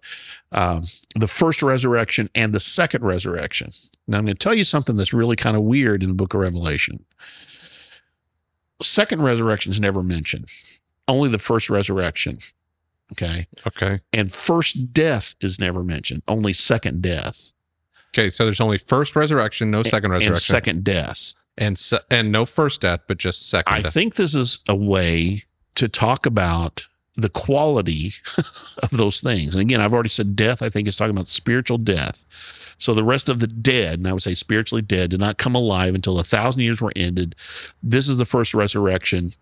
um, 0.53 0.85
the 1.15 1.29
first 1.29 1.63
resurrection 1.63 2.29
and 2.35 2.53
the 2.53 2.61
second 2.61 3.05
resurrection. 3.05 3.73
Now 4.07 4.19
I'm 4.19 4.25
going 4.25 4.37
to 4.37 4.43
tell 4.43 4.55
you 4.55 4.65
something 4.65 4.97
that's 4.97 5.15
really 5.15 5.37
kind 5.37 5.57
of 5.57 5.63
weird 5.63 6.03
in 6.03 6.11
the 6.11 6.15
Book 6.15 6.35
of 6.35 6.41
Revelation. 6.41 7.05
Second 8.83 9.23
resurrection 9.23 9.73
is 9.73 9.81
never 9.81 10.03
mentioned. 10.03 10.47
Only 11.09 11.29
the 11.29 11.39
first 11.39 11.69
resurrection. 11.71 12.39
Okay. 13.13 13.47
Okay. 13.67 14.01
And 14.13 14.33
first 14.33 14.93
death 14.93 15.35
is 15.41 15.59
never 15.59 15.83
mentioned. 15.83 16.23
Only 16.29 16.53
second 16.53 17.03
death. 17.03 17.53
Okay. 18.15 18.31
So 18.31 18.45
there's 18.45 18.61
only 18.61 18.79
first 18.79 19.17
resurrection, 19.17 19.71
no 19.71 19.83
second 19.83 20.11
resurrection, 20.13 20.33
And 20.35 20.43
second 20.43 20.85
death. 20.85 21.35
and 21.59 21.77
se- 21.79 22.01
and 22.11 22.31
no 22.31 22.47
first 22.47 22.83
death, 22.83 23.01
but 23.09 23.19
just 23.19 23.49
second. 23.49 23.75
I 23.75 23.81
death. 23.83 23.93
think 23.93 24.15
this 24.15 24.35
is 24.35 24.61
a 24.69 24.77
way 24.77 25.45
to 25.75 25.89
talk 25.89 26.25
about 26.27 26.87
the 27.17 27.29
quality 27.29 28.13
of 28.79 28.91
those 28.93 29.21
things. 29.21 29.55
And 29.55 29.61
again, 29.61 29.81
I've 29.81 29.93
already 29.93 30.09
said 30.09 30.37
death, 30.37 30.63
I 30.63 30.69
think 30.69 30.87
is 30.87 30.97
talking 30.97 31.11
about 31.15 31.29
spiritual 31.29 31.79
death. 31.79 32.25
So 32.79 32.95
the 32.95 33.05
rest 33.05 33.29
of 33.29 33.41
the 33.41 33.47
dead, 33.49 33.99
and 33.99 34.09
I 34.09 34.13
would 34.13 34.23
say 34.23 34.35
spiritually 34.35 34.81
dead, 34.83 35.11
did 35.11 35.21
not 35.21 35.37
come 35.37 35.55
alive 35.55 35.95
until 35.95 36.19
a 36.19 36.25
thousand 36.25 36.61
years 36.63 36.81
were 36.81 36.93
ended. 36.97 37.35
This 37.83 38.09
is 38.09 38.17
the 38.17 38.25
first 38.25 38.55
resurrection. 38.55 39.35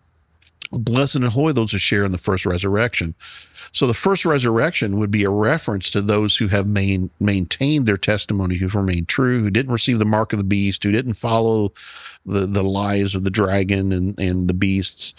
Blessed 0.70 1.16
and 1.16 1.24
holy 1.26 1.52
those 1.52 1.72
who 1.72 1.78
share 1.78 2.04
in 2.04 2.12
the 2.12 2.18
first 2.18 2.44
resurrection. 2.44 3.14
So 3.72 3.86
the 3.86 3.94
first 3.94 4.24
resurrection 4.24 4.98
would 4.98 5.10
be 5.10 5.24
a 5.24 5.30
reference 5.30 5.90
to 5.90 6.00
those 6.00 6.36
who 6.36 6.48
have 6.48 6.66
main, 6.66 7.10
maintained 7.20 7.86
their 7.86 7.96
testimony, 7.96 8.56
who've 8.56 8.74
remained 8.74 9.08
true, 9.08 9.40
who 9.40 9.50
didn't 9.50 9.72
receive 9.72 9.98
the 9.98 10.04
mark 10.04 10.32
of 10.32 10.38
the 10.38 10.44
beast, 10.44 10.82
who 10.82 10.92
didn't 10.92 11.14
follow 11.14 11.72
the, 12.24 12.46
the 12.46 12.62
lies 12.62 13.14
of 13.14 13.24
the 13.24 13.30
dragon 13.30 13.92
and, 13.92 14.18
and 14.18 14.48
the 14.48 14.54
beasts. 14.54 15.14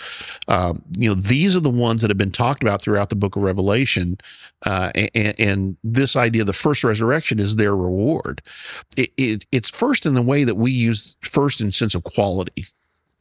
Um, 0.48 0.84
you 0.98 1.10
know, 1.10 1.16
these 1.16 1.56
are 1.56 1.62
the 1.62 1.70
ones 1.70 2.02
that 2.02 2.10
have 2.10 2.18
been 2.18 2.32
talked 2.32 2.64
about 2.64 2.82
throughout 2.82 3.10
the 3.10 3.16
book 3.16 3.36
of 3.36 3.44
Revelation. 3.44 4.18
Uh, 4.66 4.92
and, 5.14 5.40
and, 5.40 5.78
this 5.82 6.16
idea 6.16 6.42
of 6.42 6.48
the 6.48 6.54
first 6.54 6.84
resurrection 6.84 7.40
is 7.40 7.56
their 7.56 7.76
reward. 7.76 8.42
It, 8.98 9.12
it, 9.16 9.46
it's 9.52 9.70
first 9.70 10.06
in 10.06 10.14
the 10.14 10.22
way 10.22 10.44
that 10.44 10.56
we 10.56 10.72
use 10.72 11.18
first 11.22 11.62
in 11.62 11.72
sense 11.72 11.96
of 11.96 12.04
quality. 12.04 12.66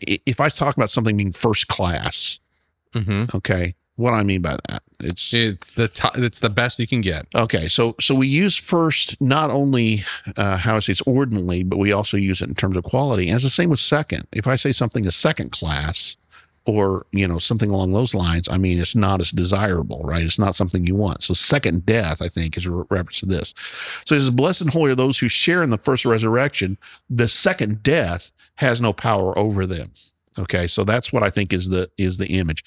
If 0.00 0.40
I 0.40 0.48
talk 0.48 0.76
about 0.76 0.90
something 0.90 1.16
being 1.16 1.32
first 1.32 1.68
class, 1.68 2.40
Mm-hmm. 2.94 3.36
okay, 3.36 3.74
what 3.96 4.14
I 4.14 4.22
mean 4.22 4.40
by 4.40 4.56
that. 4.68 4.82
It's 5.00 5.34
It's 5.34 5.74
the 5.74 5.88
top, 5.88 6.16
it's 6.16 6.40
the 6.40 6.48
best 6.48 6.78
you 6.78 6.86
can 6.86 7.00
get. 7.02 7.26
okay. 7.34 7.68
So 7.68 7.94
so 8.00 8.14
we 8.14 8.26
use 8.26 8.56
first 8.56 9.20
not 9.20 9.50
only 9.50 10.04
uh, 10.36 10.56
how 10.56 10.76
I 10.76 10.80
say 10.80 10.92
it's 10.92 11.02
ordinally, 11.02 11.68
but 11.68 11.78
we 11.78 11.92
also 11.92 12.16
use 12.16 12.40
it 12.40 12.48
in 12.48 12.54
terms 12.54 12.76
of 12.76 12.84
quality. 12.84 13.28
And 13.28 13.34
it's 13.34 13.44
the 13.44 13.50
same 13.50 13.68
with 13.70 13.80
second. 13.80 14.26
If 14.32 14.46
I 14.46 14.56
say 14.56 14.72
something 14.72 15.04
is 15.04 15.14
second 15.16 15.52
class, 15.52 16.16
or 16.68 17.06
you 17.12 17.26
know 17.26 17.38
something 17.38 17.70
along 17.70 17.92
those 17.92 18.14
lines, 18.14 18.48
I 18.50 18.58
mean 18.58 18.78
it's 18.78 18.94
not 18.94 19.20
as 19.20 19.30
desirable, 19.30 20.02
right? 20.04 20.22
It's 20.22 20.38
not 20.38 20.54
something 20.54 20.86
you 20.86 20.94
want. 20.94 21.22
So 21.22 21.34
second 21.34 21.86
death, 21.86 22.20
I 22.20 22.28
think, 22.28 22.56
is 22.56 22.66
a 22.66 22.70
reference 22.70 23.20
to 23.20 23.26
this. 23.26 23.54
So 24.04 24.14
it 24.14 24.20
says, 24.20 24.30
"Blessed 24.30 24.60
and 24.62 24.70
holy 24.70 24.92
are 24.92 24.94
those 24.94 25.18
who 25.18 25.28
share 25.28 25.62
in 25.62 25.70
the 25.70 25.78
first 25.78 26.04
resurrection. 26.04 26.76
The 27.08 27.28
second 27.28 27.82
death 27.82 28.30
has 28.56 28.80
no 28.80 28.92
power 28.92 29.36
over 29.38 29.66
them." 29.66 29.92
Okay, 30.38 30.66
so 30.66 30.84
that's 30.84 31.12
what 31.12 31.22
I 31.22 31.30
think 31.30 31.52
is 31.52 31.70
the 31.70 31.90
is 31.96 32.18
the 32.18 32.28
image. 32.28 32.64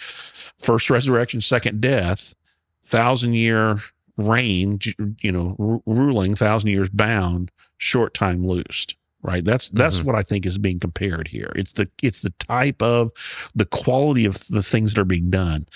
First 0.57 0.89
resurrection, 0.89 1.39
second 1.41 1.79
death, 1.79 2.35
thousand 2.83 3.35
year 3.35 3.79
reign, 4.17 4.79
you 5.21 5.31
know, 5.31 5.55
ru- 5.57 5.83
ruling, 5.85 6.35
thousand 6.35 6.69
years 6.69 6.89
bound, 6.89 7.51
short 7.77 8.13
time 8.13 8.45
loosed. 8.45 8.95
Right. 9.23 9.45
That's 9.45 9.69
that's 9.69 9.99
Mhm. 9.99 10.05
what 10.05 10.15
I 10.15 10.23
think 10.23 10.45
is 10.47 10.57
being 10.57 10.79
compared 10.79 11.27
here. 11.27 11.51
It's 11.55 11.73
the 11.73 11.87
it's 12.01 12.21
the 12.21 12.31
type 12.39 12.81
of 12.81 13.11
the 13.53 13.65
quality 13.65 14.25
of 14.25 14.47
the 14.47 14.63
things 14.63 14.93
that 14.95 15.01
are 15.01 15.05
being 15.05 15.29
done. 15.29 15.67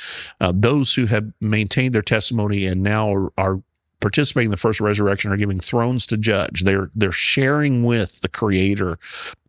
Uh, 0.41 0.51
those 0.55 0.95
who 0.95 1.05
have 1.05 1.31
maintained 1.39 1.93
their 1.93 2.01
testimony 2.01 2.65
and 2.65 2.81
now 2.81 3.13
are, 3.13 3.31
are 3.37 3.61
participating 4.01 4.47
in 4.47 4.51
the 4.51 4.57
first 4.57 4.79
resurrection 4.81 5.31
are 5.31 5.37
giving 5.37 5.59
thrones 5.59 6.07
to 6.07 6.17
judge. 6.17 6.61
They're 6.63 6.89
they're 6.95 7.11
sharing 7.11 7.83
with 7.83 8.21
the 8.21 8.27
Creator 8.29 8.97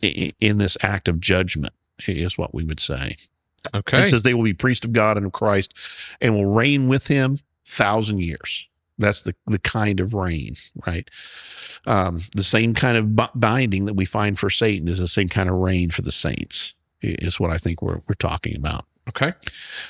i- 0.03 0.33
in 0.41 0.59
this 0.59 0.77
act 0.83 1.09
of 1.09 1.19
judgment. 1.21 1.73
Is 2.07 2.37
what 2.37 2.55
we 2.55 2.63
would 2.65 2.81
say. 2.81 3.17
Okay. 3.75 4.03
It 4.03 4.09
says 4.09 4.23
they 4.23 4.35
will 4.35 4.45
be 4.45 4.53
priests 4.53 4.85
of 4.85 4.93
God 4.93 5.17
and 5.17 5.25
of 5.25 5.33
Christ 5.33 5.73
and 6.21 6.35
will 6.35 6.45
reign 6.53 6.87
with 6.89 7.07
him 7.09 7.41
thousand 7.65 8.23
years. 8.23 8.69
That's 8.99 9.23
the, 9.23 9.35
the 9.47 9.59
kind 9.59 10.01
of 10.01 10.15
reign, 10.15 10.57
right? 10.87 11.09
Um, 11.87 12.23
the 12.35 12.45
same 12.45 12.75
kind 12.75 12.97
of 12.97 13.15
b- 13.15 13.25
binding 13.35 13.85
that 13.85 13.95
we 13.95 14.05
find 14.05 14.39
for 14.39 14.49
Satan 14.51 14.89
is 14.89 14.99
the 14.99 15.09
same 15.09 15.29
kind 15.29 15.49
of 15.49 15.57
reign 15.57 15.91
for 15.91 16.03
the 16.03 16.13
saints, 16.13 16.75
is 17.03 17.39
what 17.39 17.51
I 17.51 17.59
think 17.59 17.83
we're, 17.83 18.01
we're 18.09 18.15
talking 18.19 18.57
about. 18.57 18.87
okay. 19.09 19.35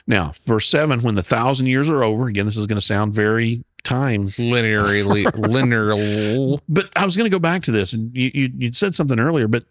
Now, 0.06 0.32
verse 0.44 0.68
seven, 0.68 1.02
when 1.02 1.14
the 1.14 1.22
thousand 1.22 1.66
years 1.66 1.88
are 1.88 2.02
over, 2.02 2.26
again, 2.26 2.46
this 2.46 2.56
is 2.56 2.66
going 2.66 2.80
to 2.80 2.84
sound 2.86 3.12
very 3.14 3.64
time 3.84 4.28
Linearly, 4.30 5.24
linear. 5.48 6.58
but 6.68 6.90
I 6.96 7.04
was 7.04 7.16
going 7.16 7.30
to 7.30 7.34
go 7.34 7.38
back 7.38 7.62
to 7.62 7.70
this, 7.70 7.92
and 7.92 8.14
you, 8.16 8.30
you 8.34 8.50
you 8.58 8.72
said 8.72 8.94
something 8.96 9.20
earlier, 9.20 9.46
but 9.46 9.64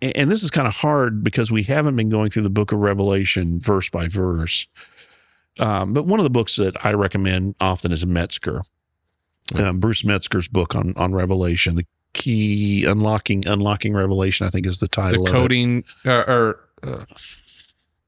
and 0.00 0.30
this 0.30 0.42
is 0.42 0.50
kind 0.50 0.66
of 0.68 0.74
hard 0.74 1.22
because 1.24 1.50
we 1.50 1.64
haven't 1.64 1.96
been 1.96 2.08
going 2.08 2.30
through 2.30 2.42
the 2.44 2.50
book 2.50 2.72
of 2.72 2.78
Revelation 2.78 3.58
verse 3.60 3.88
by 3.88 4.08
verse. 4.08 4.66
Um, 5.60 5.92
but 5.92 6.06
one 6.06 6.18
of 6.20 6.24
the 6.24 6.30
books 6.30 6.56
that 6.56 6.74
I 6.84 6.92
recommend 6.92 7.54
often 7.60 7.92
is 7.92 8.06
Metzger, 8.06 8.62
um, 9.58 9.78
Bruce 9.80 10.04
Metzger's 10.04 10.48
book 10.48 10.74
on 10.74 10.94
on 10.96 11.12
Revelation, 11.12 11.74
the 11.74 11.86
key 12.14 12.84
unlocking 12.86 13.46
unlocking 13.46 13.92
Revelation. 13.94 14.46
I 14.46 14.50
think 14.50 14.66
is 14.66 14.78
the 14.78 14.86
The 14.86 14.88
title. 14.88 15.22
of 15.24 15.28
it. 15.28 15.32
coding 15.32 15.84
uh, 16.06 16.24
or 16.26 16.60
uh, 16.82 17.04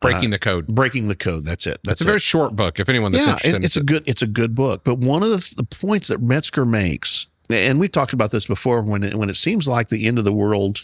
breaking 0.00 0.30
the 0.30 0.38
code. 0.38 0.66
breaking 0.66 1.08
the 1.08 1.14
code. 1.14 1.44
That's 1.44 1.66
it. 1.66 1.80
That's 1.84 2.00
It's 2.00 2.00
a 2.02 2.04
it. 2.04 2.06
very 2.08 2.20
short 2.20 2.56
book. 2.56 2.80
If 2.80 2.88
anyone 2.88 3.12
that's 3.12 3.26
yeah, 3.26 3.32
interested, 3.34 3.62
it- 3.62 3.64
it's 3.66 3.76
a 3.76 3.80
in 3.80 3.86
good 3.86 4.02
it's 4.06 4.22
a 4.22 4.26
good 4.26 4.54
book. 4.54 4.84
But 4.84 4.98
one 4.98 5.22
of 5.22 5.30
the, 5.30 5.54
the 5.56 5.64
points 5.64 6.08
that 6.08 6.20
Metzger 6.22 6.64
makes, 6.64 7.26
and 7.50 7.78
we've 7.80 7.92
talked 7.92 8.12
about 8.12 8.30
this 8.30 8.46
before, 8.46 8.82
when 8.82 9.02
it, 9.02 9.14
when 9.14 9.28
it 9.30 9.36
seems 9.36 9.66
like 9.68 9.88
the 9.88 10.06
end 10.06 10.18
of 10.18 10.24
the 10.24 10.32
world 10.32 10.80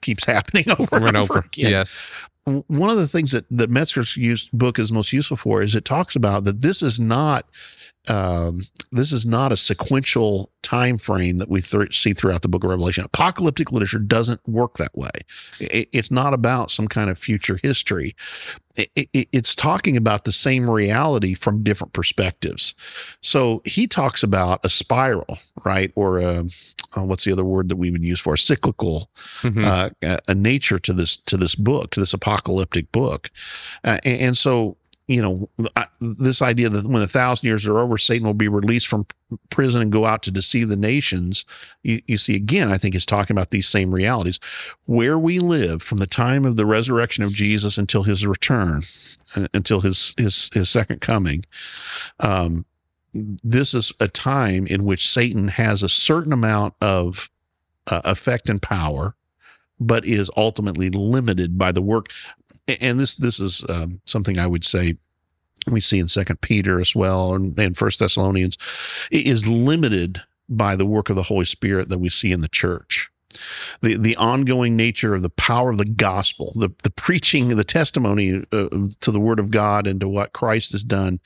keeps 0.00 0.24
happening 0.26 0.64
over, 0.78 0.96
over 0.96 1.06
and 1.08 1.16
over. 1.16 1.38
again. 1.40 1.70
Yes. 1.72 1.96
One 2.48 2.90
of 2.90 2.96
the 2.96 3.08
things 3.08 3.32
that 3.32 3.44
that 3.50 3.70
Metzger's 3.70 4.16
used, 4.16 4.50
book 4.52 4.78
is 4.78 4.92
most 4.92 5.12
useful 5.12 5.36
for 5.36 5.62
is 5.62 5.74
it 5.74 5.84
talks 5.84 6.16
about 6.16 6.44
that 6.44 6.62
this 6.62 6.82
is 6.82 6.98
not 6.98 7.46
um, 8.06 8.62
this 8.92 9.12
is 9.12 9.26
not 9.26 9.52
a 9.52 9.56
sequential 9.56 10.50
time 10.62 10.98
frame 10.98 11.38
that 11.38 11.48
we 11.48 11.60
th- 11.62 11.98
see 11.98 12.12
throughout 12.12 12.42
the 12.42 12.48
book 12.48 12.62
of 12.62 12.70
revelation. 12.70 13.04
Apocalyptic 13.04 13.72
literature 13.72 13.98
doesn't 13.98 14.46
work 14.46 14.76
that 14.76 14.96
way. 14.96 15.10
It, 15.58 15.88
it's 15.92 16.10
not 16.10 16.34
about 16.34 16.70
some 16.70 16.88
kind 16.88 17.08
of 17.10 17.18
future 17.18 17.58
history. 17.62 18.14
It, 18.76 18.90
it, 18.94 19.28
it's 19.32 19.54
talking 19.54 19.96
about 19.96 20.24
the 20.24 20.32
same 20.32 20.68
reality 20.68 21.34
from 21.34 21.62
different 21.62 21.92
perspectives. 21.94 22.74
So 23.22 23.62
he 23.64 23.86
talks 23.86 24.22
about 24.22 24.64
a 24.64 24.68
spiral 24.70 25.38
right? 25.64 25.90
Or 25.94 26.18
a, 26.18 26.44
uh, 26.96 27.02
what's 27.04 27.24
the 27.24 27.32
other 27.32 27.44
word 27.44 27.68
that 27.68 27.76
we 27.76 27.90
would 27.90 28.04
use 28.04 28.20
for 28.20 28.34
a 28.34 28.38
cyclical 28.38 29.10
Mhm. 29.42 29.64
uh, 29.64 29.90
a, 30.02 30.18
a 30.28 30.34
nature 30.34 30.78
to 30.78 30.92
this 30.92 31.16
to 31.16 31.36
this 31.36 31.54
book 31.54 31.90
to 31.92 32.00
this 32.00 32.14
apocalyptic 32.14 32.90
book. 32.92 33.30
Uh, 33.84 33.98
and, 34.04 34.20
and 34.20 34.38
so 34.38 34.76
you 35.08 35.22
know 35.22 35.48
I, 35.74 35.86
this 36.00 36.40
idea 36.40 36.68
that 36.68 36.86
when 36.86 37.02
a 37.02 37.08
thousand 37.08 37.46
years 37.46 37.66
are 37.66 37.78
over 37.78 37.98
satan 37.98 38.26
will 38.26 38.34
be 38.34 38.46
released 38.46 38.86
from 38.86 39.06
prison 39.50 39.82
and 39.82 39.90
go 39.90 40.04
out 40.04 40.22
to 40.22 40.30
deceive 40.30 40.68
the 40.68 40.76
nations 40.76 41.44
you, 41.82 42.00
you 42.06 42.18
see 42.18 42.36
again 42.36 42.70
i 42.70 42.78
think 42.78 42.94
is 42.94 43.06
talking 43.06 43.34
about 43.34 43.50
these 43.50 43.66
same 43.66 43.92
realities. 43.92 44.38
Where 44.84 45.18
we 45.18 45.38
live 45.40 45.82
from 45.82 45.98
the 45.98 46.06
time 46.06 46.44
of 46.44 46.56
the 46.56 46.66
resurrection 46.66 47.24
of 47.24 47.32
jesus 47.32 47.76
until 47.78 48.04
his 48.04 48.24
return 48.24 48.82
uh, 49.34 49.48
until 49.52 49.80
his 49.80 50.14
his 50.16 50.50
his 50.52 50.68
second 50.70 51.00
coming 51.00 51.44
um 52.20 52.64
this 53.12 53.74
is 53.74 53.92
a 53.98 54.06
time 54.06 54.66
in 54.66 54.84
which 54.84 55.08
satan 55.10 55.48
has 55.48 55.82
a 55.82 55.88
certain 55.88 56.32
amount 56.32 56.74
of 56.80 57.30
uh, 57.86 58.02
effect 58.04 58.50
and 58.50 58.60
power 58.60 59.14
but 59.80 60.04
is 60.04 60.30
ultimately 60.36 60.90
limited 60.90 61.56
by 61.56 61.72
the 61.72 61.82
work 61.82 62.08
and 62.80 63.00
this 63.00 63.14
this 63.14 63.40
is 63.40 63.64
um, 63.68 64.00
something 64.04 64.38
i 64.38 64.46
would 64.46 64.64
say 64.64 64.96
we 65.66 65.80
see 65.80 65.98
in 65.98 66.08
second 66.08 66.40
peter 66.40 66.80
as 66.80 66.94
well 66.94 67.34
and, 67.34 67.58
and 67.58 67.76
first 67.76 67.98
thessalonians. 67.98 68.56
Is 69.10 69.46
limited 69.46 70.22
by 70.48 70.76
the 70.76 70.86
work 70.86 71.10
of 71.10 71.16
the 71.16 71.24
holy 71.24 71.44
spirit 71.44 71.88
that 71.88 71.98
we 71.98 72.08
see 72.08 72.32
in 72.32 72.40
the 72.40 72.48
church. 72.48 73.10
The 73.82 73.96
the 73.96 74.16
ongoing 74.16 74.76
nature 74.76 75.14
of 75.14 75.22
the 75.22 75.30
power 75.30 75.70
of 75.70 75.78
the 75.78 75.84
gospel 75.84 76.52
the 76.56 76.70
the 76.82 76.90
preaching 76.90 77.48
the 77.48 77.64
testimony 77.64 78.44
uh, 78.52 78.68
to 79.00 79.12
the 79.12 79.20
word 79.20 79.38
of 79.38 79.50
god 79.50 79.86
and 79.86 80.00
to 80.00 80.08
what 80.08 80.32
christ 80.32 80.72
has 80.72 80.82
done 80.82 81.20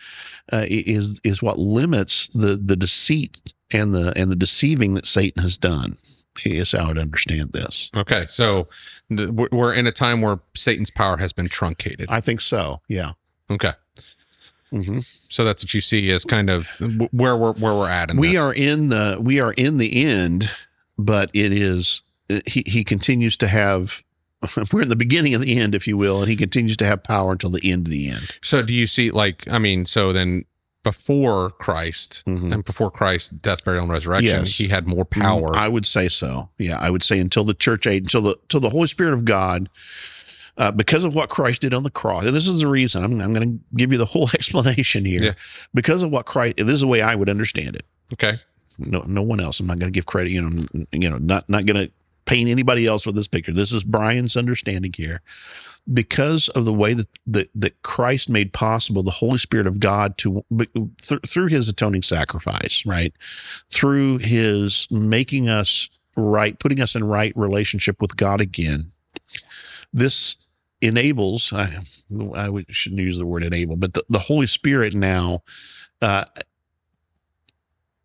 uh, 0.53 0.67
is 0.69 1.21
is 1.23 1.43
what 1.43 1.59
limits 1.59 2.27
the 2.29 2.61
the 2.63 2.77
deceit 2.77 3.55
and 3.71 3.95
the 3.95 4.13
and 4.17 4.31
the 4.31 4.37
deceiving 4.37 4.95
that 4.95 5.07
satan 5.07 5.43
has 5.43 5.57
done 5.57 5.97
is 6.45 6.73
how 6.73 6.89
i'd 6.91 6.99
understand 6.99 7.53
this 7.53 7.91
Okay. 7.97 8.27
So 8.29 8.69
th- 9.15 9.31
we're 9.31 9.73
in 9.75 9.87
a 9.87 9.93
time 9.93 10.21
where 10.23 10.41
Satan's 10.57 10.91
power 10.91 11.17
has 11.19 11.33
been 11.33 11.49
truncated. 11.49 12.07
i 12.11 12.21
think 12.21 12.41
so 12.41 12.81
yeah 12.89 13.13
Okay. 13.51 13.73
hmm 14.71 15.01
So 15.29 15.45
that's 15.45 15.63
what 15.63 15.75
you 15.75 15.81
see 15.81 16.11
as 16.11 16.25
kind 16.25 16.49
of 16.51 16.71
where 17.13 17.37
we're 17.37 17.53
where 17.55 17.75
we're 17.75 17.89
at. 17.89 18.11
In 18.11 18.17
we 18.17 18.29
this. 18.33 18.39
are 18.39 18.53
in 18.55 18.89
the 18.89 19.19
we 19.21 19.41
are 19.41 19.53
in 19.53 19.77
the 19.79 20.05
end 20.05 20.51
but 20.99 21.31
it 21.35 21.53
is 21.53 22.03
he 22.47 22.63
he 22.67 22.83
continues 22.85 23.37
to 23.39 23.49
have 23.49 24.03
we're 24.73 24.83
in 24.83 24.89
the 24.89 24.97
beginning 24.97 25.35
of 25.35 25.41
the 25.43 25.57
end 25.59 25.75
if 25.75 25.87
you 25.87 25.97
will 25.97 26.21
and 26.21 26.29
he 26.31 26.37
continues 26.37 26.77
to 26.79 26.87
have 26.87 27.05
power 27.05 27.33
until 27.33 27.51
the 27.51 27.71
end 27.71 27.87
of 27.87 27.93
the 27.93 28.09
end 28.09 28.31
So 28.43 28.63
do 28.63 28.73
you 28.73 28.87
see 28.87 29.11
like 29.11 29.47
I 29.51 29.59
mean, 29.59 29.85
so 29.85 30.13
then 30.13 30.45
before 30.83 31.51
Christ 31.51 32.23
Mhm. 32.27 32.53
and 32.53 32.65
before 32.65 32.91
Christ, 32.91 33.41
death, 33.41 33.65
burial, 33.65 33.85
and 33.85 33.93
resurrection, 33.93 34.41
Yes. 34.45 34.57
he 34.57 34.69
had 34.69 34.87
more 34.87 35.05
power. 35.05 35.57
i 35.57 35.69
would 35.69 35.87
say 35.87 36.09
so 36.09 36.51
yeah 36.59 36.77
i 36.79 36.91
would 36.91 37.05
say 37.05 37.19
until 37.21 37.45
the 37.45 37.55
church 37.55 37.87
age 37.87 38.03
until 38.05 38.23
the 38.23 38.37
until 38.43 38.61
the 38.61 38.71
holy 38.71 38.89
spirit 38.89 39.15
of 39.15 39.25
god 39.25 39.69
uh, 40.59 40.71
because 40.71 41.03
of 41.03 41.15
what 41.15 41.31
Christ 41.31 41.63
did 41.63 41.73
on 41.73 41.83
the 41.83 41.91
cross, 41.91 42.25
and 42.25 42.35
this 42.37 42.47
is 42.47 42.61
the 42.61 42.67
reason 42.67 43.03
I'm, 43.03 43.19
I'm 43.23 43.33
going 43.33 43.59
to 43.59 43.65
give 43.75 43.91
you 43.91 43.97
the 43.97 44.05
whole 44.05 44.29
explanation 44.35 45.07
here. 45.07 45.23
Yeah. 45.23 45.33
Because 45.73 46.03
of 46.03 46.11
what 46.11 46.27
Christ, 46.27 46.59
this 46.59 46.69
is 46.69 46.81
the 46.83 46.87
way 46.87 47.01
I 47.01 47.15
would 47.15 47.31
understand 47.31 47.75
it. 47.75 47.87
okay. 48.13 48.39
no 48.79 49.01
no 49.07 49.23
one 49.23 49.41
else. 49.41 49.61
I'm 49.61 49.67
not 49.67 49.79
going 49.79 49.91
to 49.91 49.97
give 49.97 50.05
credit. 50.05 50.31
You 50.31 50.43
know, 50.43 50.85
you 50.93 51.09
know, 51.09 51.17
not 51.17 51.49
not 51.49 51.65
going 51.65 51.87
to 51.87 51.91
paint 52.27 52.51
anybody 52.51 52.87
else 52.87 53.07
with 53.07 53.15
this 53.15 53.29
picture. 53.29 53.53
This 53.55 53.73
is 53.73 53.83
Brian's 53.83 54.37
understanding 54.37 54.93
here. 54.95 55.23
Because 55.93 56.49
of 56.51 56.65
the 56.65 56.73
way 56.73 56.95
that 56.95 57.09
that, 57.27 57.49
that 57.55 57.83
Christ 57.83 58.31
made 58.31 58.53
possible 58.53 59.03
the 59.03 59.11
Holy 59.11 59.39
Spirit 59.39 59.67
of 59.67 59.81
God 59.81 60.17
to 60.19 60.45
th- 60.57 61.21
through 61.27 61.47
His 61.49 61.69
atoning 61.69 62.03
sacrifice, 62.03 62.85
right? 62.87 63.13
Through 63.69 64.19
His 64.19 64.87
making 64.91 65.49
us 65.49 65.91
right, 66.17 66.59
putting 66.59 66.81
us 66.81 66.95
in 66.95 67.05
right 67.05 67.33
relationship 67.37 68.01
with 68.01 68.17
God 68.17 68.41
again. 68.41 68.93
This 69.93 70.37
enables. 70.81 71.53
I, 71.53 71.79
I 72.35 72.65
shouldn't 72.69 73.01
use 73.01 73.19
the 73.19 73.27
word 73.27 73.43
enable, 73.43 73.77
but 73.77 73.95
the, 73.95 74.05
the 74.09 74.19
Holy 74.19 74.47
Spirit 74.47 74.95
now 74.95 75.43
uh, 76.01 76.25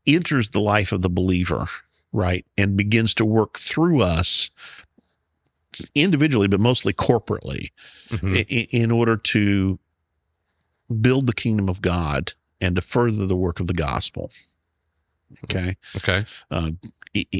enters 0.05 0.49
the 0.49 0.61
life 0.61 0.91
of 0.91 1.01
the 1.01 1.09
believer, 1.09 1.65
right, 2.13 2.45
and 2.57 2.77
begins 2.77 3.13
to 3.15 3.25
work 3.25 3.57
through 3.57 4.01
us 4.01 4.51
individually, 5.95 6.47
but 6.47 6.59
mostly 6.59 6.93
corporately, 6.93 7.71
Mhm. 8.09 8.37
i- 8.37 8.67
in 8.71 8.91
order 8.91 9.17
to 9.17 9.79
build 11.01 11.27
the 11.27 11.33
kingdom 11.33 11.67
of 11.69 11.81
God 11.81 12.33
and 12.61 12.75
to 12.75 12.81
further 12.81 13.25
the 13.25 13.35
work 13.35 13.59
of 13.59 13.67
the 13.67 13.73
gospel. 13.73 14.31
Okay. 15.43 15.75
Okay. 15.97 16.23
Uh, 16.49 16.71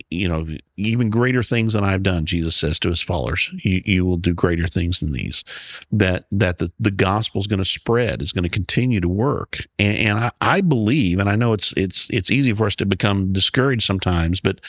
you 0.10 0.28
know, 0.28 0.48
even 0.76 1.10
greater 1.10 1.44
things 1.44 1.74
than 1.74 1.84
I've 1.84 2.02
done, 2.04 2.26
Jesus 2.26 2.56
says 2.56 2.80
to 2.80 2.90
his 2.90 3.02
followers, 3.02 3.54
you, 3.64 3.82
you 3.86 4.06
will 4.06 4.18
do 4.18 4.34
greater 4.34 4.68
things 4.68 5.00
than 5.00 5.12
these. 5.14 5.44
That 5.92 6.26
that 6.32 6.58
the, 6.58 6.72
the 6.80 6.90
gospel 6.92 7.40
is 7.42 7.48
going 7.48 7.60
to 7.60 7.66
spread, 7.66 8.22
is 8.22 8.32
going 8.34 8.44
to 8.44 8.50
continue 8.50 9.00
to 9.00 9.08
work. 9.08 9.68
And, 9.78 9.98
and 9.98 10.18
I, 10.20 10.32
I 10.42 10.62
believe, 10.62 11.20
and 11.20 11.30
I 11.30 11.36
know 11.36 11.54
it's 11.54 11.74
it's 11.78 12.10
it's 12.10 12.32
easy 12.32 12.54
for 12.54 12.66
us 12.66 12.76
to 12.78 12.86
become 12.86 13.32
discouraged 13.34 13.84
sometimes, 13.86 14.40
but 14.42 14.60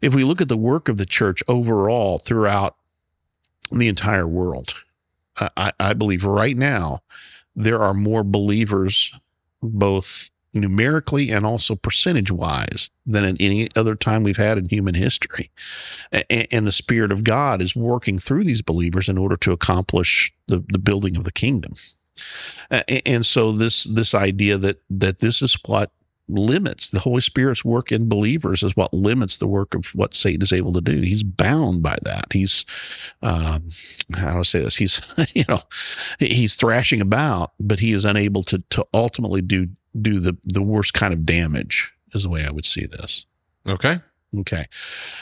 if 0.00 0.14
we 0.14 0.24
look 0.24 0.40
at 0.40 0.48
the 0.48 0.56
work 0.56 0.88
of 0.88 0.96
the 0.96 1.06
church 1.06 1.42
overall 1.48 2.18
throughout 2.18 2.76
the 3.70 3.88
entire 3.88 4.26
world, 4.28 4.74
I, 5.38 5.50
I- 5.56 5.72
believe 5.94 6.24
right 6.24 6.56
now 6.56 7.00
there 7.56 7.82
are 7.82 7.94
more 7.94 8.24
believers, 8.24 9.14
both 9.62 10.30
numerically 10.54 11.30
and 11.30 11.44
also 11.46 11.76
percentage 11.76 12.30
wise, 12.30 12.90
than 13.06 13.24
at 13.24 13.36
any 13.40 13.68
other 13.76 13.94
time 13.94 14.22
we've 14.22 14.38
had 14.38 14.58
in 14.58 14.66
human 14.68 14.94
history. 14.94 15.50
A- 16.12 16.30
And, 16.32 16.66
the 16.66 16.72
Spirit 16.72 17.12
of 17.12 17.24
God 17.24 17.62
is 17.62 17.76
working 17.76 18.18
through 18.18 18.44
these 18.44 18.62
believers 18.62 19.08
in 19.08 19.18
order 19.18 19.36
to 19.38 19.52
accomplish 19.52 20.32
the, 20.48 20.64
the 20.68 20.78
building 20.78 21.16
of 21.16 21.24
the 21.24 21.32
kingdom. 21.32 21.74
A- 22.70 23.06
And 23.08 23.26
so 23.26 23.52
this 23.52 23.84
this 23.84 24.14
idea 24.14 24.58
that 24.58 24.82
that 24.90 25.18
this 25.20 25.42
is 25.42 25.58
what 25.66 25.92
limits 26.28 26.90
the 26.90 27.00
Holy 27.00 27.20
Spirit's 27.20 27.64
work 27.64 27.92
in 27.92 28.08
believers 28.08 28.62
is 28.62 28.76
what 28.76 28.92
limits 28.92 29.38
the 29.38 29.46
work 29.46 29.74
of 29.74 29.86
what 29.94 30.14
Satan 30.14 30.42
is 30.42 30.52
able 30.52 30.72
to 30.72 30.80
do. 30.80 31.00
He's 31.00 31.22
bound 31.22 31.82
by 31.82 31.96
that. 32.02 32.26
He's 32.32 32.64
um, 33.22 33.68
how 34.14 34.32
do 34.34 34.40
I 34.40 34.42
say 34.42 34.60
this? 34.60 34.76
He's 34.76 35.00
you 35.34 35.44
know 35.48 35.60
he's 36.18 36.56
thrashing 36.56 37.00
about, 37.00 37.52
but 37.60 37.80
he 37.80 37.92
is 37.92 38.04
unable 38.04 38.42
to 38.44 38.62
to 38.70 38.86
ultimately 38.92 39.42
do 39.42 39.68
do 40.00 40.20
the 40.20 40.36
the 40.44 40.62
worst 40.62 40.94
kind 40.94 41.12
of 41.12 41.24
damage. 41.24 41.92
Is 42.14 42.22
the 42.22 42.30
way 42.30 42.44
I 42.46 42.50
would 42.50 42.64
see 42.64 42.86
this. 42.86 43.26
Okay. 43.66 44.00
Okay. 44.40 44.66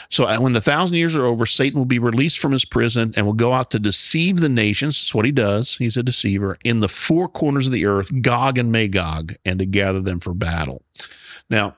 So 0.09 0.25
uh, 0.25 0.37
when 0.37 0.53
the 0.53 0.61
thousand 0.61 0.97
years 0.97 1.15
are 1.15 1.25
over, 1.25 1.45
Satan 1.45 1.79
will 1.79 1.85
be 1.85 1.99
released 1.99 2.39
from 2.39 2.51
his 2.51 2.65
prison 2.65 3.13
and 3.15 3.25
will 3.25 3.33
go 3.33 3.53
out 3.53 3.71
to 3.71 3.79
deceive 3.79 4.39
the 4.39 4.49
nations. 4.49 4.99
That's 4.99 5.15
what 5.15 5.25
he 5.25 5.31
does. 5.31 5.77
He's 5.77 5.97
a 5.97 6.03
deceiver 6.03 6.57
in 6.63 6.79
the 6.79 6.89
four 6.89 7.27
corners 7.27 7.67
of 7.67 7.73
the 7.73 7.85
earth, 7.85 8.21
Gog 8.21 8.57
and 8.57 8.71
Magog, 8.71 9.35
and 9.45 9.59
to 9.59 9.65
gather 9.65 10.01
them 10.01 10.19
for 10.19 10.33
battle. 10.33 10.83
Now, 11.49 11.75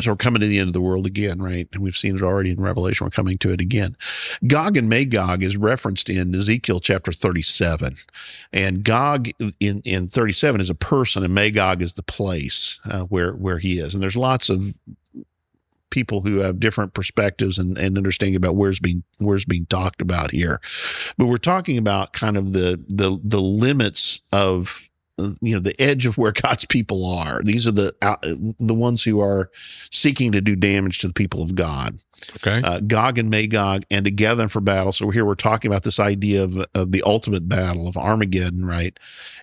so 0.00 0.12
we're 0.12 0.16
coming 0.16 0.40
to 0.40 0.46
the 0.46 0.58
end 0.58 0.68
of 0.68 0.72
the 0.72 0.80
world 0.80 1.06
again, 1.06 1.42
right? 1.42 1.68
And 1.72 1.82
we've 1.82 1.96
seen 1.96 2.14
it 2.14 2.22
already 2.22 2.50
in 2.50 2.60
Revelation. 2.60 3.04
We're 3.04 3.10
coming 3.10 3.38
to 3.38 3.52
it 3.52 3.60
again. 3.60 3.96
Gog 4.46 4.76
and 4.76 4.88
Magog 4.88 5.42
is 5.42 5.56
referenced 5.56 6.08
in 6.08 6.34
Ezekiel 6.34 6.80
chapter 6.80 7.12
37. 7.12 7.96
And 8.52 8.84
Gog 8.84 9.30
in, 9.58 9.82
in 9.84 10.08
37 10.08 10.60
is 10.60 10.70
a 10.70 10.74
person 10.74 11.24
and 11.24 11.34
Magog 11.34 11.82
is 11.82 11.94
the 11.94 12.02
place 12.02 12.78
uh, 12.84 13.02
where, 13.02 13.32
where 13.32 13.58
he 13.58 13.78
is. 13.78 13.92
And 13.92 14.02
there's 14.02 14.16
lots 14.16 14.48
of 14.48 14.78
people 15.90 16.22
who 16.22 16.36
have 16.36 16.60
different 16.60 16.94
perspectives 16.94 17.58
and, 17.58 17.76
and 17.76 17.96
understanding 17.96 18.36
about 18.36 18.56
where's 18.56 18.80
being 18.80 19.02
where's 19.18 19.44
being 19.44 19.66
talked 19.66 20.00
about 20.00 20.30
here. 20.30 20.60
But 21.18 21.26
we're 21.26 21.36
talking 21.36 21.76
about 21.78 22.12
kind 22.12 22.36
of 22.36 22.52
the 22.52 22.82
the 22.88 23.18
the 23.22 23.40
limits 23.40 24.22
of 24.32 24.89
you 25.40 25.54
know 25.54 25.60
the 25.60 25.80
edge 25.80 26.06
of 26.06 26.18
where 26.18 26.32
God's 26.42 26.64
people 26.64 27.06
are. 27.06 27.42
These 27.42 27.66
are 27.66 27.72
the 27.72 27.94
uh, 28.02 28.16
the 28.58 28.74
ones 28.74 29.02
who 29.02 29.20
are 29.20 29.50
seeking 29.90 30.32
to 30.32 30.40
do 30.40 30.56
damage 30.56 30.98
to 31.00 31.08
the 31.08 31.14
people 31.14 31.42
of 31.42 31.54
God. 31.54 31.98
Okay. 32.36 32.60
Uh, 32.62 32.80
Gog 32.80 33.18
and 33.18 33.30
Magog, 33.30 33.84
and 33.90 34.04
together 34.04 34.46
for 34.48 34.60
battle. 34.60 34.92
So 34.92 35.08
here 35.10 35.24
we're 35.24 35.34
talking 35.34 35.70
about 35.70 35.84
this 35.84 35.98
idea 35.98 36.44
of 36.44 36.58
of 36.74 36.92
the 36.92 37.02
ultimate 37.04 37.48
battle 37.48 37.88
of 37.88 37.96
Armageddon, 37.96 38.64
right? 38.64 38.98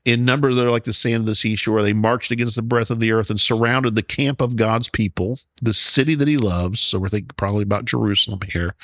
In 0.06 0.26
number, 0.26 0.54
they're 0.54 0.72
like 0.72 0.84
the 0.84 0.94
sand 0.94 1.22
of 1.22 1.26
the 1.26 1.36
seashore. 1.36 1.82
They 1.82 1.94
marched 1.94 2.32
against 2.32 2.56
the 2.56 2.62
breadth 2.62 2.92
of 2.92 3.00
the 3.00 3.12
earth 3.12 3.30
and 3.30 3.40
surrounded 3.40 3.96
the 3.96 4.04
camp 4.04 4.42
of 4.42 4.56
God's 4.56 4.90
people, 4.90 5.40
the 5.62 5.74
city 5.74 6.16
that 6.16 6.28
He 6.28 6.38
loves. 6.38 6.80
So 6.80 7.00
we're 7.00 7.10
thinking 7.10 7.32
probably 7.36 7.64
about 7.64 7.86
Jerusalem 7.86 8.40
here. 8.52 8.76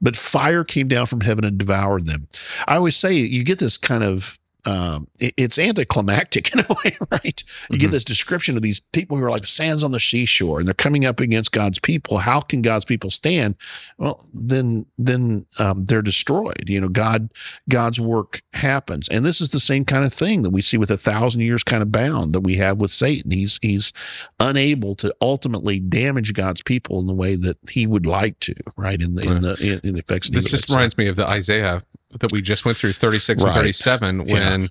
But 0.00 0.16
fire 0.16 0.64
came 0.64 0.88
down 0.88 1.06
from 1.06 1.20
heaven 1.20 1.44
and 1.44 1.58
devoured 1.58 2.06
them. 2.06 2.28
I 2.66 2.76
always 2.76 2.96
say 2.96 3.14
you 3.14 3.44
get 3.44 3.58
this 3.58 3.76
kind 3.76 4.02
of 4.02 4.38
um, 4.66 5.08
it- 5.20 5.34
it's 5.36 5.58
anticlimactic 5.58 6.52
in 6.54 6.60
a 6.60 6.66
way, 6.84 6.96
right? 7.10 7.42
You 7.70 7.78
get 7.78 7.88
Mhm. 7.88 7.92
this 7.92 8.04
description 8.04 8.56
of 8.56 8.62
these 8.62 8.80
people 8.92 9.16
who 9.16 9.22
are 9.24 9.30
like 9.30 9.42
the 9.42 9.48
sands 9.48 9.82
on 9.82 9.90
the 9.92 10.00
seashore, 10.00 10.58
and 10.58 10.66
they're 10.66 10.74
coming 10.74 11.04
up 11.04 11.20
against 11.20 11.52
God's 11.52 11.78
people. 11.78 12.18
How 12.18 12.40
can 12.40 12.62
God's 12.62 12.84
people 12.84 13.10
stand? 13.10 13.56
Well, 13.98 14.26
then, 14.32 14.86
then 14.98 15.46
um, 15.58 15.84
they're 15.84 16.02
destroyed. 16.02 16.64
You 16.68 16.80
know, 16.80 16.88
God, 16.88 17.30
God's 17.68 18.00
work 18.00 18.42
happens, 18.52 19.08
and 19.08 19.24
this 19.24 19.40
is 19.40 19.50
the 19.50 19.60
same 19.60 19.84
kind 19.84 20.04
of 20.04 20.12
thing 20.12 20.42
that 20.42 20.50
we 20.50 20.62
see 20.62 20.76
with 20.78 20.90
a 20.90 20.96
thousand 20.96 21.40
years 21.42 21.62
kind 21.62 21.82
of 21.82 21.92
bound 21.92 22.32
that 22.32 22.40
we 22.40 22.56
have 22.56 22.78
with 22.78 22.90
Satan. 22.90 23.30
He's 23.30 23.58
he's 23.62 23.92
unable 24.40 24.94
to 24.96 25.14
ultimately 25.20 25.80
damage 25.80 26.32
God's 26.32 26.62
people 26.62 27.00
in 27.00 27.06
the 27.06 27.14
way 27.14 27.36
that 27.36 27.56
he 27.70 27.86
would 27.86 28.06
like 28.06 28.40
to, 28.40 28.54
right? 28.76 29.00
In 29.00 29.14
the 29.14 29.22
in 29.30 29.40
the 29.42 29.54
in, 29.60 29.80
in 29.88 29.94
the 29.94 30.00
effects. 30.00 30.28
This 30.30 30.50
just 30.50 30.68
reminds 30.70 30.96
me 30.96 31.06
of 31.08 31.16
the 31.16 31.26
Isaiah 31.26 31.82
that 32.20 32.32
we 32.32 32.40
just 32.42 32.64
went 32.64 32.76
through 32.76 32.92
36 32.92 33.42
Right. 33.42 33.48
and 33.50 33.56
37 33.58 34.26
Yeah. 34.26 34.34
when 34.34 34.68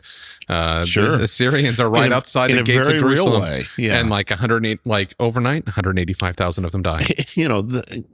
uh, 0.50 0.86
Sure. 0.86 1.18
the 1.18 1.24
Assyrians 1.24 1.80
are 1.80 1.90
right 1.90 2.12
a- 2.12 2.16
outside 2.16 2.52
the 2.52 2.64
gates 2.64 2.88
of 2.88 2.98
Jerusalem. 3.00 3.64
Yeah, 3.78 4.00
And 4.00 4.10
like 4.10 4.30
108, 4.30 4.80
like 4.86 5.14
overnight, 5.20 5.66
185,000 5.66 6.66
of 6.66 6.72
them 6.72 6.82
die. 6.82 7.06
you 7.36 7.48
know 7.48 7.62
the 7.62 8.06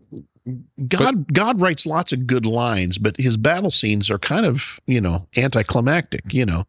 god 0.87 1.31
god 1.31 1.61
writes 1.61 1.85
lots 1.85 2.11
of 2.11 2.25
good 2.25 2.43
lines 2.45 2.97
but 2.97 3.15
his 3.17 3.37
battle 3.37 3.69
scenes 3.69 4.09
are 4.09 4.17
kind 4.17 4.47
of 4.47 4.79
you 4.87 4.99
know 4.99 5.27
anticlimactic 5.37 6.33
you 6.33 6.43
know 6.45 6.63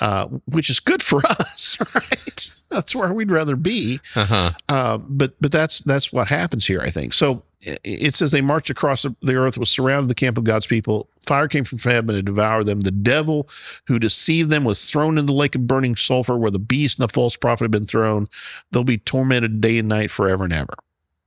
uh 0.00 0.26
which 0.46 0.70
is 0.70 0.80
good 0.80 1.02
for 1.02 1.20
us 1.28 1.76
right 1.94 2.50
that's 2.70 2.94
where 2.96 3.12
we'd 3.12 3.30
rather 3.30 3.56
be 3.56 4.00
Uh-huh. 4.14 4.52
uh, 4.70 4.96
but 4.98 5.34
but 5.38 5.52
that's 5.52 5.80
that's 5.80 6.10
what 6.12 6.28
happens 6.28 6.66
here 6.66 6.80
i 6.80 6.88
think 6.88 7.12
so 7.12 7.42
it 7.60 8.14
says 8.14 8.30
they 8.30 8.40
marched 8.40 8.70
across 8.70 9.04
the 9.20 9.34
earth 9.34 9.58
was 9.58 9.68
surrounded 9.68 10.08
the 10.08 10.14
camp 10.14 10.38
of 10.38 10.44
god's 10.44 10.66
people 10.66 11.09
fire 11.26 11.48
came 11.48 11.64
from 11.64 11.78
heaven 11.78 12.14
to 12.14 12.22
devour 12.22 12.64
them 12.64 12.80
the 12.80 12.90
devil 12.90 13.48
who 13.86 13.98
deceived 13.98 14.50
them 14.50 14.64
was 14.64 14.84
thrown 14.90 15.18
in 15.18 15.26
the 15.26 15.32
lake 15.32 15.54
of 15.54 15.66
burning 15.66 15.96
sulfur 15.96 16.36
where 16.36 16.50
the 16.50 16.58
beast 16.58 16.98
and 16.98 17.08
the 17.08 17.12
false 17.12 17.36
prophet 17.36 17.64
have 17.64 17.70
been 17.70 17.86
thrown 17.86 18.28
they'll 18.70 18.84
be 18.84 18.98
tormented 18.98 19.60
day 19.60 19.78
and 19.78 19.88
night 19.88 20.10
forever 20.10 20.44
and 20.44 20.52
ever 20.52 20.74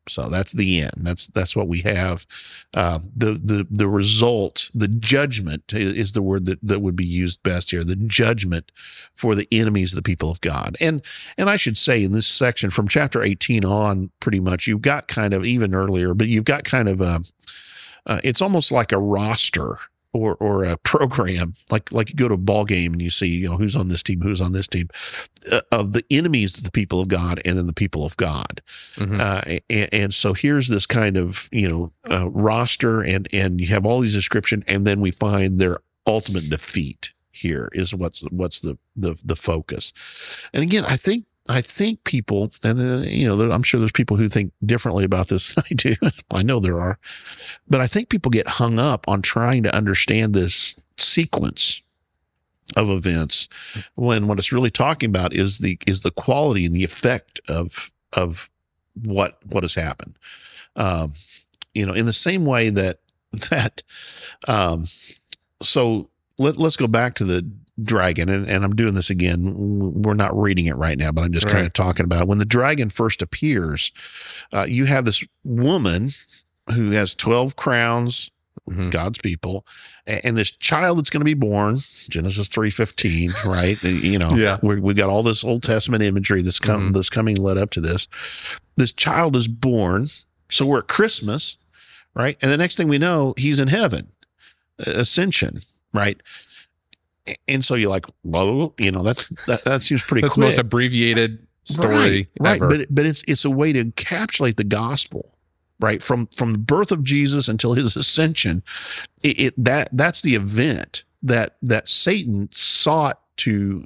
so 0.09 0.29
that's 0.29 0.51
the 0.51 0.81
end. 0.81 0.93
That's 0.97 1.27
that's 1.27 1.55
what 1.55 1.67
we 1.67 1.81
have. 1.81 2.25
Uh, 2.73 2.99
the 3.15 3.33
the 3.33 3.67
the 3.69 3.87
result, 3.87 4.69
the 4.73 4.87
judgment 4.87 5.71
is 5.73 6.11
the 6.11 6.21
word 6.21 6.45
that, 6.45 6.59
that 6.61 6.81
would 6.81 6.95
be 6.95 7.05
used 7.05 7.41
best 7.43 7.71
here. 7.71 7.83
The 7.83 7.95
judgment 7.95 8.71
for 9.13 9.33
the 9.33 9.47
enemies 9.51 9.93
of 9.93 9.97
the 9.97 10.03
people 10.03 10.29
of 10.29 10.41
God. 10.41 10.75
And 10.81 11.01
and 11.37 11.49
I 11.49 11.55
should 11.55 11.77
say 11.77 12.03
in 12.03 12.11
this 12.11 12.27
section 12.27 12.69
from 12.69 12.87
chapter 12.87 13.23
eighteen 13.23 13.63
on, 13.63 14.11
pretty 14.19 14.39
much 14.39 14.67
you've 14.67 14.81
got 14.81 15.07
kind 15.07 15.33
of 15.33 15.45
even 15.45 15.73
earlier, 15.73 16.13
but 16.13 16.27
you've 16.27 16.45
got 16.45 16.63
kind 16.63 16.89
of 16.89 16.99
a. 16.99 17.21
Uh, 18.05 18.19
it's 18.23 18.41
almost 18.41 18.71
like 18.71 18.91
a 18.91 18.97
roster 18.99 19.77
or 20.13 20.35
or 20.35 20.63
a 20.63 20.77
program, 20.77 21.55
like 21.71 21.91
like 21.91 22.09
you 22.09 22.15
go 22.15 22.27
to 22.27 22.35
a 22.35 22.37
ball 22.37 22.65
game 22.65 22.93
and 22.93 23.01
you 23.01 23.09
see 23.09 23.27
you 23.27 23.49
know 23.49 23.57
who's 23.57 23.75
on 23.75 23.87
this 23.87 24.03
team, 24.03 24.21
who's 24.21 24.41
on 24.41 24.51
this 24.51 24.67
team, 24.67 24.89
uh, 25.51 25.61
of 25.71 25.91
the 25.93 26.03
enemies 26.11 26.57
of 26.57 26.63
the 26.63 26.71
people 26.71 26.99
of 26.99 27.07
God, 27.07 27.41
and 27.45 27.57
then 27.57 27.65
the 27.65 27.73
people 27.73 28.05
of 28.05 28.15
God. 28.17 28.61
Mhm. 28.95 29.19
Uh, 29.19 29.59
and, 29.69 29.89
and 29.91 30.13
so 30.13 30.33
here's 30.33 30.67
this 30.67 30.85
kind 30.85 31.17
of 31.17 31.49
you 31.51 31.67
know 31.67 31.91
uh, 32.09 32.29
roster, 32.29 33.01
and 33.01 33.27
and 33.33 33.59
you 33.59 33.67
have 33.67 33.85
all 33.85 34.01
these 34.01 34.13
description, 34.13 34.63
and 34.67 34.85
then 34.85 35.01
we 35.01 35.11
find 35.11 35.59
their 35.59 35.79
ultimate 36.05 36.49
defeat. 36.49 37.11
Here 37.31 37.69
is 37.73 37.95
what's 37.95 38.19
what's 38.31 38.61
the 38.61 38.77
the 38.95 39.19
the 39.25 39.35
focus, 39.35 39.93
and 40.53 40.61
again, 40.61 40.85
I 40.85 40.95
think 40.95 41.25
I 41.49 41.61
think 41.61 42.03
people, 42.05 42.51
and 42.63 42.79
uh, 42.79 43.07
you 43.07 43.27
know, 43.27 43.51
I'm 43.51 43.63
sure 43.63 43.79
there's 43.79 43.91
people 43.91 44.15
who 44.15 44.29
think 44.29 44.53
differently 44.65 45.03
about 45.03 45.27
this 45.27 45.53
than 45.53 45.63
I 45.71 45.73
do. 45.73 45.95
I 46.31 46.41
know 46.41 46.59
there 46.59 46.79
are, 46.79 46.97
but 47.69 47.81
I 47.81 47.87
think 47.87 48.09
people 48.09 48.29
get 48.29 48.47
hung 48.47 48.79
up 48.79 49.07
on 49.07 49.21
trying 49.21 49.63
to 49.63 49.75
understand 49.75 50.33
this 50.33 50.79
sequence 50.97 51.81
of 52.77 52.89
events 52.89 53.49
when 53.95 54.27
what 54.27 54.39
it's 54.39 54.53
really 54.53 54.71
talking 54.71 55.09
about 55.09 55.33
is 55.33 55.57
the 55.57 55.77
is 55.85 56.01
the 56.01 56.11
quality 56.11 56.65
and 56.65 56.75
the 56.75 56.83
effect 56.83 57.41
of 57.49 57.91
of 58.13 58.49
what 59.03 59.37
what 59.45 59.63
has 59.63 59.75
happened. 59.75 60.17
Um, 60.75 61.13
you 61.73 61.85
know, 61.85 61.93
in 61.93 62.05
the 62.05 62.13
same 62.13 62.45
way 62.45 62.69
that 62.69 62.99
that 63.49 63.83
um, 64.47 64.87
so 65.61 66.09
let, 66.37 66.57
let's 66.57 66.77
go 66.77 66.87
back 66.87 67.15
to 67.15 67.25
the 67.25 67.49
dragon 67.81 68.29
and, 68.29 68.47
and 68.47 68.63
i'm 68.63 68.75
doing 68.75 68.93
this 68.93 69.09
again 69.09 69.53
we're 70.03 70.13
not 70.13 70.37
reading 70.39 70.67
it 70.67 70.75
right 70.75 70.97
now 70.99 71.11
but 71.11 71.23
i'm 71.23 71.33
just 71.33 71.47
kind 71.47 71.65
of 71.65 71.73
talking 71.73 72.03
about 72.03 72.21
it 72.21 72.27
when 72.27 72.37
the 72.37 72.45
dragon 72.45 72.87
first 72.89 73.19
appears 73.21 73.91
uh, 74.53 74.65
you 74.67 74.85
have 74.85 75.05
this 75.05 75.23
woman 75.43 76.11
who 76.75 76.91
has 76.91 77.15
12 77.15 77.55
crowns 77.55 78.29
Mhm. 78.69 78.91
God's 78.91 79.19
people, 79.19 79.65
and 80.07 80.37
this 80.37 80.49
child 80.49 80.97
that's 80.97 81.09
going 81.09 81.19
to 81.19 81.25
be 81.25 81.33
born, 81.33 81.79
Genesis 82.09 82.47
three 82.47 82.69
fifteen, 82.69 83.33
right? 83.45 83.81
You 83.83 84.17
know, 84.17 84.35
Yeah. 84.35 84.57
we 84.63 84.79
we 84.79 84.93
got 84.93 85.09
all 85.09 85.21
this 85.21 85.43
Old 85.43 85.63
Testament 85.63 86.01
imagery 86.01 86.41
that's 86.41 86.59
come 86.59 86.91
Mhm. 86.91 86.93
that's 86.93 87.09
coming 87.09 87.35
led 87.35 87.57
up 87.57 87.71
to 87.71 87.81
this. 87.81 88.07
This 88.77 88.93
child 88.93 89.35
is 89.35 89.49
born, 89.49 90.07
so 90.49 90.65
we're 90.65 90.79
at 90.79 90.87
Christmas, 90.87 91.57
right? 92.15 92.37
And 92.41 92.49
the 92.49 92.55
next 92.55 92.77
thing 92.77 92.87
we 92.87 92.97
know, 92.99 93.33
he's 93.35 93.59
in 93.59 93.67
heaven, 93.67 94.13
ascension, 94.79 95.63
right? 95.93 96.21
And 97.47 97.63
so 97.63 97.75
you're 97.75 97.89
like, 97.89 98.05
whoa, 98.23 98.73
you 98.77 98.91
know 98.91 99.03
that 99.03 99.25
that, 99.47 99.63
that 99.63 99.83
seems 99.83 100.01
pretty 100.01 100.21
That's 100.21 100.35
the 100.35 100.41
quick. 100.41 100.49
most 100.49 100.57
abbreviated 100.57 101.47
story 101.63 102.29
right, 102.39 102.51
right. 102.51 102.55
ever. 102.57 102.69
But 102.69 102.87
but 102.89 103.05
it's 103.05 103.23
it's 103.27 103.45
a 103.45 103.49
way 103.49 103.71
to 103.73 103.83
encapsulate 103.83 104.57
the 104.57 104.63
gospel, 104.63 105.37
right? 105.79 106.01
From 106.03 106.27
from 106.27 106.53
the 106.53 106.59
birth 106.59 106.91
of 106.91 107.03
Jesus 107.03 107.47
until 107.47 107.73
his 107.73 107.95
ascension, 107.95 108.63
it, 109.23 109.39
it 109.39 109.63
that 109.63 109.89
that's 109.93 110.21
the 110.21 110.35
event 110.35 111.03
that 111.21 111.55
that 111.61 111.87
Satan 111.87 112.49
sought 112.51 113.19
to 113.37 113.85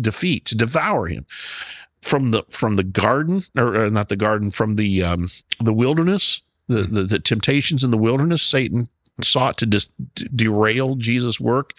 defeat, 0.00 0.44
to 0.46 0.56
devour 0.56 1.06
him 1.06 1.26
from 2.00 2.30
the 2.30 2.44
from 2.48 2.76
the 2.76 2.84
garden 2.84 3.42
or, 3.56 3.76
or 3.76 3.90
not 3.90 4.08
the 4.08 4.16
garden 4.16 4.50
from 4.50 4.76
the 4.76 5.02
um 5.02 5.30
the 5.60 5.72
wilderness 5.72 6.42
the, 6.68 6.82
the 6.82 7.02
the 7.02 7.18
temptations 7.18 7.82
in 7.82 7.90
the 7.90 7.98
wilderness 7.98 8.42
satan 8.42 8.88
sought 9.22 9.56
to 9.58 9.66
dis- 9.66 9.90
derail 10.34 10.94
jesus 10.96 11.40
work 11.40 11.72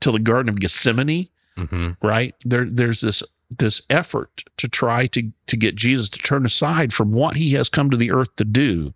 till 0.00 0.12
the 0.12 0.18
garden 0.18 0.48
of 0.48 0.60
gethsemane 0.60 1.28
Mhm. 1.56 1.96
right 2.02 2.34
there 2.44 2.64
there's 2.64 3.00
this 3.00 3.22
this 3.58 3.82
effort 3.90 4.44
to 4.56 4.68
try 4.68 5.06
to 5.08 5.32
to 5.46 5.56
get 5.56 5.74
jesus 5.74 6.08
to 6.08 6.18
turn 6.20 6.46
aside 6.46 6.92
from 6.92 7.10
what 7.12 7.34
he 7.36 7.50
has 7.54 7.68
come 7.68 7.90
to 7.90 7.96
the 7.96 8.10
earth 8.12 8.34
to 8.36 8.44
do 8.44 8.94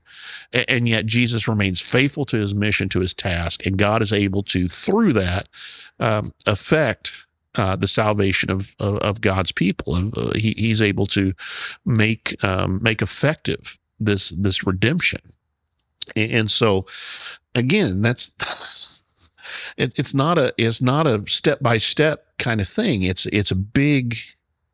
A- 0.52 0.68
and 0.70 0.88
yet 0.88 1.06
jesus 1.06 1.48
remains 1.48 1.80
faithful 1.80 2.24
to 2.26 2.36
his 2.36 2.54
mission 2.54 2.88
to 2.90 3.00
his 3.00 3.12
task 3.12 3.66
and 3.66 3.76
god 3.76 4.00
is 4.02 4.12
able 4.12 4.42
to 4.44 4.68
through 4.68 5.12
that 5.14 5.48
um, 6.00 6.32
affect 6.46 7.26
uh, 7.56 7.76
the 7.76 7.86
salvation 7.88 8.50
of, 8.50 8.74
of 8.80 8.96
of 8.98 9.20
God's 9.20 9.52
people. 9.52 9.94
Uh, 10.16 10.32
he, 10.34 10.54
he's 10.56 10.82
able 10.82 11.06
to 11.06 11.34
make 11.84 12.34
um, 12.42 12.80
make 12.82 13.00
effective 13.00 13.78
this 14.00 14.30
this 14.30 14.66
redemption. 14.66 15.20
And, 16.16 16.50
so, 16.50 16.86
again, 17.54 18.02
that's 18.02 19.02
it, 19.76 19.92
it's 19.96 20.14
not 20.14 20.38
a 20.38 20.54
it's 20.56 20.82
not 20.82 21.06
a 21.06 21.24
step 21.28 21.60
by 21.60 21.78
step 21.78 22.26
kind 22.38 22.60
of 22.60 22.68
thing. 22.68 23.02
It's 23.02 23.26
it's 23.26 23.50
a 23.50 23.56
big, 23.56 24.16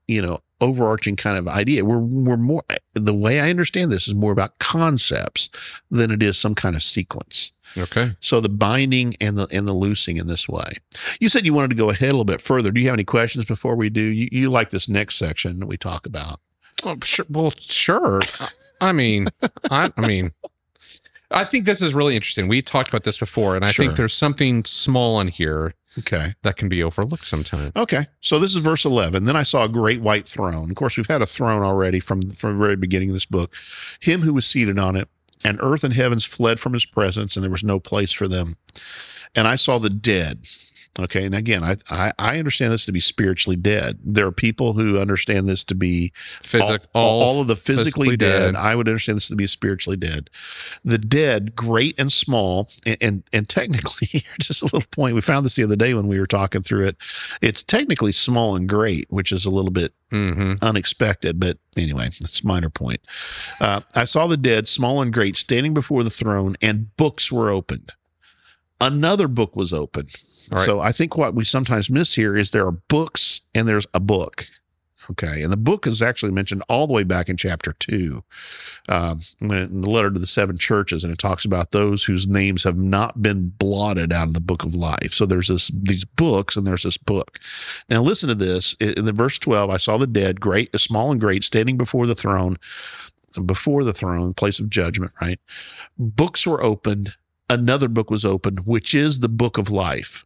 you 0.06 0.22
know, 0.22 0.40
overarching 0.60 1.16
kind 1.16 1.36
of 1.36 1.48
idea. 1.48 1.84
We're 1.84 1.98
we're 1.98 2.36
more 2.36 2.62
the 2.94 3.14
way 3.14 3.40
I 3.40 3.50
understand 3.50 3.90
this 3.90 4.08
is 4.08 4.14
more 4.14 4.32
about 4.32 4.58
concepts 4.58 5.48
than 5.90 6.10
it 6.10 6.22
is 6.22 6.38
some 6.38 6.54
kind 6.54 6.76
of 6.76 6.82
sequence. 6.82 7.52
Okay. 7.76 8.16
So 8.20 8.40
the 8.40 8.48
binding 8.48 9.14
and 9.20 9.38
the 9.38 9.46
and 9.52 9.66
the 9.66 9.72
loosing 9.72 10.16
in 10.16 10.26
this 10.26 10.48
way. 10.48 10.78
You 11.20 11.28
said 11.28 11.46
you 11.46 11.54
wanted 11.54 11.70
to 11.70 11.76
go 11.76 11.90
ahead 11.90 12.08
a 12.08 12.12
little 12.12 12.24
bit 12.24 12.40
further. 12.40 12.70
Do 12.70 12.80
you 12.80 12.88
have 12.88 12.94
any 12.94 13.04
questions 13.04 13.44
before 13.44 13.76
we 13.76 13.90
do? 13.90 14.02
You, 14.02 14.28
you 14.32 14.50
like 14.50 14.70
this 14.70 14.88
next 14.88 15.16
section 15.16 15.60
that 15.60 15.66
we 15.66 15.76
talk 15.76 16.06
about? 16.06 16.40
Oh, 16.82 16.96
sure. 17.04 17.26
Well, 17.28 17.52
sure. 17.58 18.22
I 18.80 18.92
mean, 18.92 19.28
I, 19.70 19.92
I 19.96 20.06
mean, 20.06 20.32
I 21.30 21.44
think 21.44 21.64
this 21.64 21.80
is 21.80 21.94
really 21.94 22.14
interesting. 22.16 22.48
We 22.48 22.60
talked 22.62 22.88
about 22.88 23.04
this 23.04 23.18
before, 23.18 23.54
and 23.56 23.64
I 23.64 23.70
Sure. 23.70 23.84
think 23.84 23.96
there's 23.96 24.14
something 24.14 24.64
small 24.64 25.20
in 25.20 25.28
here 25.28 25.74
Okay. 25.98 26.34
that 26.42 26.56
can 26.56 26.68
be 26.68 26.82
overlooked 26.82 27.24
sometimes. 27.24 27.72
Okay. 27.76 28.06
So 28.20 28.38
this 28.38 28.50
is 28.52 28.56
verse 28.60 28.84
11. 28.84 29.24
Then 29.24 29.36
I 29.36 29.42
saw 29.42 29.64
a 29.64 29.68
great 29.68 30.00
white 30.00 30.26
throne. 30.26 30.70
Of 30.70 30.76
course, 30.76 30.96
we've 30.96 31.06
had 31.06 31.22
a 31.22 31.26
throne 31.26 31.62
already 31.62 32.00
from, 32.00 32.22
from 32.30 32.54
the 32.54 32.58
very 32.58 32.76
beginning 32.76 33.10
of 33.10 33.14
this 33.14 33.26
book. 33.26 33.52
Him 34.00 34.22
who 34.22 34.34
was 34.34 34.46
seated 34.46 34.78
on 34.78 34.96
it, 34.96 35.08
and 35.44 35.58
earth 35.62 35.84
and 35.84 35.94
heavens 35.94 36.24
fled 36.24 36.58
from 36.60 36.72
his 36.74 36.84
presence, 36.84 37.36
and 37.36 37.42
there 37.44 37.50
was 37.50 37.64
no 37.64 37.80
place 37.80 38.12
for 38.12 38.28
them. 38.28 38.56
And 39.34 39.46
I 39.48 39.56
saw 39.56 39.78
the 39.78 39.90
dead. 39.90 40.46
Okay. 40.98 41.24
And 41.24 41.34
again, 41.34 41.62
I, 41.62 41.76
I, 41.88 42.12
I 42.18 42.38
understand 42.38 42.72
this 42.72 42.84
to 42.86 42.92
be 42.92 43.00
spiritually 43.00 43.56
dead. 43.56 43.98
There 44.04 44.26
are 44.26 44.32
people 44.32 44.72
who 44.72 44.98
understand 44.98 45.46
this 45.46 45.62
to 45.64 45.74
be 45.74 46.12
Physic, 46.42 46.82
all, 46.94 47.22
all 47.22 47.40
of 47.40 47.46
the 47.46 47.56
physically, 47.56 47.84
physically 47.84 48.16
dead, 48.16 48.52
dead. 48.52 48.56
I 48.56 48.74
would 48.74 48.88
understand 48.88 49.16
this 49.16 49.28
to 49.28 49.36
be 49.36 49.46
spiritually 49.46 49.96
dead. 49.96 50.30
The 50.84 50.98
dead, 50.98 51.54
great 51.54 51.94
and 51.98 52.12
small, 52.12 52.70
and 52.84 52.98
and, 53.00 53.22
and 53.32 53.48
technically, 53.48 54.24
just 54.40 54.62
a 54.62 54.66
little 54.66 54.82
point. 54.90 55.14
We 55.14 55.20
found 55.20 55.46
this 55.46 55.56
the 55.56 55.64
other 55.64 55.76
day 55.76 55.94
when 55.94 56.08
we 56.08 56.18
were 56.18 56.26
talking 56.26 56.62
through 56.62 56.88
it. 56.88 56.96
It's 57.40 57.62
technically 57.62 58.12
small 58.12 58.56
and 58.56 58.68
great, 58.68 59.06
which 59.10 59.32
is 59.32 59.44
a 59.44 59.50
little 59.50 59.70
bit 59.70 59.94
hmm 60.10 60.54
unexpected, 60.60 61.38
but 61.38 61.58
anyway, 61.76 62.10
that's 62.20 62.42
a 62.42 62.46
minor 62.46 62.70
point. 62.70 63.00
Uh, 63.60 63.80
I 63.94 64.04
saw 64.04 64.26
the 64.26 64.36
dead, 64.36 64.66
small 64.66 65.00
and 65.00 65.12
great, 65.12 65.36
standing 65.36 65.72
before 65.72 66.02
the 66.02 66.10
throne, 66.10 66.56
and 66.60 66.94
books 66.96 67.30
were 67.30 67.50
opened. 67.50 67.92
Another 68.80 69.28
book 69.28 69.54
was 69.54 69.72
opened. 69.72 70.14
Right. 70.50 70.64
So 70.64 70.80
I 70.80 70.92
think 70.92 71.16
what 71.16 71.34
we 71.34 71.44
sometimes 71.44 71.90
miss 71.90 72.14
here 72.14 72.36
is 72.36 72.50
there 72.50 72.66
are 72.66 72.72
books 72.72 73.42
and 73.54 73.68
there's 73.68 73.86
a 73.94 74.00
book. 74.00 74.46
Okay. 75.10 75.42
And 75.42 75.52
the 75.52 75.56
book 75.56 75.86
is 75.86 76.02
actually 76.02 76.32
mentioned 76.32 76.62
all 76.68 76.86
the 76.86 76.92
way 76.92 77.02
back 77.02 77.28
in 77.28 77.36
chapter 77.36 77.72
two, 77.72 78.22
um, 78.88 79.22
in 79.40 79.80
the 79.80 79.90
letter 79.90 80.10
to 80.10 80.20
the 80.20 80.26
seven 80.26 80.56
churches, 80.56 81.02
and 81.02 81.12
it 81.12 81.18
talks 81.18 81.44
about 81.44 81.72
those 81.72 82.04
whose 82.04 82.28
names 82.28 82.64
have 82.64 82.76
not 82.76 83.22
been 83.22 83.48
blotted 83.48 84.12
out 84.12 84.28
of 84.28 84.34
the 84.34 84.40
book 84.40 84.62
of 84.62 84.74
life. 84.74 85.12
So 85.12 85.26
there's 85.26 85.48
this 85.48 85.68
these 85.68 86.04
books 86.04 86.56
and 86.56 86.66
there's 86.66 86.84
this 86.84 86.96
book. 86.96 87.38
Now 87.88 88.02
listen 88.02 88.28
to 88.28 88.34
this. 88.34 88.74
In 88.74 89.04
the 89.04 89.12
verse 89.12 89.38
12, 89.38 89.70
I 89.70 89.78
saw 89.78 89.96
the 89.96 90.06
dead, 90.06 90.40
great, 90.40 90.78
small 90.78 91.10
and 91.10 91.20
great, 91.20 91.44
standing 91.44 91.76
before 91.76 92.06
the 92.06 92.14
throne, 92.14 92.58
before 93.44 93.84
the 93.84 93.94
throne, 93.94 94.34
place 94.34 94.60
of 94.60 94.70
judgment, 94.70 95.12
right? 95.20 95.40
Books 95.98 96.46
were 96.46 96.62
opened. 96.62 97.14
Another 97.48 97.88
book 97.88 98.10
was 98.10 98.24
opened, 98.24 98.60
which 98.60 98.94
is 98.94 99.18
the 99.18 99.28
book 99.28 99.58
of 99.58 99.70
life. 99.70 100.24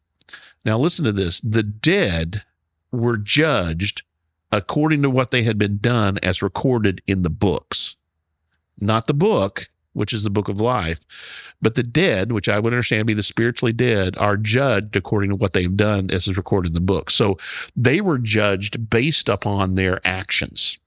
Now 0.64 0.78
listen 0.78 1.04
to 1.04 1.12
this. 1.12 1.40
The 1.40 1.62
dead 1.62 2.42
were 2.90 3.16
judged 3.18 4.02
according 4.50 5.02
to 5.02 5.10
what 5.10 5.30
they 5.30 5.42
had 5.42 5.58
been 5.58 5.78
done 5.78 6.18
as 6.22 6.42
recorded 6.42 7.02
in 7.06 7.22
the 7.22 7.30
books. 7.30 7.96
Not 8.80 9.06
the 9.06 9.14
book, 9.14 9.68
which 9.92 10.12
is 10.12 10.24
the 10.24 10.30
book 10.30 10.48
of 10.48 10.60
life, 10.60 11.04
but 11.60 11.74
the 11.74 11.82
dead, 11.82 12.32
which 12.32 12.48
I 12.48 12.58
would 12.58 12.72
understand 12.72 13.06
be 13.06 13.14
the 13.14 13.22
spiritually 13.22 13.72
dead, 13.72 14.16
are 14.16 14.36
judged 14.36 14.96
according 14.96 15.30
to 15.30 15.36
what 15.36 15.52
they've 15.52 15.76
done 15.76 16.10
as 16.10 16.28
is 16.28 16.36
recorded 16.36 16.68
in 16.70 16.74
the 16.74 16.80
book. 16.80 17.10
So 17.10 17.38
they 17.76 18.00
were 18.00 18.18
judged 18.18 18.90
based 18.90 19.28
upon 19.28 19.74
their 19.74 20.00
actions. 20.06 20.78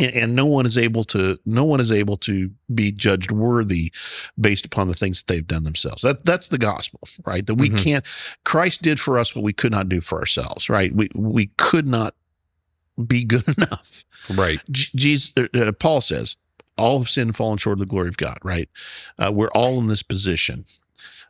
And, 0.00 0.14
and 0.14 0.34
no 0.34 0.46
one 0.46 0.66
is 0.66 0.76
able 0.76 1.04
to 1.04 1.38
no 1.46 1.64
one 1.64 1.80
is 1.80 1.92
able 1.92 2.16
to 2.18 2.50
be 2.74 2.90
judged 2.90 3.30
worthy 3.30 3.92
based 4.40 4.66
upon 4.66 4.88
the 4.88 4.94
things 4.94 5.20
that 5.22 5.32
they've 5.32 5.46
done 5.46 5.62
themselves. 5.64 6.02
That 6.02 6.24
that's 6.24 6.48
the 6.48 6.58
gospel, 6.58 7.00
right? 7.24 7.46
That 7.46 7.54
we 7.54 7.70
Mhm. 7.70 7.78
can't 7.78 8.04
Christ 8.44 8.82
did 8.82 8.98
for 8.98 9.16
us 9.18 9.34
what 9.34 9.44
we 9.44 9.52
could 9.52 9.70
not 9.72 9.88
do 9.88 10.00
for 10.00 10.18
ourselves, 10.18 10.68
right? 10.68 10.92
We 10.94 11.08
we 11.14 11.46
could 11.56 11.86
not 11.86 12.14
be 13.06 13.22
good 13.24 13.46
enough. 13.56 14.04
Right. 14.28 14.60
J- 14.70 14.90
Jesus, 14.96 15.32
uh, 15.36 15.46
uh, 15.56 15.72
Paul 15.72 16.00
says, 16.00 16.36
all 16.76 16.98
have 16.98 17.08
sinned 17.08 17.28
and 17.28 17.36
fallen 17.36 17.58
short 17.58 17.74
of 17.74 17.78
the 17.78 17.86
glory 17.86 18.08
of 18.08 18.16
God, 18.16 18.38
right? 18.42 18.68
Uh, 19.18 19.30
we're 19.32 19.50
all 19.50 19.78
in 19.78 19.86
this 19.86 20.02
position. 20.02 20.64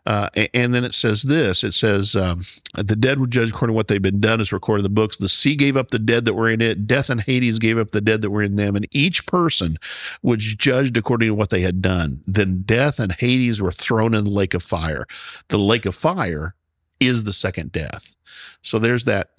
Uh, 0.06 0.30
and 0.54 0.72
then 0.72 0.84
it 0.84 0.94
says 0.94 1.24
this 1.24 1.64
it 1.64 1.72
says, 1.72 2.14
um, 2.14 2.44
the 2.74 2.94
dead 2.94 3.18
were 3.18 3.26
judged 3.26 3.52
according 3.52 3.72
to 3.72 3.76
what 3.76 3.88
they've 3.88 4.00
been 4.00 4.20
done, 4.20 4.40
as 4.40 4.52
recorded 4.52 4.80
in 4.80 4.84
the 4.84 4.88
books. 5.00 5.16
The 5.16 5.28
sea 5.28 5.56
gave 5.56 5.76
up 5.76 5.88
the 5.88 5.98
dead 5.98 6.24
that 6.26 6.34
were 6.34 6.48
in 6.48 6.60
it. 6.60 6.86
Death 6.86 7.10
and 7.10 7.20
Hades 7.20 7.58
gave 7.58 7.76
up 7.76 7.90
the 7.90 8.00
dead 8.00 8.22
that 8.22 8.30
were 8.30 8.42
in 8.42 8.56
them. 8.56 8.76
And 8.76 8.86
each 8.92 9.26
person 9.26 9.78
was 10.22 10.42
judged 10.42 10.96
according 10.96 11.28
to 11.28 11.34
what 11.34 11.50
they 11.50 11.60
had 11.60 11.82
done. 11.82 12.22
Then 12.26 12.62
death 12.62 13.00
and 13.00 13.12
Hades 13.12 13.60
were 13.60 13.72
thrown 13.72 14.14
in 14.14 14.24
the 14.24 14.30
lake 14.30 14.54
of 14.54 14.62
fire. 14.62 15.06
The 15.48 15.58
lake 15.58 15.86
of 15.86 15.94
fire 15.94 16.54
is 17.00 17.24
the 17.24 17.32
second 17.32 17.72
death. 17.72 18.16
So 18.62 18.78
there's 18.78 19.04
that 19.04 19.30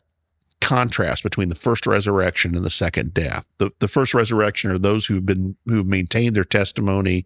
contrast 0.67 1.23
between 1.23 1.47
the 1.47 1.56
first 1.56 1.88
resurrection 1.88 2.53
and 2.53 2.65
the 2.65 2.69
second 2.69 3.13
death. 3.13 3.47
The, 3.58 3.71
the 3.80 3.88
first 3.88 4.13
resurrection 4.13 4.69
are 4.69 4.77
those 4.77 5.06
who've 5.06 5.25
been 5.25 5.56
who've 5.65 5.88
maintained 5.88 6.36
their 6.36 6.43
testimony, 6.43 7.23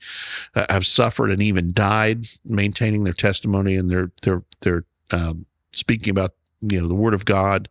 uh, 0.54 0.68
have 0.70 0.86
suffered 0.86 1.32
and 1.32 1.42
even 1.42 1.74
died 1.74 2.28
maintaining 2.46 3.04
their 3.04 3.16
testimony 3.16 3.76
and 3.76 3.90
their 3.90 4.12
their 4.22 4.44
their 4.62 4.86
um, 5.10 5.48
speaking 5.74 6.12
about 6.12 6.36
you 6.62 6.80
know 6.80 6.88
the 6.88 6.94
word 6.94 7.16
of 7.16 7.26
God. 7.26 7.68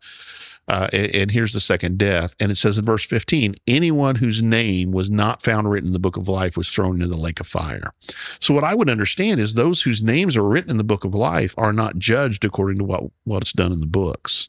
Uh, 0.66 0.88
and, 0.92 1.14
and 1.14 1.30
here's 1.32 1.52
the 1.52 1.60
second 1.60 1.98
death, 1.98 2.34
and 2.38 2.52
it 2.52 2.56
says 2.56 2.78
in 2.78 2.84
verse 2.84 3.04
15, 3.04 3.56
anyone 3.66 4.16
whose 4.16 4.40
name 4.40 4.92
was 4.92 5.10
not 5.10 5.42
found 5.42 5.68
written 5.68 5.88
in 5.88 5.92
the 5.92 5.98
book 5.98 6.16
of 6.16 6.28
life 6.28 6.56
was 6.56 6.70
thrown 6.70 6.94
into 6.96 7.08
the 7.08 7.16
lake 7.16 7.40
of 7.40 7.46
fire. 7.46 7.92
So 8.38 8.54
what 8.54 8.62
I 8.62 8.76
would 8.76 8.88
understand 8.88 9.40
is 9.40 9.54
those 9.54 9.82
whose 9.82 10.00
names 10.00 10.36
are 10.36 10.44
written 10.44 10.70
in 10.70 10.76
the 10.76 10.84
book 10.84 11.04
of 11.04 11.12
life 11.12 11.56
are 11.58 11.72
not 11.72 11.98
judged 11.98 12.44
according 12.44 12.78
to 12.78 12.84
what 12.84 13.02
what's 13.24 13.52
done 13.52 13.72
in 13.72 13.80
the 13.80 13.86
books. 13.86 14.48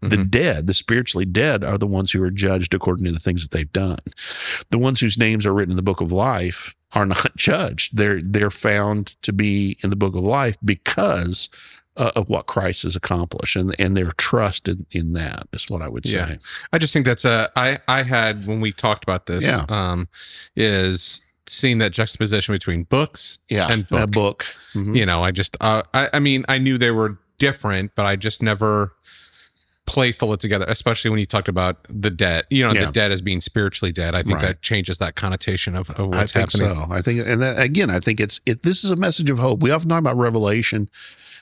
The 0.00 0.16
Mhm. 0.16 0.30
dead, 0.30 0.66
the 0.66 0.74
spiritually 0.74 1.24
dead, 1.24 1.62
are 1.64 1.78
the 1.78 1.86
ones 1.86 2.10
who 2.12 2.22
are 2.22 2.30
judged 2.30 2.74
according 2.74 3.04
to 3.06 3.12
the 3.12 3.20
things 3.20 3.42
that 3.42 3.50
they've 3.50 3.72
done. 3.72 3.98
The 4.70 4.78
ones 4.78 5.00
whose 5.00 5.18
names 5.18 5.46
are 5.46 5.54
written 5.54 5.72
in 5.72 5.76
the 5.76 5.82
book 5.82 6.00
of 6.00 6.10
life 6.12 6.74
are 6.92 7.06
not 7.06 7.34
judged. 7.36 7.96
They're 7.96 8.20
they're 8.22 8.50
found 8.50 9.14
to 9.22 9.32
be 9.32 9.78
in 9.82 9.90
the 9.90 9.96
book 9.96 10.14
of 10.14 10.22
life 10.24 10.56
because 10.64 11.48
uh, 11.96 12.10
of 12.16 12.28
what 12.30 12.46
Christ 12.46 12.84
has 12.84 12.96
accomplished 12.96 13.54
and 13.54 13.74
and 13.78 13.94
their 13.96 14.12
trust 14.12 14.66
in, 14.68 14.86
in 14.92 15.12
that 15.12 15.46
is 15.52 15.66
what 15.68 15.82
I 15.82 15.88
would 15.88 16.06
say. 16.06 16.12
Yeah. 16.16 16.36
I 16.72 16.78
just 16.78 16.92
think 16.92 17.04
that's 17.06 17.24
a 17.26 17.50
I 17.56 17.78
I 17.86 18.02
had 18.02 18.46
when 18.46 18.60
we 18.60 18.72
talked 18.72 19.04
about 19.04 19.26
this 19.26 19.44
Yeah. 19.44 19.64
um 19.68 20.08
is 20.56 21.22
seeing 21.46 21.78
that 21.78 21.92
juxtaposition 21.92 22.54
between 22.54 22.84
books 22.84 23.38
Yeah, 23.48 23.70
and 23.70 23.86
book. 23.88 24.00
a 24.00 24.06
book. 24.06 24.46
Mhm. 24.74 24.96
You 24.96 25.04
know, 25.04 25.24
I 25.24 25.32
just, 25.32 25.56
uh, 25.60 25.82
I, 25.92 26.08
I 26.14 26.18
mean, 26.20 26.44
I 26.48 26.58
knew 26.58 26.78
they 26.78 26.92
were 26.92 27.18
different, 27.38 27.90
but 27.96 28.06
I 28.06 28.14
just 28.14 28.42
never 28.42 28.92
placed 29.86 30.20
to 30.20 30.32
it 30.32 30.40
together. 30.40 30.64
Especially 30.68 31.10
when 31.10 31.18
you 31.20 31.26
talked 31.26 31.48
about 31.48 31.78
the 31.88 32.10
dead. 32.10 32.44
You 32.50 32.66
know, 32.66 32.72
Yeah. 32.72 32.86
the 32.86 32.92
dead 32.92 33.12
as 33.12 33.20
being 33.20 33.40
spiritually 33.40 33.92
dead. 33.92 34.14
I 34.14 34.22
think 34.22 34.34
Right. 34.36 34.42
that 34.48 34.62
changes 34.62 34.98
that 34.98 35.14
connotation 35.16 35.74
of, 35.74 35.90
of 35.90 35.98
I 36.12 36.18
what's 36.18 36.32
think 36.32 36.52
happening. 36.52 36.74
so. 36.74 36.86
I 36.92 37.02
think, 37.02 37.26
and 37.26 37.42
that, 37.42 37.58
again, 37.58 37.90
I 37.90 37.98
think 38.00 38.20
it's 38.20 38.40
it. 38.46 38.62
This 38.62 38.84
is 38.84 38.90
a 38.90 38.96
message 38.96 39.28
of 39.30 39.38
hope. 39.38 39.60
We 39.60 39.70
often 39.70 39.88
talk 39.88 39.98
about 39.98 40.16
Revelation. 40.16 40.88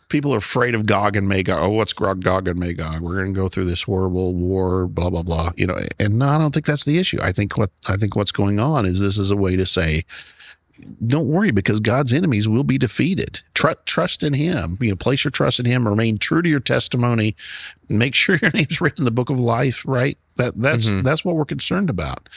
People 0.08 0.34
are 0.34 0.38
afraid 0.38 0.74
of 0.74 0.86
Gog 0.86 1.14
and 1.16 1.28
Magog. 1.28 1.62
Oh, 1.62 1.68
what's 1.68 1.92
Gog 1.92 2.24
Gog 2.24 2.48
and 2.48 2.58
Magog? 2.58 3.00
We're 3.00 3.14
going 3.20 3.32
to 3.32 3.38
go 3.40 3.46
through 3.46 3.66
this 3.66 3.82
horrible 3.84 4.34
war. 4.34 4.88
Blah 4.88 5.10
blah 5.10 5.22
blah. 5.22 5.52
You 5.56 5.68
know, 5.68 5.78
and 6.00 6.18
no, 6.18 6.26
I 6.26 6.38
don't 6.38 6.52
think 6.52 6.66
that's 6.66 6.84
the 6.84 6.98
issue. 6.98 7.18
I 7.22 7.30
think 7.30 7.56
what 7.56 7.70
I 7.86 7.96
think 7.96 8.16
what's 8.16 8.32
going 8.32 8.58
on 8.58 8.86
is 8.86 8.98
this 8.98 9.18
is 9.18 9.30
a 9.30 9.36
way 9.36 9.54
to 9.54 9.64
say, 9.66 10.04
don't 11.06 11.28
worry 11.28 11.50
because 11.50 11.80
God's 11.80 12.12
enemies 12.12 12.48
will 12.48 12.64
be 12.64 12.78
defeated. 12.78 13.40
Tr- 13.54 13.72
trust 13.86 14.22
in 14.22 14.34
Him. 14.34 14.76
You 14.80 14.90
know, 14.90 14.96
place 14.96 15.24
your 15.24 15.30
trust 15.30 15.60
in 15.60 15.66
Him. 15.66 15.86
Remain 15.86 16.18
true 16.18 16.42
to 16.42 16.48
your 16.48 16.60
testimony. 16.60 17.36
Make 17.88 18.14
sure 18.14 18.36
your 18.42 18.50
name's 18.52 18.80
written 18.80 19.02
in 19.02 19.04
the 19.04 19.10
book 19.10 19.30
of 19.30 19.38
life. 19.40 19.84
Right. 19.86 20.18
That 20.36 20.60
that's 20.60 20.86
Mhm. 20.86 21.02
that's 21.04 21.24
what 21.24 21.36
we're 21.36 21.44
concerned 21.44 21.90
about. 21.90 22.28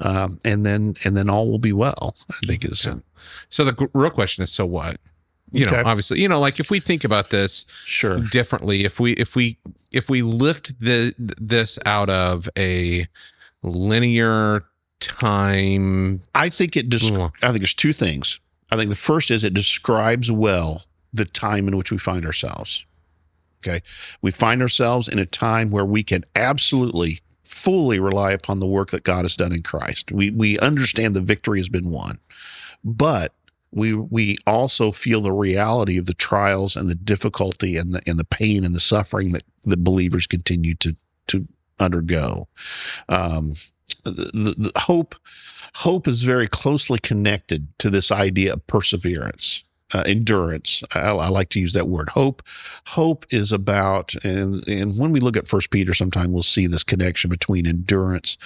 Um, 0.00 0.38
and 0.44 0.64
then 0.64 0.96
and 1.04 1.16
then 1.16 1.28
all 1.30 1.50
will 1.50 1.58
be 1.58 1.72
well. 1.72 2.14
I 2.30 2.46
think 2.46 2.64
is 2.64 2.84
Yeah. 2.84 2.96
So 3.48 3.64
the 3.64 3.72
g- 3.72 3.86
real 3.94 4.10
question 4.10 4.44
is, 4.44 4.52
so 4.52 4.64
what? 4.66 5.00
You 5.50 5.64
know, 5.64 5.82
obviously, 5.86 6.20
you 6.20 6.28
know, 6.28 6.38
like 6.40 6.60
if 6.60 6.70
we 6.70 6.78
think 6.78 7.04
about 7.04 7.30
this 7.30 7.64
sure. 7.86 8.20
differently, 8.20 8.84
if 8.84 9.00
we 9.00 9.12
if 9.12 9.34
we 9.34 9.56
if 9.92 10.10
we 10.10 10.20
lift 10.20 10.78
the 10.78 11.14
this 11.18 11.78
out 11.86 12.10
of 12.10 12.50
a 12.58 13.08
linear 13.62 14.64
time, 15.00 16.22
I 16.34 16.48
think 16.48 16.76
it 16.76 16.88
just. 16.88 17.12
Ugh. 17.12 17.32
I 17.42 17.52
think 17.52 17.64
it's 17.64 17.74
two 17.74 17.92
things. 17.92 18.40
I 18.70 18.76
think 18.76 18.90
the 18.90 18.96
first 18.96 19.30
is 19.30 19.44
it 19.44 19.54
describes 19.54 20.30
well 20.30 20.84
the 21.12 21.24
time 21.24 21.68
in 21.68 21.76
which 21.76 21.90
we 21.90 21.98
find 21.98 22.26
ourselves. 22.26 22.84
Okay. 23.62 23.80
We 24.22 24.30
find 24.30 24.62
ourselves 24.62 25.08
in 25.08 25.18
a 25.18 25.26
time 25.26 25.70
where 25.70 25.84
we 25.84 26.02
can 26.02 26.24
absolutely 26.36 27.20
fully 27.42 27.98
rely 27.98 28.30
upon 28.32 28.60
the 28.60 28.66
work 28.66 28.90
that 28.90 29.02
God 29.02 29.24
has 29.24 29.36
done 29.36 29.52
in 29.52 29.62
Christ. 29.62 30.12
We 30.12 30.30
we 30.30 30.58
understand 30.58 31.16
the 31.16 31.20
victory 31.20 31.58
has 31.58 31.68
been 31.68 31.90
won. 31.90 32.20
But 32.84 33.34
we 33.70 33.94
we 33.94 34.36
also 34.46 34.92
feel 34.92 35.20
the 35.20 35.32
reality 35.32 35.96
of 35.98 36.06
the 36.06 36.14
trials 36.14 36.76
and 36.76 36.88
the 36.88 36.94
difficulty 36.94 37.76
and 37.76 37.94
the 37.94 38.00
and 38.06 38.18
the 38.18 38.24
pain 38.24 38.64
and 38.64 38.74
the 38.74 38.80
suffering 38.80 39.32
that 39.32 39.44
the 39.64 39.76
believers 39.76 40.26
continue 40.26 40.74
to 40.76 40.96
to 41.28 41.48
undergo. 41.80 42.48
Um 43.08 43.54
the, 44.04 44.54
the, 44.56 44.72
hope 44.80 45.14
hope 45.76 46.08
is 46.08 46.22
very 46.22 46.48
closely 46.48 46.98
connected 46.98 47.68
to 47.78 47.90
this 47.90 48.10
idea 48.10 48.54
of 48.54 48.66
perseverance 48.66 49.64
uh, 49.94 50.02
endurance. 50.06 50.82
I, 50.94 51.00
I 51.00 51.28
like 51.28 51.48
to 51.50 51.60
use 51.60 51.72
that 51.72 51.88
word 51.88 52.10
hope. 52.10 52.42
Hope 52.88 53.26
is 53.30 53.52
about 53.52 54.14
and 54.24 54.66
and 54.68 54.98
when 54.98 55.12
we 55.12 55.20
look 55.20 55.36
at 55.36 55.48
first 55.48 55.70
peter 55.70 55.94
sometime 55.94 56.32
we'll 56.32 56.42
see 56.42 56.66
this 56.66 56.84
connection 56.84 57.30
between 57.30 57.66
endurance. 57.66 58.36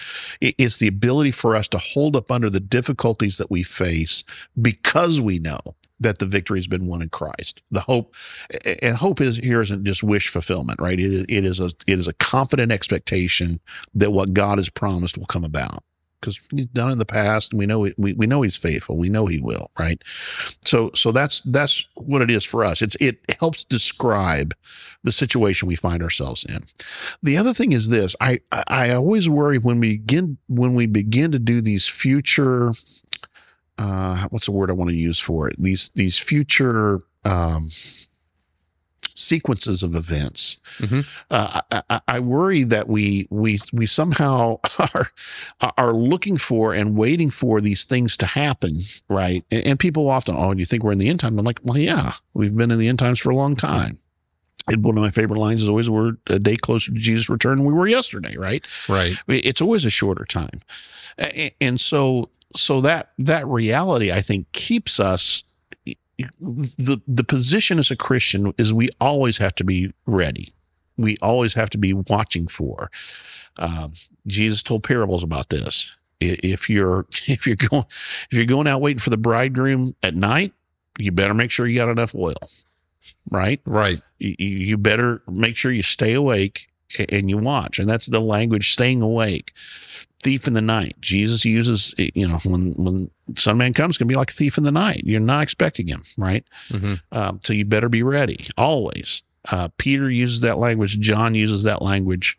It- 0.41 0.55
it's 0.59 0.79
the 0.79 0.89
ability 0.89 1.33
for 1.33 1.57
us 1.57 1.69
to 1.69 1.79
hold 1.79 2.17
up 2.17 2.31
under 2.31 2.51
the 2.51 2.61
difficulties 2.61 3.39
that 3.39 3.51
we 3.51 3.63
face 3.63 4.25
because 4.61 5.21
we 5.21 5.39
know 5.39 5.61
that 6.03 6.19
the 6.19 6.27
victory 6.27 6.59
has 6.59 6.69
been 6.69 6.87
won 6.87 7.03
in 7.03 7.11
Christ. 7.11 7.63
The 7.71 7.81
hope 7.81 8.15
and 8.83 8.97
hope 8.97 9.21
is 9.21 9.39
here 9.39 9.63
isn't 9.63 9.85
just 9.85 10.03
wish 10.03 10.29
fulfillment, 10.29 10.81
right? 10.81 10.99
It 11.01 11.13
is, 11.13 11.27
it 11.29 11.45
is 11.45 11.61
a 11.61 11.71
it 11.87 11.99
is 11.99 12.09
a 12.09 12.15
confident 12.15 12.73
expectation 12.73 13.61
that 13.95 14.13
what 14.13 14.35
God 14.35 14.59
has 14.59 14.71
promised 14.71 15.19
will 15.19 15.27
come 15.27 15.45
about 15.45 15.85
because 16.21 16.41
he's 16.53 16.67
done 16.67 16.89
it 16.89 16.93
in 16.93 16.99
the 16.99 17.05
past 17.05 17.53
and 17.53 17.59
we 17.59 17.67
know 17.67 17.81
we, 17.99 18.15
we 18.15 18.27
know 18.27 18.43
he's 18.43 18.57
faithful. 18.57 18.97
We 18.97 19.09
know 19.09 19.27
he 19.27 19.41
will, 19.41 19.71
right? 19.79 20.01
So 20.65 20.91
so 20.95 21.13
that's 21.13 21.43
that's 21.43 21.87
what 21.95 22.23
it 22.23 22.31
is 22.31 22.45
for 22.45 22.65
us. 22.65 22.83
It's 22.83 22.97
it 22.97 23.19
helps 23.41 23.65
describe 23.65 24.55
the 25.05 25.13
situation 25.13 25.69
we 25.69 25.77
find 25.77 26.03
ourselves 26.03 26.45
in. 26.49 26.65
The 27.23 27.37
other 27.37 27.53
thing 27.53 27.73
is 27.73 27.89
this: 27.89 28.17
I 28.21 28.41
I, 28.53 28.65
I 28.69 28.91
always 28.93 29.29
worry 29.29 29.59
when 29.59 29.81
we 29.81 29.99
begin 29.99 30.39
when 30.49 30.75
we 30.75 30.87
begin 30.87 31.33
to 31.33 31.39
do 31.39 31.61
these 31.61 31.87
future, 31.87 32.73
uh, 33.79 34.27
what's 34.31 34.47
the 34.47 34.53
word 34.53 34.71
I 34.71 34.75
want 34.75 34.91
to 34.91 34.97
use 34.97 35.19
for 35.19 35.49
it? 35.49 35.57
These 35.59 35.91
these 35.95 36.19
future 36.19 37.01
um, 37.25 37.71
sequences 39.15 39.83
of 39.83 39.95
events. 39.95 40.59
Mhm. 40.79 41.07
Uh, 41.31 41.61
I, 41.91 42.01
I, 42.09 42.21
worry 42.21 42.63
that 42.65 42.89
we 42.89 43.27
we 43.31 43.59
we 43.73 43.87
somehow 43.87 44.59
are 44.95 45.11
are 45.77 45.93
looking 45.93 46.37
for 46.37 46.73
and 46.73 46.97
waiting 46.97 47.31
for 47.31 47.61
these 47.61 47.85
things 47.85 48.17
to 48.19 48.27
happen, 48.27 48.81
right? 49.09 49.45
And, 49.51 49.67
and 49.67 49.79
people 49.79 50.09
often, 50.09 50.35
oh, 50.37 50.53
you 50.53 50.65
think 50.65 50.83
we're 50.83 50.93
in 50.93 50.99
the 50.99 51.09
end 51.09 51.21
time? 51.21 51.39
I'm 51.39 51.45
like, 51.45 51.61
well, 51.63 51.79
yeah, 51.79 52.13
we've 52.35 52.55
been 52.55 52.71
in 52.71 52.79
the 52.79 52.89
end 52.89 52.99
times 52.99 53.19
for 53.19 53.31
a 53.31 53.37
long 53.37 53.57
time. 53.57 53.99
And 54.69 54.85
one 54.85 54.97
of 54.97 55.03
my 55.03 55.11
favorite 55.11 55.41
lines 55.41 55.63
is 55.63 55.69
always, 55.69 55.91
"We're 55.91 56.13
a 56.29 56.39
day 56.39 56.57
closer 56.57 56.93
to 56.93 56.99
Jesus' 56.99 57.29
return 57.29 57.59
than 57.59 57.67
we 57.67 57.73
were 57.73 57.89
yesterday." 57.89 58.37
Right? 58.37 58.65
right? 58.89 59.17
It's 59.27 59.61
always 59.61 59.85
a 59.85 59.91
shorter 59.91 60.25
time, 60.25 60.61
and 61.61 61.81
so 61.81 62.31
so 62.57 62.81
that 62.81 63.13
that 63.19 63.47
reality, 63.47 64.13
I 64.13 64.21
think, 64.21 64.51
keeps 64.53 65.01
us. 65.01 65.45
The 66.41 67.01
the 67.09 67.25
position 67.25 67.79
as 67.79 67.91
a 67.91 67.97
Christian 67.97 68.53
is 68.59 68.73
we 68.73 68.91
always 69.01 69.39
have 69.39 69.55
to 69.57 69.65
be 69.65 69.93
ready. 70.07 70.53
We 70.97 71.17
always 71.23 71.55
have 71.55 71.71
to 71.71 71.79
be 71.79 71.93
watching 71.93 72.47
for. 72.47 72.91
Um, 73.59 73.95
Jesus 74.27 74.63
told 74.63 74.85
parables 74.85 75.23
about 75.23 75.49
this. 75.49 75.91
If 76.21 76.71
you're 76.71 77.07
if 77.27 77.47
you're 77.47 77.57
going 77.57 77.87
if 78.31 78.39
you're 78.39 78.47
going 78.47 78.67
out 78.67 78.81
waiting 78.81 79.01
for 79.01 79.11
the 79.11 79.17
bridegroom 79.17 79.97
at 80.03 80.15
night, 80.15 80.53
you 80.99 81.11
better 81.13 81.35
make 81.35 81.51
sure 81.51 81.67
you 81.67 81.77
got 81.77 81.89
enough 81.89 82.15
oil, 82.15 82.37
right? 83.31 83.61
Right. 83.65 84.01
you, 84.19 84.35
you 84.39 84.79
better 84.79 85.23
make 85.27 85.57
sure 85.57 85.73
you 85.73 85.83
stay 85.83 86.13
awake 86.13 86.69
and 87.09 87.29
you 87.31 87.39
watch. 87.39 87.79
And 87.79 87.89
that's 87.89 88.07
the 88.07 88.21
language 88.21 88.73
staying 88.73 89.03
awake. 89.03 89.53
Thief 90.23 90.47
in 90.47 90.53
the 90.53 90.63
night. 90.63 90.95
Jesus 91.01 91.45
uses, 91.45 91.95
you 91.99 92.29
know, 92.29 92.39
when, 92.45 92.73
when 92.75 93.11
Son 93.37 93.59
Man 93.59 93.75
comes, 93.75 93.99
to 93.99 94.05
be 94.05 94.15
like 94.15 94.31
a 94.31 94.35
thief 94.35 94.57
in 94.57 94.65
the 94.65 94.71
night. 94.71 95.03
You're 95.05 95.21
not 95.21 95.43
expecting 95.43 95.89
him, 95.89 96.05
right? 96.17 96.45
hmm 96.69 96.95
Um, 97.11 97.41
so 97.43 97.53
you 97.53 97.65
better 97.65 97.89
be 97.89 98.03
ready 98.03 98.49
always. 98.57 99.23
Uh, 99.51 99.69
Peter 99.77 100.09
uses 100.09 100.41
that 100.43 100.59
language. 100.59 101.01
John 101.01 101.35
uses 101.35 101.65
that 101.65 101.83
language. 101.83 102.39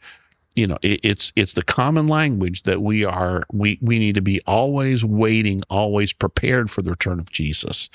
You 0.56 0.68
know, 0.68 0.78
it, 0.82 1.02
it's 1.04 1.34
it's 1.36 1.54
the 1.54 1.64
common 1.64 2.08
language 2.08 2.64
that 2.64 2.82
we 2.82 3.04
are 3.04 3.44
we 3.52 3.80
we 3.82 4.00
need 4.00 4.16
to 4.16 4.22
be 4.22 4.40
always 4.48 5.04
waiting, 5.04 5.64
always 5.70 6.14
prepared 6.14 6.70
for 6.72 6.82
the 6.82 6.92
return 6.92 7.20
of 7.20 7.32
Jesus. 7.32 7.90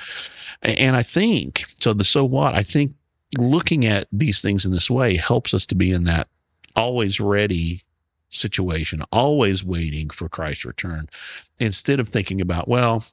And 0.61 0.97
I 0.97 1.03
think 1.03 1.64
so. 1.80 1.95
The 1.95 2.05
so 2.05 2.24
what? 2.24 2.55
I 2.55 2.62
think 2.62 2.95
looking 3.39 3.86
at 3.86 4.09
these 4.12 4.43
things 4.43 4.64
in 4.64 4.72
this 4.72 4.91
way 4.91 5.16
helps 5.16 5.55
us 5.55 5.64
to 5.66 5.74
be 5.74 5.93
in 5.93 6.05
that 6.05 6.28
always 6.76 7.20
ready 7.20 7.84
situation, 8.31 9.03
always 9.12 9.64
waiting 9.64 10.11
for 10.11 10.29
Christ's 10.29 10.64
return, 10.64 11.09
instead 11.59 12.01
of 12.01 12.09
thinking 12.09 12.41
about 12.41 12.68
well, 12.68 13.05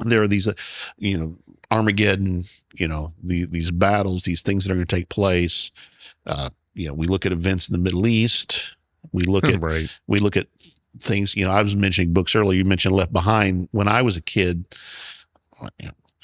there 0.00 0.22
are 0.22 0.28
these, 0.28 0.48
uh, 0.48 0.54
you 0.98 1.16
know, 1.16 1.36
Armageddon, 1.70 2.44
you 2.74 2.88
know, 2.88 3.12
the, 3.22 3.44
these 3.46 3.70
battles, 3.70 4.24
these 4.24 4.42
things 4.42 4.64
that 4.64 4.72
are 4.72 4.76
going 4.76 4.86
to 4.86 4.96
take 4.96 5.08
place. 5.08 5.70
Uh, 6.26 6.50
you 6.74 6.88
know, 6.88 6.94
we 6.94 7.06
look 7.06 7.24
at 7.26 7.32
events 7.32 7.68
in 7.68 7.72
the 7.72 7.78
Middle 7.78 8.06
East. 8.06 8.76
We 9.12 9.22
look 9.22 9.44
at 9.44 9.60
right. 9.60 9.88
we 10.06 10.18
look 10.18 10.36
at 10.36 10.48
things. 10.98 11.36
You 11.36 11.44
know, 11.44 11.50
I 11.50 11.62
was 11.62 11.76
mentioning 11.76 12.12
books 12.12 12.34
earlier. 12.34 12.56
You 12.56 12.64
mentioned 12.64 12.96
Left 12.96 13.12
Behind. 13.12 13.68
When 13.70 13.86
I 13.86 14.02
was 14.02 14.16
a 14.16 14.22
kid, 14.22 14.64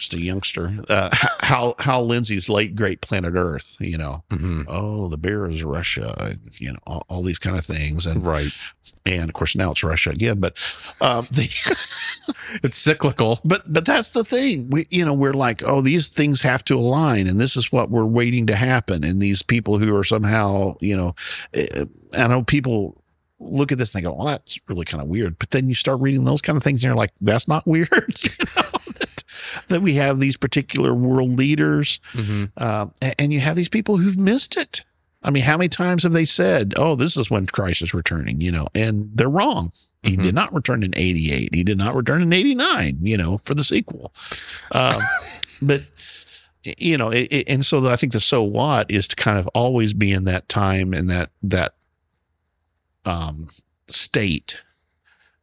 just 0.01 0.15
a 0.15 0.21
youngster, 0.21 0.79
uh, 0.89 1.11
Hal 1.41 1.75
Hal 1.79 2.07
Lindsey's 2.07 2.49
late 2.49 2.75
great 2.75 3.01
Planet 3.03 3.35
Earth. 3.37 3.77
You 3.79 3.99
know, 3.99 4.25
hmm 4.31 4.63
oh, 4.67 5.09
the 5.09 5.19
bear 5.19 5.47
is 5.47 5.63
Russia. 5.63 6.15
And, 6.19 6.41
you 6.59 6.73
know, 6.73 6.79
all, 6.87 7.05
all 7.09 7.23
these 7.23 7.39
kind 7.39 7.57
of 7.57 7.65
things, 7.65 8.07
and 8.07 8.25
Right. 8.27 8.51
and 9.05 9.29
of 9.29 9.35
course 9.35 9.55
now 9.55 9.71
it's 9.73 9.85
Russia 9.85 10.11
again. 10.11 10.41
But 10.41 10.57
um, 11.01 11.27
the 11.31 11.49
It's 12.63 12.79
cyclical. 12.79 13.41
but 13.45 13.71
but 13.73 13.85
that's 13.85 14.11
the 14.11 14.25
thing. 14.25 14.71
We 14.71 14.87
you 14.91 15.05
know 15.05 15.15
we're 15.15 15.35
like 15.35 15.63
oh 15.65 15.81
these 15.83 16.09
things 16.09 16.41
have 16.43 16.65
to 16.65 16.77
align, 16.77 17.27
and 17.27 17.41
this 17.41 17.57
is 17.57 17.71
what 17.71 17.91
we're 17.91 18.05
waiting 18.05 18.47
to 18.47 18.57
happen. 18.57 19.05
And 19.05 19.21
these 19.21 19.43
people 19.43 19.79
who 19.79 19.95
are 19.95 20.05
somehow 20.05 20.77
you 20.81 20.97
know, 20.97 21.15
uh, 21.55 21.85
I 22.17 22.27
know 22.27 22.43
people 22.43 22.97
look 23.43 23.73
at 23.73 23.79
this 23.79 23.95
and 23.95 24.03
they 24.03 24.07
go, 24.07 24.13
well, 24.15 24.27
that's 24.27 24.59
really 24.69 24.85
kind 24.85 25.03
of 25.03 25.09
weird. 25.09 25.39
But 25.39 25.51
then 25.51 25.67
you 25.67 25.75
start 25.75 25.99
reading 26.01 26.25
those 26.25 26.43
kind 26.43 26.57
of 26.57 26.63
things, 26.63 26.79
and 26.81 26.85
you're 26.89 26.95
like, 26.95 27.13
that's 27.21 27.49
not 27.49 27.67
weird. 27.67 27.89
you 28.23 28.31
know 28.57 28.63
that, 29.71 29.83
we 29.83 29.95
have 29.95 30.19
these 30.21 30.37
particular 30.37 30.95
world 30.95 31.31
leaders, 31.31 32.01
hmm 32.13 32.45
uh, 32.57 32.87
and 33.19 33.33
you 33.33 33.41
have 33.41 33.57
these 33.57 33.69
people 33.69 33.97
who've 33.97 34.19
missed 34.19 34.57
it. 34.57 34.85
I 35.23 35.31
mean, 35.31 35.43
how 35.43 35.57
many 35.59 35.69
times 35.69 36.03
have 36.05 36.13
they 36.13 36.25
said, 36.25 36.75
"Oh, 36.77 36.95
this 36.97 37.17
is 37.17 37.31
when 37.31 37.47
Christ 37.47 37.83
is 37.83 37.93
returning," 37.95 38.41
you 38.41 38.51
know, 38.53 38.67
and 38.75 39.11
they're 39.15 39.29
wrong. 39.29 39.73
He 40.03 40.17
Mhm. 40.17 40.23
did 40.23 40.35
not 40.35 40.55
return 40.55 40.83
in 40.83 40.95
88. 40.97 41.55
He 41.55 41.63
did 41.63 41.77
not 41.77 41.95
return 41.95 42.23
in 42.23 42.33
89, 42.33 42.99
you 43.03 43.17
know, 43.19 43.37
for 43.39 43.53
the 43.55 43.63
sequel. 43.65 44.15
Um, 44.73 45.03
but, 45.63 45.83
you 46.65 46.97
know, 46.97 47.11
it, 47.11 47.29
it- 47.31 47.49
and 47.49 47.67
so 47.67 47.87
I 47.89 47.97
think 47.97 48.15
the 48.15 48.21
so 48.21 48.43
what 48.43 48.91
is 48.91 49.07
to 49.09 49.17
kind 49.17 49.39
of 49.39 49.47
always 49.49 49.93
be 49.93 50.11
in 50.13 50.25
that 50.25 50.49
time 50.49 50.95
and 50.95 51.11
that, 51.11 51.31
that 51.43 51.75
um, 53.05 53.49
state 53.89 54.63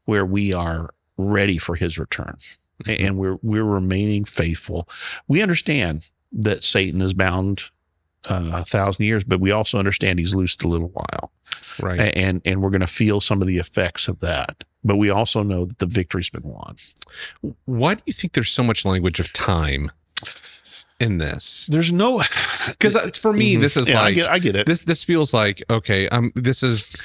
where 0.06 0.26
we 0.26 0.54
are 0.54 0.90
ready 1.18 1.58
for 1.58 1.76
his 1.76 1.98
return. 2.00 2.38
And 2.86 3.18
we're 3.18 3.38
we're 3.42 3.64
remaining 3.64 4.26
faithful. 4.26 4.88
We 5.28 5.42
understand 5.42 6.06
that 6.32 6.64
Satan 6.64 7.02
is 7.02 7.14
bound 7.14 7.64
uh, 8.26 8.52
a 8.54 8.66
thousand 8.66 9.06
years, 9.06 9.24
but 9.24 9.40
we 9.40 9.52
also 9.52 9.80
understand 9.80 10.20
he's 10.20 10.36
loosed 10.36 10.64
a 10.64 10.68
little 10.68 10.90
while, 10.90 11.32
Right. 11.82 12.14
And 12.16 12.42
and 12.46 12.62
we're 12.62 12.70
going 12.72 12.82
to 12.82 12.88
feel 12.88 13.22
some 13.22 13.42
of 13.42 13.48
the 13.48 13.58
effects 13.58 14.08
of 14.08 14.20
that. 14.20 14.64
But 14.84 14.98
we 14.98 15.10
also 15.10 15.44
know 15.44 15.66
that 15.66 15.80
the 15.80 15.86
victory's 15.86 16.30
been 16.30 16.44
won. 16.44 16.76
Why 17.66 17.96
do 17.96 18.04
you 18.06 18.14
think 18.14 18.34
there's 18.34 18.52
so 18.52 18.64
much 18.64 18.86
language 18.86 19.20
of 19.20 19.32
time 19.34 19.92
in 21.00 21.18
this? 21.18 21.68
There's 21.70 21.92
no 21.92 22.22
Because 22.68 23.18
for 23.18 23.34
me, 23.34 23.56
Mhm. 23.56 23.62
this 23.62 23.78
is 23.78 23.90
Yeah, 23.90 24.00
I 24.00 24.04
like 24.04 24.16
get, 24.16 24.30
I 24.30 24.40
get 24.40 24.56
it. 24.56 24.66
this. 24.68 24.82
This 24.82 25.04
feels 25.04 25.34
like 25.34 25.64
okay. 25.70 26.08
Um, 26.10 26.32
this 26.36 26.64
is 26.64 26.96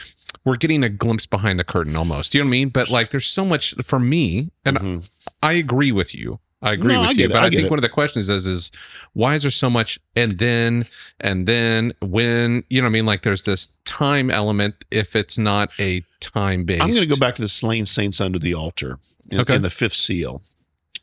we're 0.45 0.57
getting 0.57 0.83
a 0.83 0.89
glimpse 0.89 1.27
behind 1.27 1.59
the 1.59 1.65
curtain 1.65 1.97
almost. 1.97 2.35
You 2.35 2.41
know 2.41 2.47
what 2.47 2.51
I 2.51 2.51
mean? 2.51 2.69
But 2.71 2.91
like, 2.91 3.11
there's 3.11 3.27
so 3.27 3.45
much 3.45 3.75
for 3.83 3.99
me, 4.01 4.51
and 4.65 4.77
Mhm. 4.79 5.11
I 5.43 5.53
agree 5.55 5.93
with 5.93 6.15
you. 6.15 6.41
I 6.65 6.73
agree 6.75 6.93
No, 6.93 7.01
with 7.01 7.09
I 7.09 7.13
you, 7.13 7.25
it. 7.25 7.33
but 7.33 7.43
I 7.43 7.47
I, 7.47 7.51
think 7.51 7.63
it. 7.63 7.71
one 7.71 7.79
of 7.81 7.83
the 7.83 7.89
questions 7.89 8.29
is 8.29 8.47
is 8.47 8.71
why 9.15 9.35
is 9.35 9.43
there 9.43 9.51
so 9.51 9.69
much 9.69 9.99
and 10.15 10.39
then 10.39 10.87
and 11.19 11.45
then 11.49 11.93
when 12.01 12.63
you 12.71 12.81
know 12.81 12.85
what 12.87 12.91
I 12.91 12.93
mean 12.93 13.05
like 13.07 13.23
there's 13.23 13.43
this 13.43 13.67
time 13.85 14.31
element 14.31 14.77
if 14.93 15.17
it's 15.17 15.37
not 15.37 15.73
a 15.81 16.05
time 16.21 16.63
based. 16.65 16.81
I'm 16.83 16.91
going 16.91 17.03
to 17.03 17.09
go 17.09 17.17
back 17.17 17.35
to 17.37 17.43
the 17.43 17.49
slain 17.49 17.85
saints 17.85 18.21
under 18.21 18.39
the 18.39 18.55
altar 18.55 19.01
in, 19.29 19.41
Okay. 19.41 19.57
in 19.57 19.63
the 19.63 19.71
fifth 19.71 19.95
seal. 19.95 20.41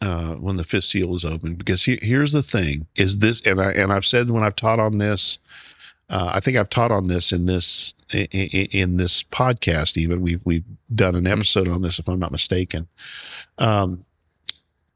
Uh, 0.01 0.35
when 0.35 0.55
the 0.55 0.63
fifth 0.63 0.85
seal 0.85 1.13
is 1.13 1.25
open, 1.25 1.55
because 1.55 1.83
he, 1.83 1.99
here's 2.01 2.31
the 2.31 2.41
thing: 2.41 2.87
is 2.95 3.17
this, 3.17 3.41
and 3.41 3.59
I 3.61 3.71
and 3.73 3.91
I've 3.91 4.05
said 4.05 4.29
when 4.29 4.43
I've 4.43 4.55
taught 4.55 4.79
on 4.79 4.97
this, 4.97 5.39
uh, 6.09 6.31
I 6.33 6.39
think 6.39 6.55
I've 6.55 6.69
taught 6.69 6.89
on 6.89 7.07
this 7.07 7.33
in 7.33 7.47
this 7.47 7.93
in, 8.11 8.27
in 8.31 8.97
this 8.97 9.23
podcast. 9.23 9.97
Even 9.97 10.21
we've 10.21 10.45
we've 10.45 10.65
done 10.93 11.15
an 11.15 11.27
episode 11.27 11.67
on 11.67 11.81
this, 11.81 11.99
if 11.99 12.07
I'm 12.07 12.19
not 12.19 12.31
mistaken. 12.31 12.87
Um, 13.57 14.05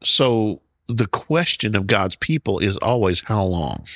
so 0.02 0.60
the 0.86 1.06
question 1.06 1.74
of 1.74 1.86
God's 1.86 2.16
people 2.16 2.58
is 2.58 2.76
always 2.78 3.22
how 3.24 3.42
long. 3.44 3.86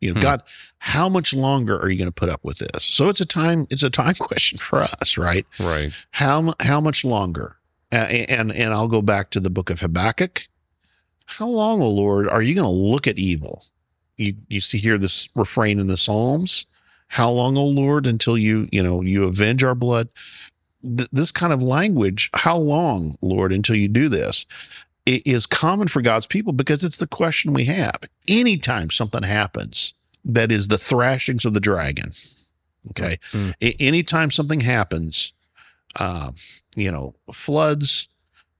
You 0.00 0.14
know, 0.14 0.20
Hmm. 0.20 0.22
God, 0.22 0.42
how 0.78 1.10
much 1.10 1.34
longer 1.34 1.78
are 1.78 1.90
you 1.90 1.98
going 1.98 2.08
to 2.08 2.12
put 2.12 2.30
up 2.30 2.42
with 2.42 2.58
this? 2.58 2.84
So 2.84 3.10
it's 3.10 3.20
a 3.20 3.26
time, 3.26 3.66
it's 3.68 3.82
a 3.82 3.90
time 3.90 4.14
question 4.18 4.58
for 4.58 4.80
us, 4.80 5.18
right? 5.18 5.46
right. 5.58 5.92
How 6.12 6.54
how 6.60 6.80
much 6.80 7.04
longer? 7.04 7.56
Uh, 7.92 7.96
and 8.28 8.52
and 8.52 8.72
I'll 8.72 8.88
go 8.88 9.02
back 9.02 9.30
to 9.30 9.40
the 9.40 9.50
book 9.50 9.68
of 9.68 9.80
Habakkuk. 9.80 10.46
How 11.26 11.46
long, 11.46 11.82
O 11.82 11.88
Lord, 11.88 12.28
are 12.28 12.42
you 12.42 12.54
going 12.54 12.66
to 12.66 12.70
look 12.72 13.06
at 13.06 13.18
evil? 13.18 13.64
You 14.16 14.34
you 14.48 14.60
see 14.60 14.78
hear 14.78 14.96
this 14.96 15.28
refrain 15.34 15.78
in 15.78 15.86
the 15.86 15.96
Psalms. 15.96 16.66
How 17.10 17.28
long, 17.28 17.58
O 17.58 17.64
Lord, 17.64 18.06
until 18.06 18.38
you 18.38 18.68
you 18.70 18.82
know 18.82 19.02
you 19.02 19.24
avenge 19.24 19.64
our 19.64 19.74
blood? 19.74 20.08
Th- 20.82 21.08
this 21.10 21.32
kind 21.32 21.52
of 21.52 21.60
language. 21.60 22.30
How 22.34 22.56
long, 22.56 23.16
Lord, 23.20 23.52
until 23.52 23.74
you 23.74 23.88
do 23.88 24.08
this? 24.08 24.46
It 25.06 25.26
is 25.26 25.44
common 25.44 25.88
for 25.88 26.02
God's 26.02 26.28
people 26.28 26.52
because 26.52 26.84
it's 26.84 26.98
the 26.98 27.08
question 27.08 27.52
we 27.52 27.64
have. 27.64 27.96
Anytime 28.28 28.90
something 28.90 29.24
happens 29.24 29.92
that 30.24 30.52
is 30.52 30.68
the 30.68 30.78
thrashings 30.78 31.44
of 31.44 31.52
the 31.52 31.58
dragon, 31.58 32.12
okay. 32.90 33.18
Mm. 33.32 33.54
A- 33.60 33.82
anytime 33.82 34.30
something 34.30 34.60
happens, 34.60 35.32
uh, 35.96 36.30
you 36.76 36.92
know, 36.92 37.16
floods, 37.32 38.06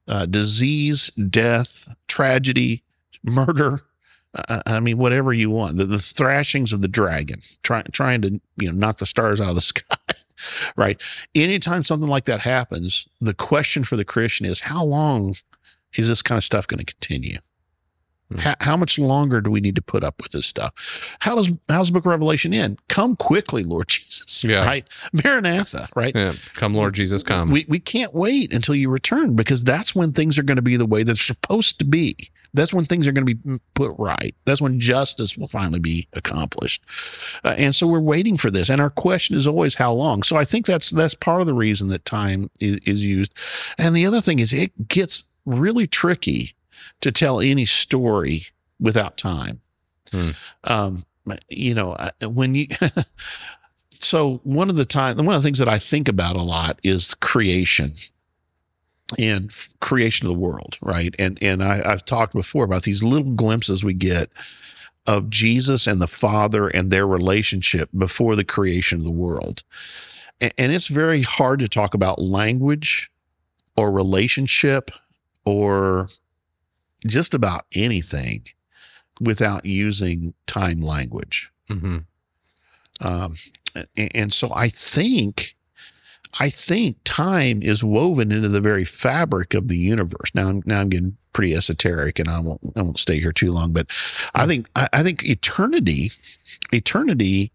uh, 0.09 0.27
disease, 0.27 1.11
death, 1.11 1.89
tragedy, 2.09 2.83
murder. 3.23 3.83
Uh, 4.35 4.63
I 4.67 4.81
mean, 4.81 4.99
whatever 4.99 5.33
you 5.33 5.51
want. 5.51 5.77
The, 5.77 5.85
the 5.85 5.99
thrashings 5.99 6.73
of 6.73 6.83
the 6.83 6.89
dragon, 6.89 7.41
trying 7.63 7.87
trying 7.93 8.23
to 8.23 8.41
you 8.57 8.69
know 8.69 8.73
knock 8.73 8.99
the 8.99 9.07
stars 9.07 9.41
out 9.41 9.49
of 9.49 9.55
the 9.55 9.61
sky. 9.61 9.97
right. 10.77 11.01
Anytime 11.35 11.85
something 11.85 12.09
like 12.09 12.25
that 12.25 12.41
happens, 12.41 13.09
the 13.21 13.35
question 13.35 13.85
for 13.85 13.97
the 13.97 14.05
Christian 14.05 14.47
is, 14.47 14.61
how 14.61 14.85
long 14.85 15.35
is 15.95 16.09
this 16.09 16.23
kind 16.23 16.39
of 16.39 16.45
stuff 16.45 16.67
going 16.67 16.85
to 16.85 16.85
continue? 16.85 17.39
How, 18.39 18.55
how 18.61 18.77
much 18.77 18.99
longer 18.99 19.41
do 19.41 19.51
we 19.51 19.61
need 19.61 19.77
to 19.77 19.83
put 19.83 20.05
up 20.05 20.23
with 20.23 20.33
this 20.33 20.47
stuff? 20.47 21.17
How 21.21 21.35
does 21.35 21.51
how's 21.69 21.89
the 21.89 21.95
book 21.95 22.03
of 22.03 22.11
Revelation 22.11 22.55
end? 22.55 22.79
Come 22.89 23.17
quickly, 23.17 23.65
Lord 23.65 23.89
Jesus. 23.89 24.45
Yeah. 24.45 24.65
Right. 24.65 24.87
Maranatha. 25.13 25.89
Right. 25.97 26.15
Yeah. 26.15 26.35
Come, 26.55 26.75
Lord 26.75 26.95
Jesus, 26.95 27.23
come. 27.23 27.51
We 27.51 27.67
we 27.69 27.81
can't 27.81 28.15
wait 28.15 28.53
until 28.53 28.75
you 28.75 28.89
return 28.89 29.35
because 29.35 29.65
that's 29.65 29.95
when 29.95 30.13
things 30.13 30.39
are 30.39 30.43
going 30.43 30.57
to 30.57 30.63
be 30.63 30.77
the 30.77 30.87
way 30.87 31.03
they're 31.03 31.17
supposed 31.17 31.79
to 31.81 31.85
be. 31.85 32.31
That's 32.53 32.75
when 32.75 32.85
things 32.85 33.07
are 33.07 33.13
going 33.13 33.27
to 33.27 33.35
be 33.35 33.61
put 33.75 33.93
right. 33.97 34.35
That's 34.45 34.61
when 34.61 34.81
justice 34.81 35.37
will 35.37 35.47
finally 35.49 35.79
be 35.79 36.09
accomplished. 36.13 36.83
Uh, 37.45 37.55
and 37.57 37.75
so 37.75 37.87
we're 37.87 38.01
waiting 38.01 38.37
for 38.37 38.51
this. 38.51 38.69
And 38.69 38.81
our 38.81 38.91
question 38.91 39.37
is 39.37 39.47
always 39.47 39.77
how 39.77 39.93
long. 39.93 40.23
So 40.25 40.37
I 40.37 40.45
think 40.45 40.67
that's 40.67 40.91
that's 40.91 41.15
part 41.15 41.41
of 41.41 41.47
the 41.47 41.55
reason 41.55 41.89
that 41.89 42.05
time 42.05 42.51
is, 42.61 42.79
is 42.87 43.05
used. 43.05 43.33
And 43.79 43.95
the 43.95 44.07
other 44.07 44.21
thing 44.21 44.39
is 44.39 44.53
it 44.53 44.89
gets 44.89 45.25
really 45.47 45.87
tricky 45.87 46.55
to 47.01 47.13
tell 47.13 47.41
any 47.41 47.65
story 47.65 48.47
without 48.79 49.17
time. 49.17 49.61
Hmm. 50.11 50.31
Um, 50.65 51.05
you 51.49 51.75
know, 51.75 51.97
when 52.23 52.55
you 52.55 52.67
so 54.01 54.41
one 54.43 54.71
of 54.71 54.77
the 54.77 54.85
time 54.85 55.17
one 55.19 55.35
of 55.35 55.43
the 55.43 55.47
things 55.47 55.59
that 55.59 55.69
I 55.69 55.79
think 55.79 56.09
about 56.09 56.37
a 56.37 56.43
lot 56.43 56.81
is 56.83 57.15
creation 57.15 57.95
and 59.19 59.53
creation 59.81 60.27
of 60.27 60.33
the 60.33 60.39
world, 60.39 60.79
right? 60.81 61.15
And 61.19 61.41
and 61.43 61.63
I, 61.63 61.83
I've 61.85 62.05
talked 62.05 62.33
before 62.33 62.65
about 62.65 62.83
these 62.83 63.05
little 63.05 63.33
glimpses 63.33 63.85
we 63.85 63.95
get 63.95 64.31
of 65.07 65.31
Jesus 65.31 65.87
and 65.87 66.01
the 66.01 66.07
Father 66.07 66.69
and 66.69 66.91
their 66.91 67.07
relationship 67.07 67.89
before 67.97 68.37
the 68.37 68.45
creation 68.45 68.99
of 68.99 69.05
the 69.05 69.11
world. 69.11 69.63
And, 70.41 70.53
and 70.57 70.73
it's 70.73 70.89
very 70.89 71.23
hard 71.23 71.61
to 71.61 71.69
talk 71.69 71.95
about 71.95 72.21
language 72.21 73.11
or 73.77 73.91
relationship 73.91 74.91
or 75.45 76.09
just 77.07 77.35
about 77.35 77.67
anything 77.75 78.45
without 79.21 79.65
using 79.65 80.35
time 80.47 80.81
language. 80.81 81.51
hmm 81.69 81.99
Um, 83.01 83.37
and, 83.97 84.11
and 84.15 84.33
so 84.33 84.53
I 84.55 84.69
think, 84.69 85.57
I 86.39 86.51
think 86.51 86.97
time 87.05 87.63
is 87.63 87.83
woven 87.85 88.33
into 88.33 88.49
the 88.49 88.61
very 88.61 88.85
fabric 88.85 89.55
of 89.55 89.69
the 89.69 89.79
universe. 89.79 90.31
Now, 90.35 90.49
I'm, 90.49 90.63
now 90.67 90.81
I'm 90.81 90.89
getting 90.89 91.17
pretty 91.33 91.55
esoteric, 91.55 92.19
and 92.19 92.29
I 92.29 92.41
won't, 92.41 92.61
I 92.77 92.83
won't 92.83 92.99
stay 92.99 93.21
here 93.21 93.33
too 93.33 93.53
long. 93.53 93.73
But 93.73 93.87
I 94.35 94.47
think, 94.47 94.67
I, 94.77 94.89
I 94.93 95.03
think 95.03 95.25
eternity, 95.25 96.13
eternity 96.73 97.53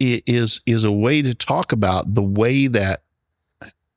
is 0.00 0.62
is 0.64 0.82
a 0.82 0.92
way 0.92 1.20
to 1.20 1.34
talk 1.34 1.72
about 1.72 2.14
the 2.14 2.22
way 2.22 2.66
that 2.66 3.02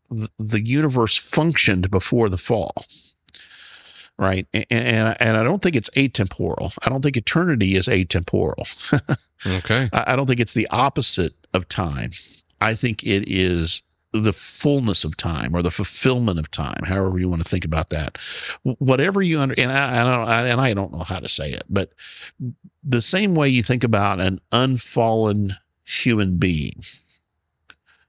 the 0.09 0.61
universe 0.61 1.17
functioned 1.17 1.89
before 1.89 2.29
the 2.29 2.37
fall. 2.37 2.85
Right. 4.17 4.45
And, 4.53 4.65
and, 4.69 5.17
and 5.19 5.37
I 5.37 5.43
don't 5.43 5.61
think 5.61 5.75
it's 5.75 5.89
atemporal. 5.91 6.73
I 6.85 6.89
don't 6.89 7.01
think 7.01 7.17
eternity 7.17 7.75
is 7.75 7.87
atemporal. 7.87 8.67
Okay. 9.45 9.89
I 9.91 10.13
I 10.13 10.15
don't 10.15 10.25
think 10.25 10.39
it's 10.39 10.53
the 10.53 10.67
opposite 10.69 11.33
of 11.53 11.67
time. 11.67 12.11
I 12.61 12.75
think 12.75 13.03
it 13.03 13.25
is 13.29 13.83
the 14.13 14.31
fullness 14.31 15.03
of 15.03 15.17
time 15.17 15.53
or 15.53 15.61
the 15.61 15.69
fulfillment 15.69 16.39
of 16.39 16.49
time, 16.49 16.83
however 16.85 17.19
you 17.19 17.27
want 17.27 17.43
to 17.43 17.49
think 17.49 17.65
about 17.65 17.89
that. 17.89 18.17
Whatever 18.63 19.21
you 19.21 19.41
under, 19.41 19.53
and 19.57 19.69
I, 19.69 19.99
I 19.99 20.03
don't, 20.05 20.27
I, 20.29 20.47
and 20.47 20.61
I 20.61 20.73
don't 20.73 20.93
know 20.93 21.03
how 21.03 21.19
to 21.19 21.27
say 21.27 21.51
it, 21.51 21.63
but 21.69 21.91
the 22.85 23.01
same 23.01 23.35
way 23.35 23.49
you 23.49 23.61
think 23.61 23.83
about 23.83 24.21
an 24.21 24.39
unfallen 24.53 25.57
human 25.83 26.37
being, 26.37 26.81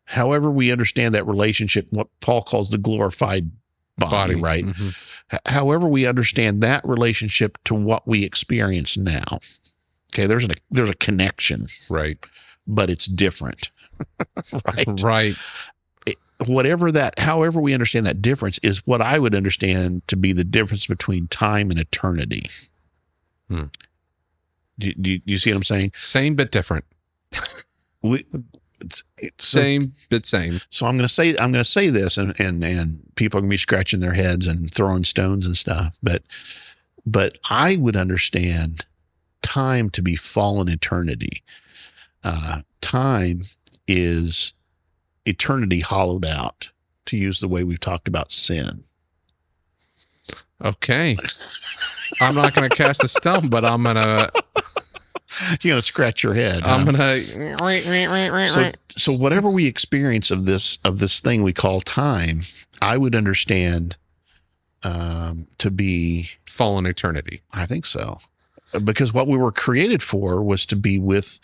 however 0.05 0.50
we 0.52 0.70
understand 0.70 1.16
that 1.16 1.26
relationship, 1.26 1.88
what 1.90 2.07
Paul 2.20 2.42
calls 2.42 2.70
the 2.70 2.78
glorified 2.78 3.50
body, 3.98 4.34
right? 4.36 4.64
Mhm. 4.64 4.96
However 5.47 5.87
we 5.89 6.07
understand 6.07 6.62
that 6.62 6.87
relationship 6.87 7.59
to 7.64 7.74
what 7.74 8.07
we 8.07 8.24
experience 8.24 8.97
now. 8.97 9.39
Okay, 10.12 10.26
there's 10.26 10.45
a 10.45 10.51
there's 10.70 10.91
a 10.91 10.95
connection 10.95 11.66
Right. 11.89 12.18
but 12.66 12.89
it's 12.91 13.07
different. 13.07 13.70
right. 14.66 15.03
Right. 15.03 15.37
Whatever 16.47 16.91
that, 16.93 17.18
however 17.20 17.61
we 17.61 17.72
understand 17.74 18.05
that 18.07 18.20
difference 18.20 18.59
is 18.62 18.85
what 18.87 19.01
I 19.01 19.18
would 19.18 19.35
understand 19.35 20.07
to 20.09 20.16
be 20.16 20.32
the 20.32 20.45
difference 20.45 20.87
between 20.87 21.28
time 21.28 21.70
and 21.70 21.78
eternity. 21.78 22.51
Hmm. 23.49 23.64
Do, 24.78 24.93
do, 24.95 25.18
do 25.18 25.32
you 25.32 25.39
see 25.39 25.51
what 25.51 25.59
I'm 25.59 25.64
saying? 25.64 25.93
Same 25.95 26.35
but 26.35 26.51
different. 26.51 26.85
We, 28.03 28.18
it's, 28.18 28.26
it's 28.26 28.35
so, 28.35 28.63
Same 29.39 29.93
but 30.11 30.27
same. 30.27 30.61
so 30.68 30.87
I'm 30.87 30.97
going 30.97 31.09
to 31.09 31.12
say 31.12 31.31
I'm 31.31 31.53
going 31.53 31.64
to 31.64 31.70
say 31.70 31.89
this, 31.91 32.16
and 32.16 32.39
and 32.41 32.62
and 32.62 33.03
people 33.14 33.39
are 33.39 33.43
going 33.43 33.51
to 33.51 33.55
be 33.55 33.59
scratching 33.59 34.01
their 34.01 34.14
heads 34.14 34.47
and 34.47 34.72
throwing 34.72 35.05
stones 35.05 35.47
and 35.47 35.57
stuff. 35.57 35.97
But 36.03 36.22
but 37.07 37.39
I 37.49 37.77
would 37.77 37.97
understand 37.97 38.85
time 39.43 39.91
to 39.91 40.03
be 40.03 40.16
fallen 40.16 40.68
eternity. 40.68 41.43
Uh, 42.22 42.62
time 42.81 43.43
is 43.87 44.55
eternity 45.27 45.81
hollowed 45.81 46.25
out, 46.25 46.70
to 47.07 47.16
use 47.16 47.41
the 47.41 47.49
way 47.49 47.64
we've 47.64 47.81
talked 47.81 48.09
about 48.09 48.33
sin. 48.33 48.85
Okay. 50.64 51.16
I'm 52.20 52.35
not 52.35 52.55
going 52.55 52.68
to 52.68 52.75
cast 52.75 53.05
a 53.05 53.09
stone, 53.09 53.49
but 53.49 53.64
I'm 53.64 53.83
going 53.83 53.97
to 53.97 54.33
You're 55.62 55.72
going 55.72 55.78
to 55.78 55.82
scratch 55.82 56.22
your 56.22 56.35
head. 56.35 56.62
I'm 56.64 56.87
huh? 56.87 56.93
going 56.93 56.97
to 56.97 57.57
so 58.47 58.72
so 58.97 59.12
whatever 59.12 59.51
we 59.51 59.66
experience 59.66 60.30
of 60.30 60.45
this 60.45 60.78
of 60.85 60.99
this 60.99 61.20
thing 61.20 61.43
we 61.43 61.53
call 61.53 61.80
time, 61.80 62.43
I 62.80 62.97
would 62.97 63.14
understand 63.14 63.97
um, 64.82 65.47
to 65.59 65.70
be 65.70 66.30
Fallen 66.47 66.87
eternity. 66.87 67.43
I 67.53 67.66
think 67.66 67.87
so. 67.87 68.18
Because 68.85 69.12
what 69.12 69.28
we 69.28 69.37
were 69.37 69.53
created 69.53 70.03
for 70.03 70.43
was 70.43 70.66
to 70.66 70.76
be 70.76 70.99
with 70.99 71.41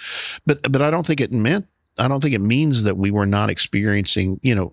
but 0.46 0.60
but 0.70 0.82
I 0.82 0.90
don't 0.90 1.06
think 1.06 1.20
it 1.20 1.32
meant 1.32 1.66
I 1.98 2.08
don't 2.08 2.20
think 2.20 2.34
it 2.34 2.40
means 2.40 2.84
that 2.84 2.96
we 2.96 3.10
were 3.10 3.26
not 3.26 3.50
experiencing, 3.50 4.40
you 4.42 4.54
know, 4.54 4.72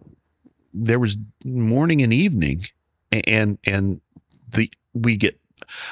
there 0.74 1.00
was 1.00 1.18
morning 1.44 2.02
and 2.02 2.14
evening 2.14 2.66
and 3.12 3.58
and 3.66 4.02
the 4.50 4.72
we 4.94 5.18
get 5.18 5.40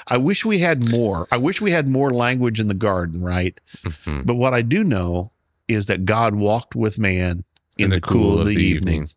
I 0.07 0.17
wish 0.17 0.45
we 0.45 0.59
had 0.59 0.89
more. 0.89 1.27
I 1.31 1.37
wish 1.37 1.61
we 1.61 1.71
had 1.71 1.87
more 1.87 2.11
language 2.11 2.59
in 2.59 2.67
the 2.67 2.73
garden, 2.73 3.21
right? 3.21 3.59
Mhm. 3.83 4.25
But 4.25 4.35
what 4.35 4.53
I 4.53 4.61
do 4.61 4.83
know 4.83 5.31
is 5.67 5.87
that 5.87 6.05
God 6.05 6.35
walked 6.35 6.75
with 6.75 6.97
man 6.97 7.43
in, 7.77 7.89
the, 7.89 8.01
cool, 8.01 8.39
of 8.39 8.45
the, 8.45 8.55
evening, 8.55 9.09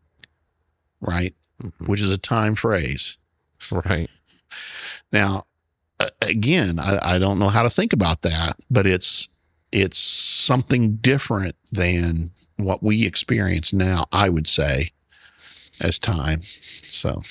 right? 1.01 1.35
Mhm. 1.63 1.87
Which 1.89 2.01
is 2.01 2.11
a 2.11 2.19
time 2.19 2.55
phrase. 2.55 3.19
Right. 3.71 4.11
Now, 5.13 5.45
again, 6.21 6.79
I, 6.79 7.15
I 7.15 7.19
don't 7.19 7.39
know 7.39 7.49
how 7.49 7.63
to 7.63 7.71
think 7.71 7.93
about 7.93 8.23
that, 8.23 8.57
but 8.71 8.87
it's 8.87 9.29
it's 9.71 9.99
something 9.99 10.97
different 10.97 11.55
than 11.71 12.31
what 12.57 12.83
we 12.83 13.05
experience 13.07 13.73
now. 13.73 14.05
I 14.13 14.29
would 14.29 14.47
say, 14.47 14.91
as 15.81 15.99
time. 15.99 16.41
So 16.89 17.23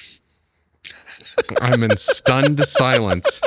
I'm 1.61 1.83
in 1.83 1.95
stunned 1.97 2.63
silence. 2.65 3.41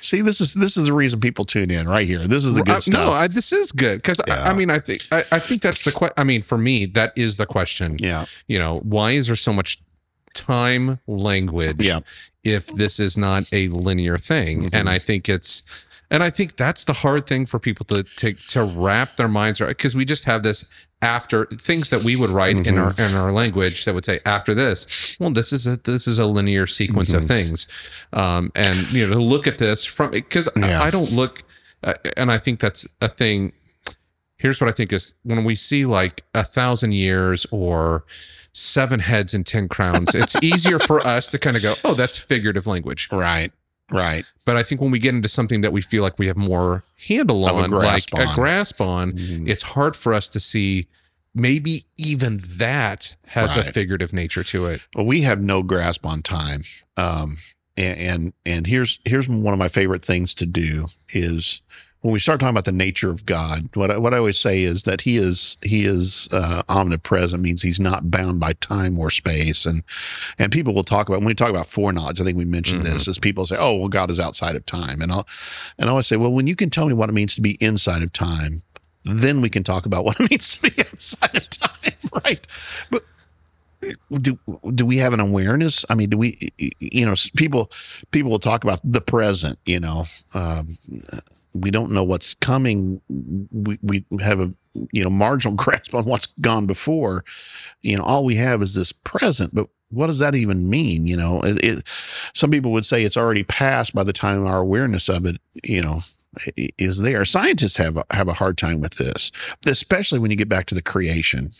see, 0.00 0.20
this 0.20 0.40
is 0.40 0.54
this 0.54 0.76
is 0.76 0.86
the 0.86 0.92
reason 0.92 1.20
people 1.20 1.44
tune 1.44 1.70
in 1.70 1.88
right 1.88 2.06
here. 2.06 2.26
This 2.26 2.44
is 2.44 2.54
the 2.54 2.62
good 2.62 2.82
stuff. 2.82 2.92
No, 2.94 3.12
I, 3.12 3.26
this 3.28 3.52
is 3.52 3.72
good 3.72 3.98
because 3.98 4.20
I, 4.20 4.24
Yeah. 4.28 4.50
I 4.50 4.54
mean, 4.54 4.70
I 4.70 4.78
think 4.78 5.02
I, 5.12 5.24
I 5.32 5.38
think 5.38 5.62
that's 5.62 5.84
the 5.84 5.92
question. 5.92 6.14
I 6.16 6.24
mean, 6.24 6.42
for 6.42 6.58
me, 6.58 6.86
that 6.86 7.12
is 7.16 7.36
the 7.36 7.46
question. 7.46 7.96
yeah, 7.98 8.26
You 8.46 8.58
know, 8.58 8.78
why 8.78 9.12
is 9.12 9.26
there 9.28 9.36
so 9.36 9.52
much 9.52 9.80
time 10.34 10.98
language? 11.06 11.76
yeah, 11.80 12.00
if 12.42 12.66
this 12.68 12.98
is 13.00 13.16
not 13.16 13.44
a 13.52 13.68
linear 13.68 14.18
thing 14.18 14.64
Mhm. 14.64 14.70
and 14.74 14.90
i 14.90 14.98
think 14.98 15.28
it's 15.28 15.62
and 16.14 16.22
i 16.22 16.30
think 16.30 16.56
that's 16.56 16.84
the 16.84 16.92
hard 17.04 17.26
thing 17.26 17.44
for 17.46 17.58
people 17.58 17.84
to 17.86 18.02
to, 18.20 18.32
to 18.54 18.62
wrap 18.64 19.16
their 19.16 19.28
minds 19.28 19.60
around 19.60 19.70
because 19.70 19.94
we 19.94 20.04
just 20.04 20.24
have 20.24 20.42
this 20.42 20.70
after 21.02 21.44
things 21.70 21.90
that 21.90 22.02
we 22.02 22.14
would 22.16 22.30
write 22.30 22.56
in 22.56 22.62
Mm-hmm. 22.76 23.00
our 23.00 23.06
in 23.08 23.14
our 23.14 23.32
language 23.32 23.84
that 23.84 23.94
would 23.94 24.04
say 24.04 24.20
after 24.24 24.54
this 24.54 25.16
well 25.20 25.30
this 25.30 25.52
is 25.52 25.66
a 25.66 25.76
this 25.78 26.06
is 26.06 26.18
a 26.18 26.26
linear 26.26 26.66
sequence 26.66 27.10
Mm-hmm. 27.10 27.18
of 27.22 27.26
things 27.26 27.68
um 28.12 28.52
and 28.54 28.76
you 28.92 29.06
know 29.06 29.14
to 29.14 29.20
look 29.34 29.46
at 29.46 29.58
this 29.58 29.84
from 29.84 30.10
because 30.12 30.48
Yeah. 30.56 30.80
I, 30.80 30.86
I 30.86 30.90
don't 30.90 31.12
look 31.12 31.42
uh, 31.82 31.94
and 32.16 32.30
i 32.32 32.38
think 32.38 32.60
that's 32.60 32.86
a 33.02 33.08
thing 33.08 33.52
here's 34.36 34.60
what 34.60 34.68
I 34.68 34.72
think 34.72 34.92
is 34.92 35.14
when 35.22 35.42
we 35.44 35.54
see 35.54 35.86
like 35.86 36.22
a 36.34 36.44
thousand 36.44 36.92
years 36.92 37.46
or 37.50 38.04
seven 38.52 39.00
heads 39.00 39.32
and 39.32 39.46
ten 39.46 39.68
crowns, 39.68 40.14
it's 40.14 40.36
easier 40.42 40.78
for 40.78 40.98
us 41.06 41.28
to 41.28 41.38
kind 41.38 41.56
of 41.56 41.62
go, 41.62 41.74
oh, 41.82 41.94
that's 41.94 42.18
figurative 42.18 42.66
language. 42.66 43.08
right, 43.10 43.52
right. 43.90 44.24
But 44.46 44.56
I 44.56 44.62
think 44.62 44.80
when 44.80 44.90
we 44.90 44.98
get 44.98 45.14
into 45.14 45.28
something 45.28 45.60
that 45.62 45.72
we 45.72 45.80
feel 45.82 46.02
like 46.02 46.18
we 46.18 46.26
have 46.26 46.36
more 46.36 46.84
handle 47.08 47.44
on, 47.46 47.70
like 47.70 48.04
on. 48.14 48.20
a 48.28 48.34
grasp 48.34 48.80
on, 48.80 49.12
Mhm. 49.12 49.48
it's 49.48 49.62
hard 49.62 49.96
for 49.96 50.12
us 50.14 50.28
to 50.30 50.40
see 50.40 50.86
maybe 51.34 51.84
even 51.96 52.40
that 52.58 53.16
has 53.26 53.56
a 53.56 53.64
figurative 53.64 54.12
nature 54.12 54.44
to 54.44 54.66
it. 54.66 54.80
Well, 54.94 55.06
we 55.06 55.22
have 55.22 55.40
no 55.40 55.62
grasp 55.62 56.06
on 56.06 56.22
time. 56.22 56.64
Um, 56.96 57.38
and, 57.76 57.98
and 57.98 58.32
and 58.46 58.66
here's 58.68 59.00
here's 59.04 59.28
one 59.28 59.52
of 59.52 59.58
my 59.58 59.66
favorite 59.68 60.04
things 60.04 60.32
to 60.36 60.46
do 60.46 60.86
is 61.12 61.60
when 62.04 62.12
we 62.12 62.20
start 62.20 62.38
talking 62.38 62.50
about 62.50 62.66
the 62.66 62.72
nature 62.72 63.08
of 63.08 63.24
God. 63.24 63.70
What 63.72 63.90
I, 63.90 63.96
what 63.96 64.12
I 64.12 64.18
always 64.18 64.38
say 64.38 64.62
is 64.62 64.82
that 64.82 65.00
he 65.00 65.16
is 65.16 65.56
he 65.62 65.86
is 65.86 66.28
uh, 66.32 66.62
omnipresent 66.68 67.42
means 67.42 67.62
he's 67.62 67.80
not 67.80 68.10
bound 68.10 68.38
by 68.38 68.52
time 68.52 68.98
or 68.98 69.08
space. 69.08 69.64
And 69.64 69.84
and 70.38 70.52
people 70.52 70.74
will 70.74 70.84
talk 70.84 71.08
about 71.08 71.20
when 71.20 71.28
we 71.28 71.34
talk 71.34 71.48
about 71.48 71.66
foreknowledge. 71.66 72.20
I 72.20 72.24
think 72.24 72.36
we 72.36 72.44
mentioned 72.44 72.84
this 72.84 73.08
as 73.08 73.18
people 73.18 73.46
say, 73.46 73.56
oh 73.58 73.76
well, 73.76 73.88
God 73.88 74.10
is 74.10 74.20
outside 74.20 74.54
of 74.54 74.66
time. 74.66 75.00
And 75.00 75.10
I'll 75.10 75.26
and 75.78 75.88
I 75.88 75.92
always 75.92 76.06
say, 76.06 76.18
well, 76.18 76.30
when 76.30 76.46
you 76.46 76.54
can 76.54 76.68
tell 76.68 76.86
me 76.86 76.92
what 76.92 77.08
it 77.08 77.14
means 77.14 77.34
to 77.36 77.40
be 77.40 77.52
inside 77.52 78.02
of 78.02 78.12
time, 78.12 78.64
then 79.04 79.40
we 79.40 79.48
can 79.48 79.64
talk 79.64 79.86
about 79.86 80.04
what 80.04 80.20
it 80.20 80.30
means 80.30 80.56
to 80.56 80.62
be 80.62 80.72
outside 80.80 81.34
of 81.34 81.48
time, 81.48 81.94
right? 82.22 82.46
But 82.90 83.02
do 84.12 84.38
do 84.74 84.86
we 84.86 84.98
have 84.98 85.12
an 85.12 85.20
awareness? 85.20 85.84
I 85.88 85.94
mean, 85.94 86.10
do 86.10 86.18
we, 86.18 86.52
you 86.78 87.06
know, 87.06 87.14
people 87.36 87.70
people 88.10 88.30
will 88.30 88.38
talk 88.38 88.64
about 88.64 88.80
the 88.84 89.00
present. 89.00 89.58
You 89.64 89.80
know, 89.80 90.06
um, 90.34 90.78
we 91.52 91.70
don't 91.70 91.92
know 91.92 92.04
what's 92.04 92.34
coming. 92.34 93.00
We 93.08 93.78
we 93.82 94.04
have 94.20 94.40
a 94.40 94.52
you 94.92 95.04
know 95.04 95.10
marginal 95.10 95.54
grasp 95.56 95.94
on 95.94 96.04
what's 96.04 96.26
gone 96.40 96.66
before. 96.66 97.24
You 97.82 97.98
know, 97.98 98.04
all 98.04 98.24
we 98.24 98.36
have 98.36 98.62
is 98.62 98.74
this 98.74 98.92
present, 98.92 99.54
but. 99.54 99.68
What 99.94 100.08
does 100.08 100.18
that 100.18 100.34
even 100.34 100.68
mean? 100.68 101.06
You 101.06 101.16
know, 101.16 101.42
it, 101.42 101.64
it, 101.64 101.82
some 102.34 102.50
people 102.50 102.72
would 102.72 102.86
say 102.86 103.04
it's 103.04 103.16
already 103.16 103.44
passed 103.44 103.94
by 103.94 104.04
the 104.04 104.12
time 104.12 104.46
our 104.46 104.58
awareness 104.58 105.08
of 105.08 105.24
it, 105.26 105.40
you 105.62 105.82
know, 105.82 106.00
is 106.78 106.98
there. 106.98 107.24
Scientists 107.24 107.76
have 107.76 107.96
a, 107.96 108.04
have 108.10 108.28
a 108.28 108.34
hard 108.34 108.58
time 108.58 108.80
with 108.80 108.94
this, 108.94 109.30
especially 109.66 110.18
when 110.18 110.30
you 110.30 110.36
get 110.36 110.48
back 110.48 110.66
to 110.66 110.74
the 110.74 110.82
creation 110.82 111.52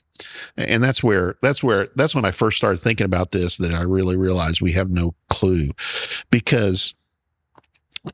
and 0.56 0.82
that's 0.82 1.02
where 1.02 1.36
that's 1.42 1.62
where 1.62 1.88
that's 1.96 2.14
when 2.14 2.24
I 2.24 2.30
first 2.30 2.56
started 2.56 2.78
thinking 2.78 3.04
about 3.04 3.32
this 3.32 3.56
that 3.56 3.74
I 3.74 3.82
really 3.82 4.16
realized 4.16 4.60
we 4.60 4.72
have 4.72 4.90
no 4.90 5.14
clue 5.28 5.70
because 6.30 6.94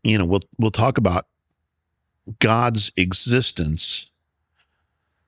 you 0.03 0.17
know 0.17 0.25
we'll 0.25 0.41
we'll 0.59 0.71
talk 0.71 0.97
about 0.97 1.27
God's 2.39 2.91
existence 2.97 4.11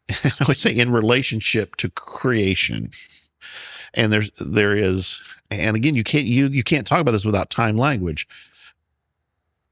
I 0.10 0.44
would 0.48 0.58
say 0.58 0.72
in 0.72 0.92
relationship 0.92 1.76
to 1.76 1.90
creation 1.90 2.90
and 3.94 4.12
there's 4.12 4.30
there 4.32 4.74
is 4.74 5.22
and 5.50 5.76
again 5.76 5.94
you 5.94 6.04
can't 6.04 6.24
you 6.24 6.46
you 6.46 6.62
can't 6.62 6.86
talk 6.86 7.00
about 7.00 7.12
this 7.12 7.24
without 7.24 7.50
time 7.50 7.76
language 7.76 8.26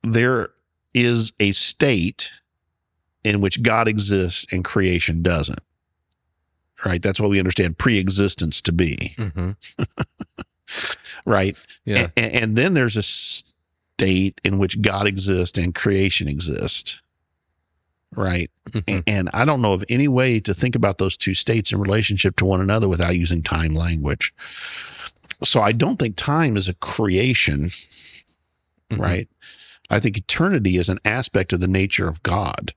there 0.03 0.51
is 0.95 1.33
a 1.39 1.53
state 1.53 2.31
in 3.23 3.41
which 3.41 3.63
God 3.63 3.87
exists 3.89 4.47
and 4.51 4.65
creation 4.65 5.23
doesn't 5.23 5.61
right? 6.85 7.03
That's 7.03 7.21
what 7.21 7.31
we 7.31 7.39
understand 7.39 7.79
pre-existence 7.79 8.61
to 8.63 8.73
be, 8.73 9.15
hmm 9.17 9.51
right? 11.27 11.57
Yeah. 11.85 12.09
A- 12.17 12.21
a- 12.21 12.43
and, 12.43 12.57
then 12.57 12.75
there's 12.75 12.97
a 12.97 13.03
state 13.03 14.41
in 14.45 14.59
which 14.59 14.81
God 14.81 15.07
exists 15.07 15.59
and 15.59 15.75
creation 15.75 16.29
exists, 16.29 17.03
right? 18.17 18.51
Mhm. 18.71 19.01
A- 19.01 19.09
And 19.09 19.31
I 19.33 19.45
don't 19.45 19.63
know 19.63 19.73
of 19.73 19.85
any 19.89 20.09
way 20.09 20.41
to 20.41 20.53
think 20.55 20.75
about 20.75 20.99
those 20.99 21.17
two 21.17 21.35
states 21.35 21.73
in 21.73 21.81
relationship 21.81 22.37
to 22.37 22.45
one 22.45 22.61
another 22.61 22.89
without 22.89 23.17
using 23.17 23.43
time 23.43 23.75
language. 23.75 24.33
So 25.45 25.63
I 25.63 25.73
don't 25.73 25.99
think 25.99 26.17
time 26.17 26.57
is 26.57 26.69
a 26.69 26.75
creation, 26.75 27.71
Mhm. 28.91 28.99
right? 28.99 29.29
I 29.89 30.01
think 30.01 30.17
eternity 30.17 30.77
is 30.77 30.89
an 30.89 30.99
aspect 31.05 31.53
of 31.53 31.61
the 31.61 31.69
nature 31.69 32.09
of 32.09 32.23
God. 32.23 32.75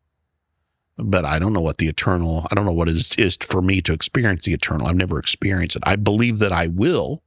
But 0.98 1.26
I 1.26 1.40
don't 1.40 1.54
know 1.54 1.62
what 1.62 1.78
the 1.80 1.88
eternal, 1.88 2.48
I 2.52 2.56
don't 2.56 2.66
know 2.66 2.72
what 2.72 2.88
it 2.90 2.96
is, 2.96 3.14
is 3.16 3.38
for 3.42 3.62
me 3.62 3.82
to 3.82 3.94
experience 3.94 4.44
the 4.44 4.54
eternal. 4.54 4.88
I've 4.88 4.96
never 4.96 5.18
experienced 5.20 5.76
it. 5.76 5.84
I 5.86 5.96
believe 5.96 6.38
that 6.40 6.54
I 6.54 6.68
will. 6.68 7.24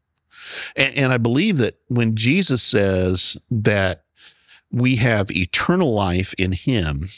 And, 0.76 0.94
and 0.94 1.12
I 1.12 1.18
believe 1.18 1.58
that 1.58 1.78
when 1.88 2.14
Jesus 2.14 2.62
says 2.62 3.36
that 3.50 4.04
we 4.70 4.96
have 4.96 5.30
eternal 5.30 5.92
life 5.92 6.32
in 6.38 6.52
him, 6.52 7.08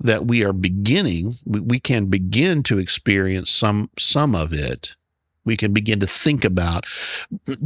that 0.00 0.26
we 0.26 0.42
are 0.44 0.52
beginning, 0.52 1.36
we, 1.44 1.60
we 1.60 1.80
can 1.80 2.06
begin 2.06 2.62
to 2.64 2.78
experience 2.78 3.50
some 3.50 3.90
some 3.98 4.34
of 4.34 4.52
it. 4.52 4.96
We 5.44 5.56
can 5.56 5.72
begin 5.72 6.00
to 6.00 6.06
think 6.06 6.44
about 6.44 6.86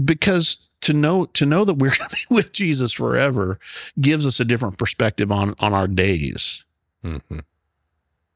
because 0.04 0.58
to 0.82 0.92
know 0.92 1.26
to 1.26 1.46
know 1.46 1.64
that 1.64 1.74
we're 1.74 1.94
going 1.98 2.10
to 2.10 2.16
be 2.28 2.34
with 2.34 2.52
Jesus 2.52 2.92
forever 2.92 3.58
gives 4.00 4.26
us 4.26 4.38
a 4.40 4.44
different 4.44 4.78
perspective 4.78 5.30
on 5.32 5.54
on 5.60 5.72
our 5.72 5.86
days 5.88 6.64
Mhm. 7.04 7.42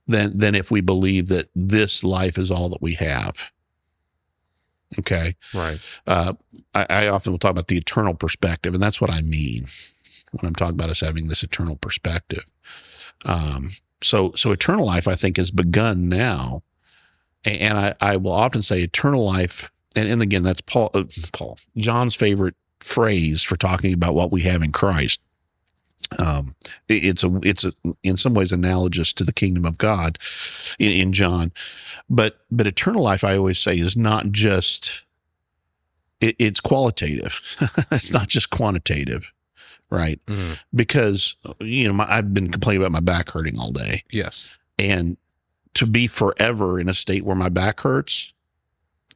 than 0.06 0.38
than 0.38 0.54
if 0.54 0.70
we 0.70 0.80
believe 0.80 1.28
that 1.28 1.48
this 1.54 2.02
life 2.04 2.36
is 2.38 2.50
all 2.50 2.68
that 2.68 2.82
we 2.82 2.94
have. 2.94 3.50
Okay, 4.98 5.36
Right. 5.52 5.78
uh, 6.06 6.32
I, 6.74 6.86
I 6.88 7.08
often 7.08 7.32
will 7.32 7.38
talk 7.38 7.50
about 7.50 7.68
the 7.68 7.76
eternal 7.76 8.14
perspective, 8.14 8.72
and 8.72 8.82
that's 8.82 9.00
what 9.02 9.10
I 9.10 9.20
mean 9.20 9.68
when 10.32 10.46
I'm 10.46 10.54
talking 10.54 10.74
about 10.74 10.88
us 10.88 11.00
having 11.00 11.28
this 11.28 11.42
eternal 11.42 11.76
perspective. 11.76 12.44
Um, 13.26 13.72
so, 14.02 14.32
so 14.36 14.52
eternal 14.52 14.86
life, 14.86 15.08
I 15.08 15.14
think, 15.14 15.36
has 15.36 15.50
begun 15.50 16.08
now, 16.08 16.62
and 17.44 17.78
I, 17.78 17.94
I 18.00 18.16
will 18.16 18.32
often 18.32 18.62
say 18.62 18.82
eternal 18.82 19.24
life, 19.24 19.70
and, 19.96 20.08
and 20.08 20.22
again, 20.22 20.42
that's 20.42 20.60
Paul, 20.60 20.90
uh, 20.94 21.04
Paul, 21.32 21.58
John's 21.76 22.14
favorite 22.14 22.54
phrase 22.80 23.42
for 23.42 23.56
talking 23.56 23.92
about 23.92 24.14
what 24.14 24.30
we 24.30 24.42
have 24.42 24.62
in 24.62 24.72
Christ. 24.72 25.20
Um, 26.18 26.54
it- 26.88 27.04
it's 27.04 27.24
a, 27.24 27.40
it's 27.42 27.64
a, 27.64 27.72
in 28.02 28.16
some 28.16 28.34
ways 28.34 28.52
analogous 28.52 29.12
to 29.14 29.24
the 29.24 29.32
kingdom 29.32 29.64
of 29.64 29.78
God 29.78 30.18
in, 30.78 30.92
in 30.92 31.12
John, 31.12 31.52
but, 32.08 32.40
but 32.50 32.66
eternal 32.66 33.02
life, 33.02 33.24
I 33.24 33.36
always 33.36 33.58
say, 33.58 33.78
is 33.78 33.96
not 33.96 34.30
just 34.30 35.04
it, 36.20 36.34
it's 36.38 36.60
qualitative. 36.60 37.40
it's 37.92 38.12
not 38.12 38.28
just 38.28 38.50
quantitative, 38.50 39.30
right? 39.90 40.20
Mhm. 40.26 40.58
Because 40.74 41.36
you 41.60 41.86
know, 41.88 41.94
my, 41.94 42.06
I've 42.08 42.32
been 42.34 42.50
complaining 42.50 42.82
about 42.82 42.92
my 42.92 43.00
back 43.00 43.30
hurting 43.30 43.58
all 43.58 43.72
day, 43.72 44.04
Yes. 44.10 44.50
and 44.78 45.16
to 45.74 45.86
be 45.86 46.06
forever 46.06 46.78
in 46.80 46.88
a 46.88 46.94
state 46.94 47.24
where 47.24 47.36
my 47.36 47.48
back 47.48 47.80
hurts, 47.80 48.32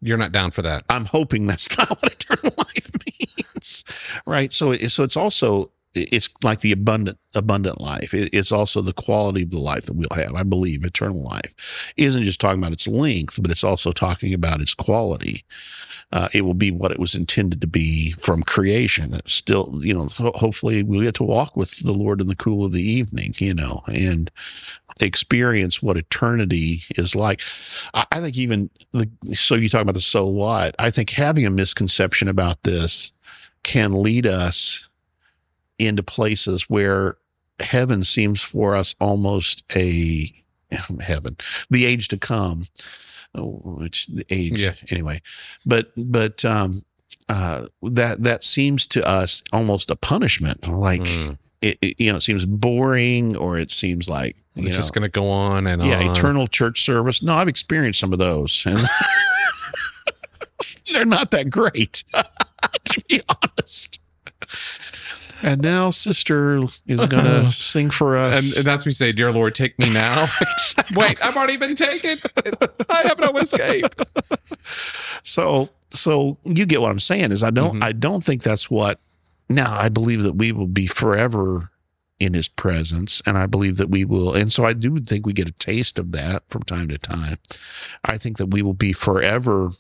you're 0.01 0.19
not 0.19 0.33
down 0.33 0.51
for 0.51 0.63
that. 0.63 0.85
I'm 0.89 1.07
hoping 1.07 1.47
that's 1.47 1.69
not 1.79 1.89
what 1.91 2.13
eternal 2.13 2.55
life 2.59 2.91
means, 3.07 3.85
right? 4.27 4.53
So, 4.53 4.73
it, 4.73 4.91
so 4.91 5.03
it's 5.05 5.17
also 5.17 5.71
it's 5.95 6.31
like 6.43 6.61
the 6.61 6.73
abundant 6.73 7.19
abundant 7.35 7.79
life. 7.81 8.15
It, 8.15 8.31
it's 8.33 8.51
also 8.51 8.81
the 8.81 8.95
quality 8.95 9.43
of 9.43 9.51
the 9.51 9.59
life 9.59 9.85
that 9.87 9.93
we'll 9.93 10.09
have. 10.15 10.35
I 10.35 10.43
believe 10.43 10.85
eternal 10.85 11.23
life 11.23 11.55
isn't 11.99 12.23
just 12.25 12.41
talking 12.41 12.61
about 12.63 12.73
its 12.73 12.89
length, 12.89 13.39
but 13.43 13.51
it's 13.51 13.63
also 13.65 13.93
talking 13.93 14.33
about 14.33 14.61
its 14.63 14.73
quality. 14.75 15.45
Uh, 16.13 16.29
it 16.35 16.43
will 16.43 16.55
be 16.55 16.71
what 16.71 16.93
it 16.93 16.99
was 16.99 17.15
intended 17.15 17.61
to 17.61 17.67
be 17.67 18.13
from 18.13 18.43
creation. 18.43 19.15
It's 19.15 19.33
still, 19.33 19.81
you 19.83 19.95
know, 19.95 20.09
ho- 20.09 20.33
hopefully 20.35 20.83
we'll 20.83 21.01
get 21.01 21.15
to 21.17 21.23
walk 21.25 21.57
with 21.57 21.79
the 21.79 21.93
Lord 21.93 22.21
in 22.21 22.27
the 22.27 22.37
cool 22.37 22.67
of 22.67 22.73
the 22.73 22.83
evening, 22.83 23.35
you 23.39 23.55
know, 23.55 23.83
and 23.87 24.31
experience 25.01 25.83
what 25.83 25.97
eternity 25.97 26.83
is 26.97 27.15
like. 27.15 27.41
I, 27.95 28.07
I 28.13 28.21
think 28.21 28.37
even 28.37 28.71
the, 28.93 29.09
so 29.35 29.55
you 29.55 29.69
talk 29.69 29.83
about 29.83 29.95
the 29.95 30.03
so 30.03 30.27
what, 30.27 30.75
I 30.79 30.91
think 30.91 31.11
having 31.11 31.47
a 31.47 31.51
misconception 31.51 32.29
about 32.29 32.63
this 32.63 33.13
can 33.63 34.03
lead 34.03 34.27
us 34.27 34.89
into 35.79 36.03
places 36.03 36.69
where 36.69 37.17
heaven 37.61 38.05
seems 38.05 38.43
for 38.43 38.77
us 38.77 38.95
almost 39.01 39.63
a 39.75 40.31
heaven, 41.01 41.37
the 41.71 41.87
age 41.87 42.09
to 42.09 42.19
come, 42.19 42.67
which 43.35 44.07
the 44.09 44.27
age 44.31 44.59
Yeah. 44.61 44.75
anyway. 44.91 45.23
But 45.65 45.93
but 45.97 46.45
um, 46.45 46.85
uh, 47.29 47.67
that 47.83 48.23
that 48.23 48.45
seems 48.45 48.87
to 48.89 49.07
us 49.09 49.43
almost 49.53 49.91
a 49.91 49.97
punishment. 49.97 50.69
Like 50.69 51.03
Mm. 51.03 51.39
it, 51.63 51.79
it, 51.81 52.01
you 52.01 52.11
know, 52.11 52.17
it 52.17 52.23
seems 52.23 52.45
boring, 52.45 53.37
or 53.37 53.59
it 53.59 53.71
seems 53.71 54.09
like 54.09 54.37
you 54.55 54.65
It's 54.65 54.73
know, 54.73 54.77
just 54.77 54.93
going 54.93 55.03
to 55.03 55.09
go 55.09 55.29
on 55.31 55.67
and 55.67 55.83
yeah, 55.85 56.01
on. 56.01 56.11
eternal 56.11 56.47
church 56.47 56.85
service. 56.85 57.23
No, 57.23 57.37
I've 57.37 57.49
experienced 57.49 58.01
some 58.01 58.13
of 58.13 58.19
those, 58.19 58.63
and 58.67 58.81
they're 60.93 61.05
not 61.05 61.31
that 61.31 61.51
great, 61.51 62.05
to 62.85 63.03
be 63.09 63.21
honest. 63.29 63.52
And 65.43 65.61
now, 65.61 65.91
sister 65.91 66.59
is 66.87 67.07
gonna 67.09 67.51
sing 67.53 67.91
for 67.91 68.17
us. 68.17 68.43
And, 68.45 68.59
and 68.59 68.65
that's 68.67 68.87
me 68.87 68.93
say, 68.93 69.13
"Dear 69.13 69.33
Lord, 69.33 69.55
take 69.55 69.79
me 69.79 69.93
now." 69.93 70.27
Wait, 70.95 71.25
I've 71.25 71.37
already 71.37 71.57
been 71.57 71.75
taken. 71.77 72.17
I 72.89 73.03
have 73.03 73.19
no 73.19 73.31
escape. 73.39 73.87
so, 75.23 75.69
so 75.91 76.39
you 76.45 76.67
get 76.67 76.81
what 76.81 76.91
I'm 76.91 77.01
saying 77.01 77.33
is 77.33 77.43
I 77.43 77.51
don't, 77.51 77.77
Mhm. 77.81 77.85
I 77.85 77.93
don't 77.93 78.23
think 78.23 78.43
that's 78.43 78.71
what. 78.71 79.01
Now, 79.49 79.77
I 79.77 79.89
believe 79.89 80.23
that 80.23 80.35
we 80.37 80.53
will 80.53 80.67
be 80.69 80.87
forever 80.87 81.71
in 82.19 82.35
His 82.35 82.49
presence, 82.49 83.21
and 83.27 83.37
I 83.37 83.47
believe 83.47 83.77
that 83.79 83.91
we 83.91 84.05
will. 84.05 84.33
And 84.35 84.53
so, 84.53 84.65
I 84.65 84.73
do 84.73 84.99
think 85.01 85.27
we 85.27 85.33
get 85.33 85.49
a 85.49 85.53
taste 85.53 85.99
of 85.99 86.13
that 86.13 86.45
from 86.49 86.63
time 86.63 86.89
to 86.89 86.99
time. 86.99 87.39
I 88.05 88.17
think 88.17 88.37
that 88.39 88.47
we 88.47 88.63
will 88.63 88.75
be 88.75 88.93
forever 88.93 89.73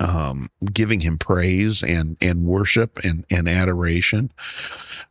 um, 0.00 0.50
giving 0.72 1.00
him 1.00 1.18
praise 1.18 1.82
and 1.82 2.16
and 2.20 2.44
worship 2.44 2.98
and 3.04 3.24
and 3.30 3.48
adoration. 3.48 4.30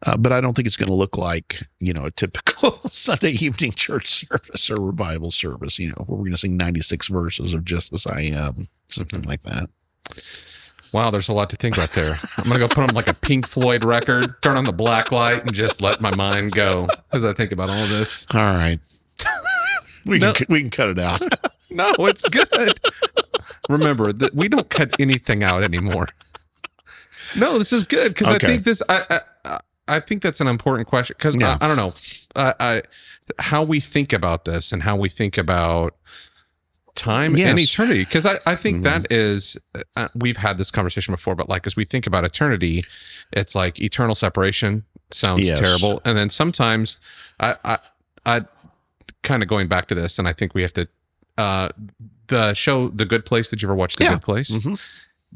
Uh, 0.05 0.17
but 0.17 0.32
I 0.32 0.41
don't 0.41 0.55
think 0.55 0.67
it's 0.67 0.78
going 0.78 0.89
to 0.89 0.95
look 0.95 1.17
like 1.17 1.59
you 1.80 1.93
know 1.93 2.05
a 2.05 2.11
typical 2.11 2.71
Sunday 2.89 3.32
evening 3.32 3.71
church 3.71 4.07
service 4.07 4.69
or 4.69 4.80
revival 4.80 5.32
service. 5.32 5.80
You 5.80 5.89
know, 5.89 6.03
where 6.05 6.17
we're 6.17 6.24
going 6.26 6.32
to 6.34 6.38
sing 6.38 6.57
ninety 6.57 6.82
six 6.82 7.07
verses 7.07 7.53
of 7.53 7.65
"Just 7.65 7.93
as 7.93 8.05
I 8.05 8.21
Am," 8.21 8.67
something 8.88 9.24
like 9.24 9.41
that. 9.43 9.69
Wow, 10.93 11.09
there's 11.09 11.28
a 11.28 11.34
lot 11.34 11.49
to 11.49 11.55
think 11.55 11.76
about 11.76 11.89
there. 11.91 12.13
I'm 12.38 12.43
gonna 12.43 12.59
go 12.59 12.67
put 12.67 12.88
on 12.88 12.93
like 12.93 13.07
a 13.07 13.15
Pink 13.15 13.47
Floyd 13.47 13.84
record, 13.84 14.39
turn 14.43 14.57
on 14.57 14.65
the 14.65 14.71
black 14.71 15.11
light, 15.11 15.43
and 15.43 15.53
just 15.53 15.82
let 15.82 16.01
my 16.01 16.15
mind 16.15 16.51
go 16.51 16.88
as 17.11 17.26
I 17.26 17.34
think 17.34 17.51
about 17.51 17.69
all 17.69 17.88
this. 17.88 18.28
All 18.34 18.55
right. 18.55 18.80
We 20.06 20.20
No. 20.20 20.34
can 20.34 20.47
we 20.49 20.62
can 20.62 20.70
cut 20.70 20.89
it 20.89 20.99
out. 20.99 21.22
No, 21.72 21.91
it's 21.99 22.22
good. 22.30 22.80
Remember 23.68 24.14
that 24.14 24.36
we 24.36 24.47
don't 24.47 24.70
cut 24.70 24.91
anything 24.99 25.43
out 25.43 25.64
anymore. 25.64 26.08
No, 27.36 27.58
this 27.58 27.74
is 27.74 27.84
good 27.84 28.14
because 28.14 28.28
Okay. 28.36 28.45
I 28.45 28.49
think 28.51 28.64
this. 28.64 28.82
I, 28.89 29.22
I 29.45 29.60
I 29.88 29.99
think 29.99 30.22
that's 30.22 30.39
an 30.39 30.47
important 30.47 30.88
question 30.88 31.16
because 31.18 31.36
Yeah. 31.39 31.58
I, 31.60 31.66
I 31.66 31.68
don't 31.68 31.78
know. 31.78 31.93
I, 32.36 32.54
I 32.60 32.82
how 33.39 33.64
we 33.64 33.80
think 33.80 34.14
about 34.14 34.45
this 34.45 34.72
and 34.72 34.84
how 34.84 34.95
we 34.95 35.10
think 35.10 35.38
about 35.38 35.95
time 36.95 37.36
and 37.36 37.58
eternity 37.58 38.04
because 38.06 38.24
I, 38.26 38.38
I 38.45 38.56
think 38.56 38.82
Mhm. 38.82 38.84
that 38.84 39.12
is 39.12 39.58
uh, 39.95 40.10
we've 40.14 40.38
had 40.38 40.60
this 40.60 40.70
conversation 40.70 41.12
before 41.12 41.34
but 41.34 41.49
like 41.49 41.66
as 41.66 41.76
we 41.76 41.86
think 41.86 42.06
about 42.06 42.24
eternity 42.24 42.84
it's 43.32 43.56
like 43.56 43.80
eternal 43.82 44.14
separation 44.14 44.84
sounds 45.10 45.47
Yes. 45.47 45.60
terrible 45.60 46.01
and 46.06 46.16
then 46.16 46.30
sometimes 46.30 46.97
i 47.39 47.56
i 47.66 47.78
i 48.28 48.41
kind 49.22 49.41
of 49.43 49.49
going 49.49 49.68
back 49.68 49.88
to 49.88 49.95
this 49.95 50.18
and 50.20 50.28
i 50.28 50.34
think 50.34 50.54
we 50.54 50.62
have 50.62 50.74
to 50.74 50.88
uh 51.38 51.70
the 52.28 52.54
show 52.54 52.88
the 52.89 53.06
good 53.06 53.26
place 53.26 53.49
did 53.49 53.62
you 53.62 53.68
ever 53.68 53.76
watch 53.76 53.95
the 53.97 54.04
Yeah. 54.06 54.14
good 54.14 54.22
place 54.22 54.49
Mhm. 54.51 54.80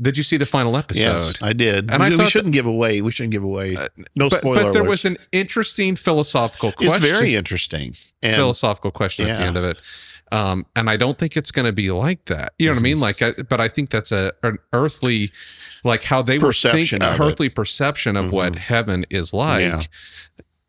did 0.01 0.15
you 0.17 0.23
see 0.23 0.37
the 0.37 0.45
final 0.45 0.77
episode 0.77 1.01
Yes, 1.01 1.41
I 1.41 1.53
did. 1.53 1.89
And 1.91 2.03
I 2.03 2.09
we, 2.09 2.15
we 2.17 2.29
shouldn't 2.29 2.53
give 2.53 2.67
away. 2.67 3.01
We 3.01 3.11
shouldn't 3.11 3.31
give 3.31 3.43
away. 3.43 3.75
Uh, 3.75 3.87
no 4.15 4.29
but, 4.29 4.39
spoiler. 4.41 4.63
but 4.65 4.73
there 4.73 4.83
alerts. 4.83 4.87
was 4.89 5.05
an 5.05 5.17
interesting 5.31 5.95
philosophical 5.95 6.71
question 6.71 7.03
It's 7.03 7.19
very 7.19 7.33
interesting. 7.35 7.95
And 8.21 8.35
philosophical 8.35 8.91
question 8.91 9.27
at 9.27 9.37
the 9.37 9.43
end 9.43 9.57
of 9.57 9.63
it. 9.63 9.77
Um, 10.31 10.65
and 10.75 10.87
I 10.89 10.97
don't 10.97 11.17
think 11.17 11.35
it's 11.35 11.49
going 11.51 11.65
to 11.65 11.71
be 11.73 11.89
like 11.89 12.25
that. 12.25 12.53
You 12.59 12.67
know 12.67 12.73
what 12.73 12.79
I 12.79 12.83
mean? 12.83 12.99
Like, 12.99 13.21
I, 13.23 13.31
but 13.49 13.59
I 13.59 13.69
think 13.69 13.89
that's 13.89 14.11
a 14.11 14.33
an 14.43 14.57
earthly, 14.71 15.31
like 15.83 16.03
how 16.03 16.21
they 16.21 16.37
Perception 16.37 17.01
of 17.01 17.15
it. 17.19 17.23
earthly 17.23 17.49
perception 17.49 18.15
of 18.17 18.31
what 18.31 18.53
Mhm. 18.53 18.57
heaven 18.57 19.05
is 19.09 19.33
like. 19.33 19.61
Yeah. 19.61 19.81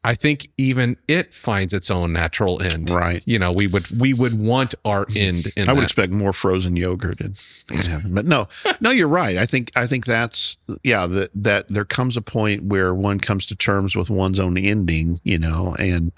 I 0.09 0.15
think 0.15 0.49
even 0.57 0.97
it 1.07 1.35
finds 1.35 1.75
its 1.75 1.91
own 1.91 2.15
natural 2.15 2.63
end. 2.63 2.89
right. 2.89 3.23
You 3.27 3.39
know, 3.39 3.53
we 3.55 3.67
would 3.67 3.91
we 4.01 4.15
would 4.15 4.39
want 4.41 4.75
our 4.87 5.07
end 5.15 5.53
in 5.55 5.69
I 5.69 5.73
would 5.75 5.83
that. 5.83 5.85
expect 5.85 6.13
more 6.13 6.33
frozen 6.33 6.77
yogurt 6.77 7.21
heaven. 7.69 8.15
But 8.15 8.25
no, 8.25 8.49
no, 8.81 8.91
you're 8.91 9.07
right. 9.07 9.37
I 9.37 9.45
think 9.45 9.71
I 9.77 9.87
think 9.87 10.07
that's 10.07 10.57
yeah, 10.83 11.07
that 11.07 11.31
that 11.35 11.69
there 11.69 11.85
comes 11.85 12.17
a 12.17 12.23
point 12.23 12.63
where 12.63 12.95
one 12.95 13.21
comes 13.21 13.45
to 13.47 13.55
terms 13.55 13.95
with 13.95 14.09
one's 14.09 14.39
own 14.41 14.57
ending, 14.57 15.21
you 15.25 15.39
know, 15.39 15.77
and 15.79 16.13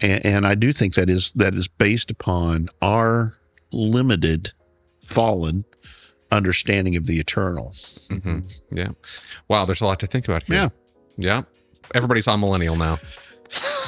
and, 0.00 0.24
and 0.24 0.46
I 0.46 0.54
do 0.54 0.72
think 0.72 0.94
that 0.94 1.10
is 1.10 1.30
that 1.32 1.54
is 1.54 1.68
based 1.68 2.10
upon 2.10 2.70
our 2.80 3.34
limited 3.70 4.52
fallen 5.02 5.66
understanding 6.32 6.96
of 6.96 7.04
the 7.06 7.20
eternal. 7.20 7.74
Mhm. 8.08 8.50
Yeah. 8.72 8.92
Wow. 9.48 9.66
There's 9.66 9.82
a 9.82 9.86
lot 9.86 10.00
to 10.00 10.06
think 10.06 10.26
about 10.26 10.44
here. 10.44 10.56
Yeah. 10.56 10.68
Yeah. 11.18 11.42
Everybody's 11.94 12.26
amillennial 12.26 12.76
now. 12.76 12.98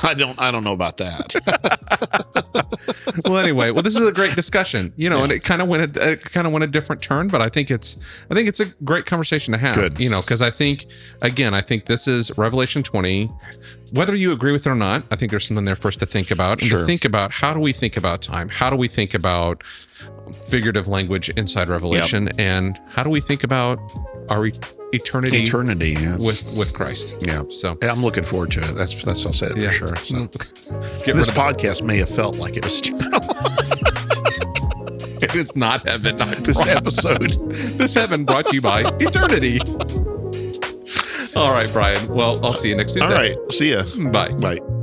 I 0.03 0.15
don't 0.15 0.39
I 0.41 0.51
don't 0.51 0.65
know 0.65 0.73
about 0.73 0.97
that. 0.99 1.35
well 3.25 3.39
anyway 3.39 3.71
well 3.71 3.83
this 3.83 3.97
is 3.97 4.07
a 4.07 4.13
great 4.13 4.35
discussion 4.37 4.93
you 4.97 5.11
know 5.11 5.23
and 5.23 5.33
it 5.33 5.41
kind 5.41 5.61
of 5.61 5.69
went 5.69 5.97
a, 5.97 6.13
it 6.13 6.23
kind 6.23 6.47
of 6.47 6.53
went 6.53 6.65
a 6.65 6.67
different 6.67 7.03
turn 7.03 7.29
but 7.29 7.45
i 7.45 7.49
think 7.49 7.71
it's 7.71 7.99
i 8.31 8.35
think 8.35 8.49
it's 8.49 8.61
a 8.61 8.67
great 8.85 9.05
conversation 9.07 9.53
to 9.53 9.59
have 9.59 9.75
Good. 9.75 10.01
you 10.01 10.09
know 10.09 10.21
because 10.21 10.41
i 10.41 10.51
think 10.51 10.87
again 11.21 11.55
i 11.55 11.61
think 11.61 11.87
this 11.87 12.07
is 12.07 12.37
revelation 12.39 12.83
20 12.83 13.31
whether 13.93 14.15
you 14.15 14.33
agree 14.33 14.53
with 14.53 14.67
it 14.67 14.71
or 14.71 14.75
not 14.75 15.03
i 15.11 15.17
think 15.17 15.31
there's 15.31 15.47
something 15.47 15.65
there 15.65 15.77
for 15.77 15.89
us 15.89 15.97
to 15.97 16.07
think 16.07 16.31
about 16.31 16.61
and 16.61 16.69
Sure. 16.71 16.81
to 16.81 16.87
think 16.87 17.05
about 17.05 17.33
how 17.33 17.53
do 17.53 17.61
we 17.61 17.73
think 17.73 17.97
about 17.97 18.23
time 18.23 18.49
how 18.49 18.71
do 18.71 18.77
we 18.77 18.89
think 18.89 19.15
about 19.15 19.63
figurative 20.47 20.87
language 20.89 21.29
inside 21.31 21.69
revelation 21.69 22.29
and 22.39 22.79
how 22.89 23.03
do 23.03 23.11
we 23.11 23.21
think 23.21 23.43
about 23.45 23.79
our 24.31 24.51
eternity 24.93 25.43
Eternity. 25.43 25.91
Yeah. 25.91 26.17
with 26.17 26.43
with 26.57 26.73
christ 26.73 27.15
Yeah. 27.21 27.43
so 27.51 27.77
Yeah, 27.83 27.93
I'm 27.93 28.03
looking 28.03 28.25
forward 28.25 28.51
to 28.53 28.61
it. 28.69 28.73
That's 28.75 29.03
that's 29.05 29.27
I'll 29.27 29.33
say 29.33 29.47
it 29.49 29.57
Yeah. 29.59 29.71
for 29.71 29.75
sure. 29.77 29.97
So 29.97 30.15
mm. 30.17 30.33
this 31.05 31.07
rid 31.07 31.29
of 31.29 31.35
podcast 31.35 31.83
may 31.83 31.99
have 31.99 32.09
felt 32.09 32.37
like 32.37 32.57
it 32.57 32.65
was 32.65 32.81
it 35.23 35.35
is 35.35 35.57
not 35.57 35.87
heaven 35.89 36.21
I 36.23 36.35
this 36.37 36.63
promise. 36.63 37.05
episode. 37.05 37.37
This 37.79 37.95
heaven 37.95 38.25
brought 38.25 38.47
to 38.49 38.55
you 38.55 38.61
by 38.63 38.83
eternity. 39.01 39.61
All 41.37 41.53
right, 41.53 41.71
Brian. 41.73 42.09
Well, 42.09 42.45
I'll 42.45 42.55
see 42.55 42.69
you 42.71 42.77
next 42.77 42.95
Tuesday. 42.95 43.07
All 43.09 43.15
right. 43.15 43.37
See 43.53 43.73
ya. 43.73 43.83
Bye. 44.11 44.31
Bye. 44.33 44.78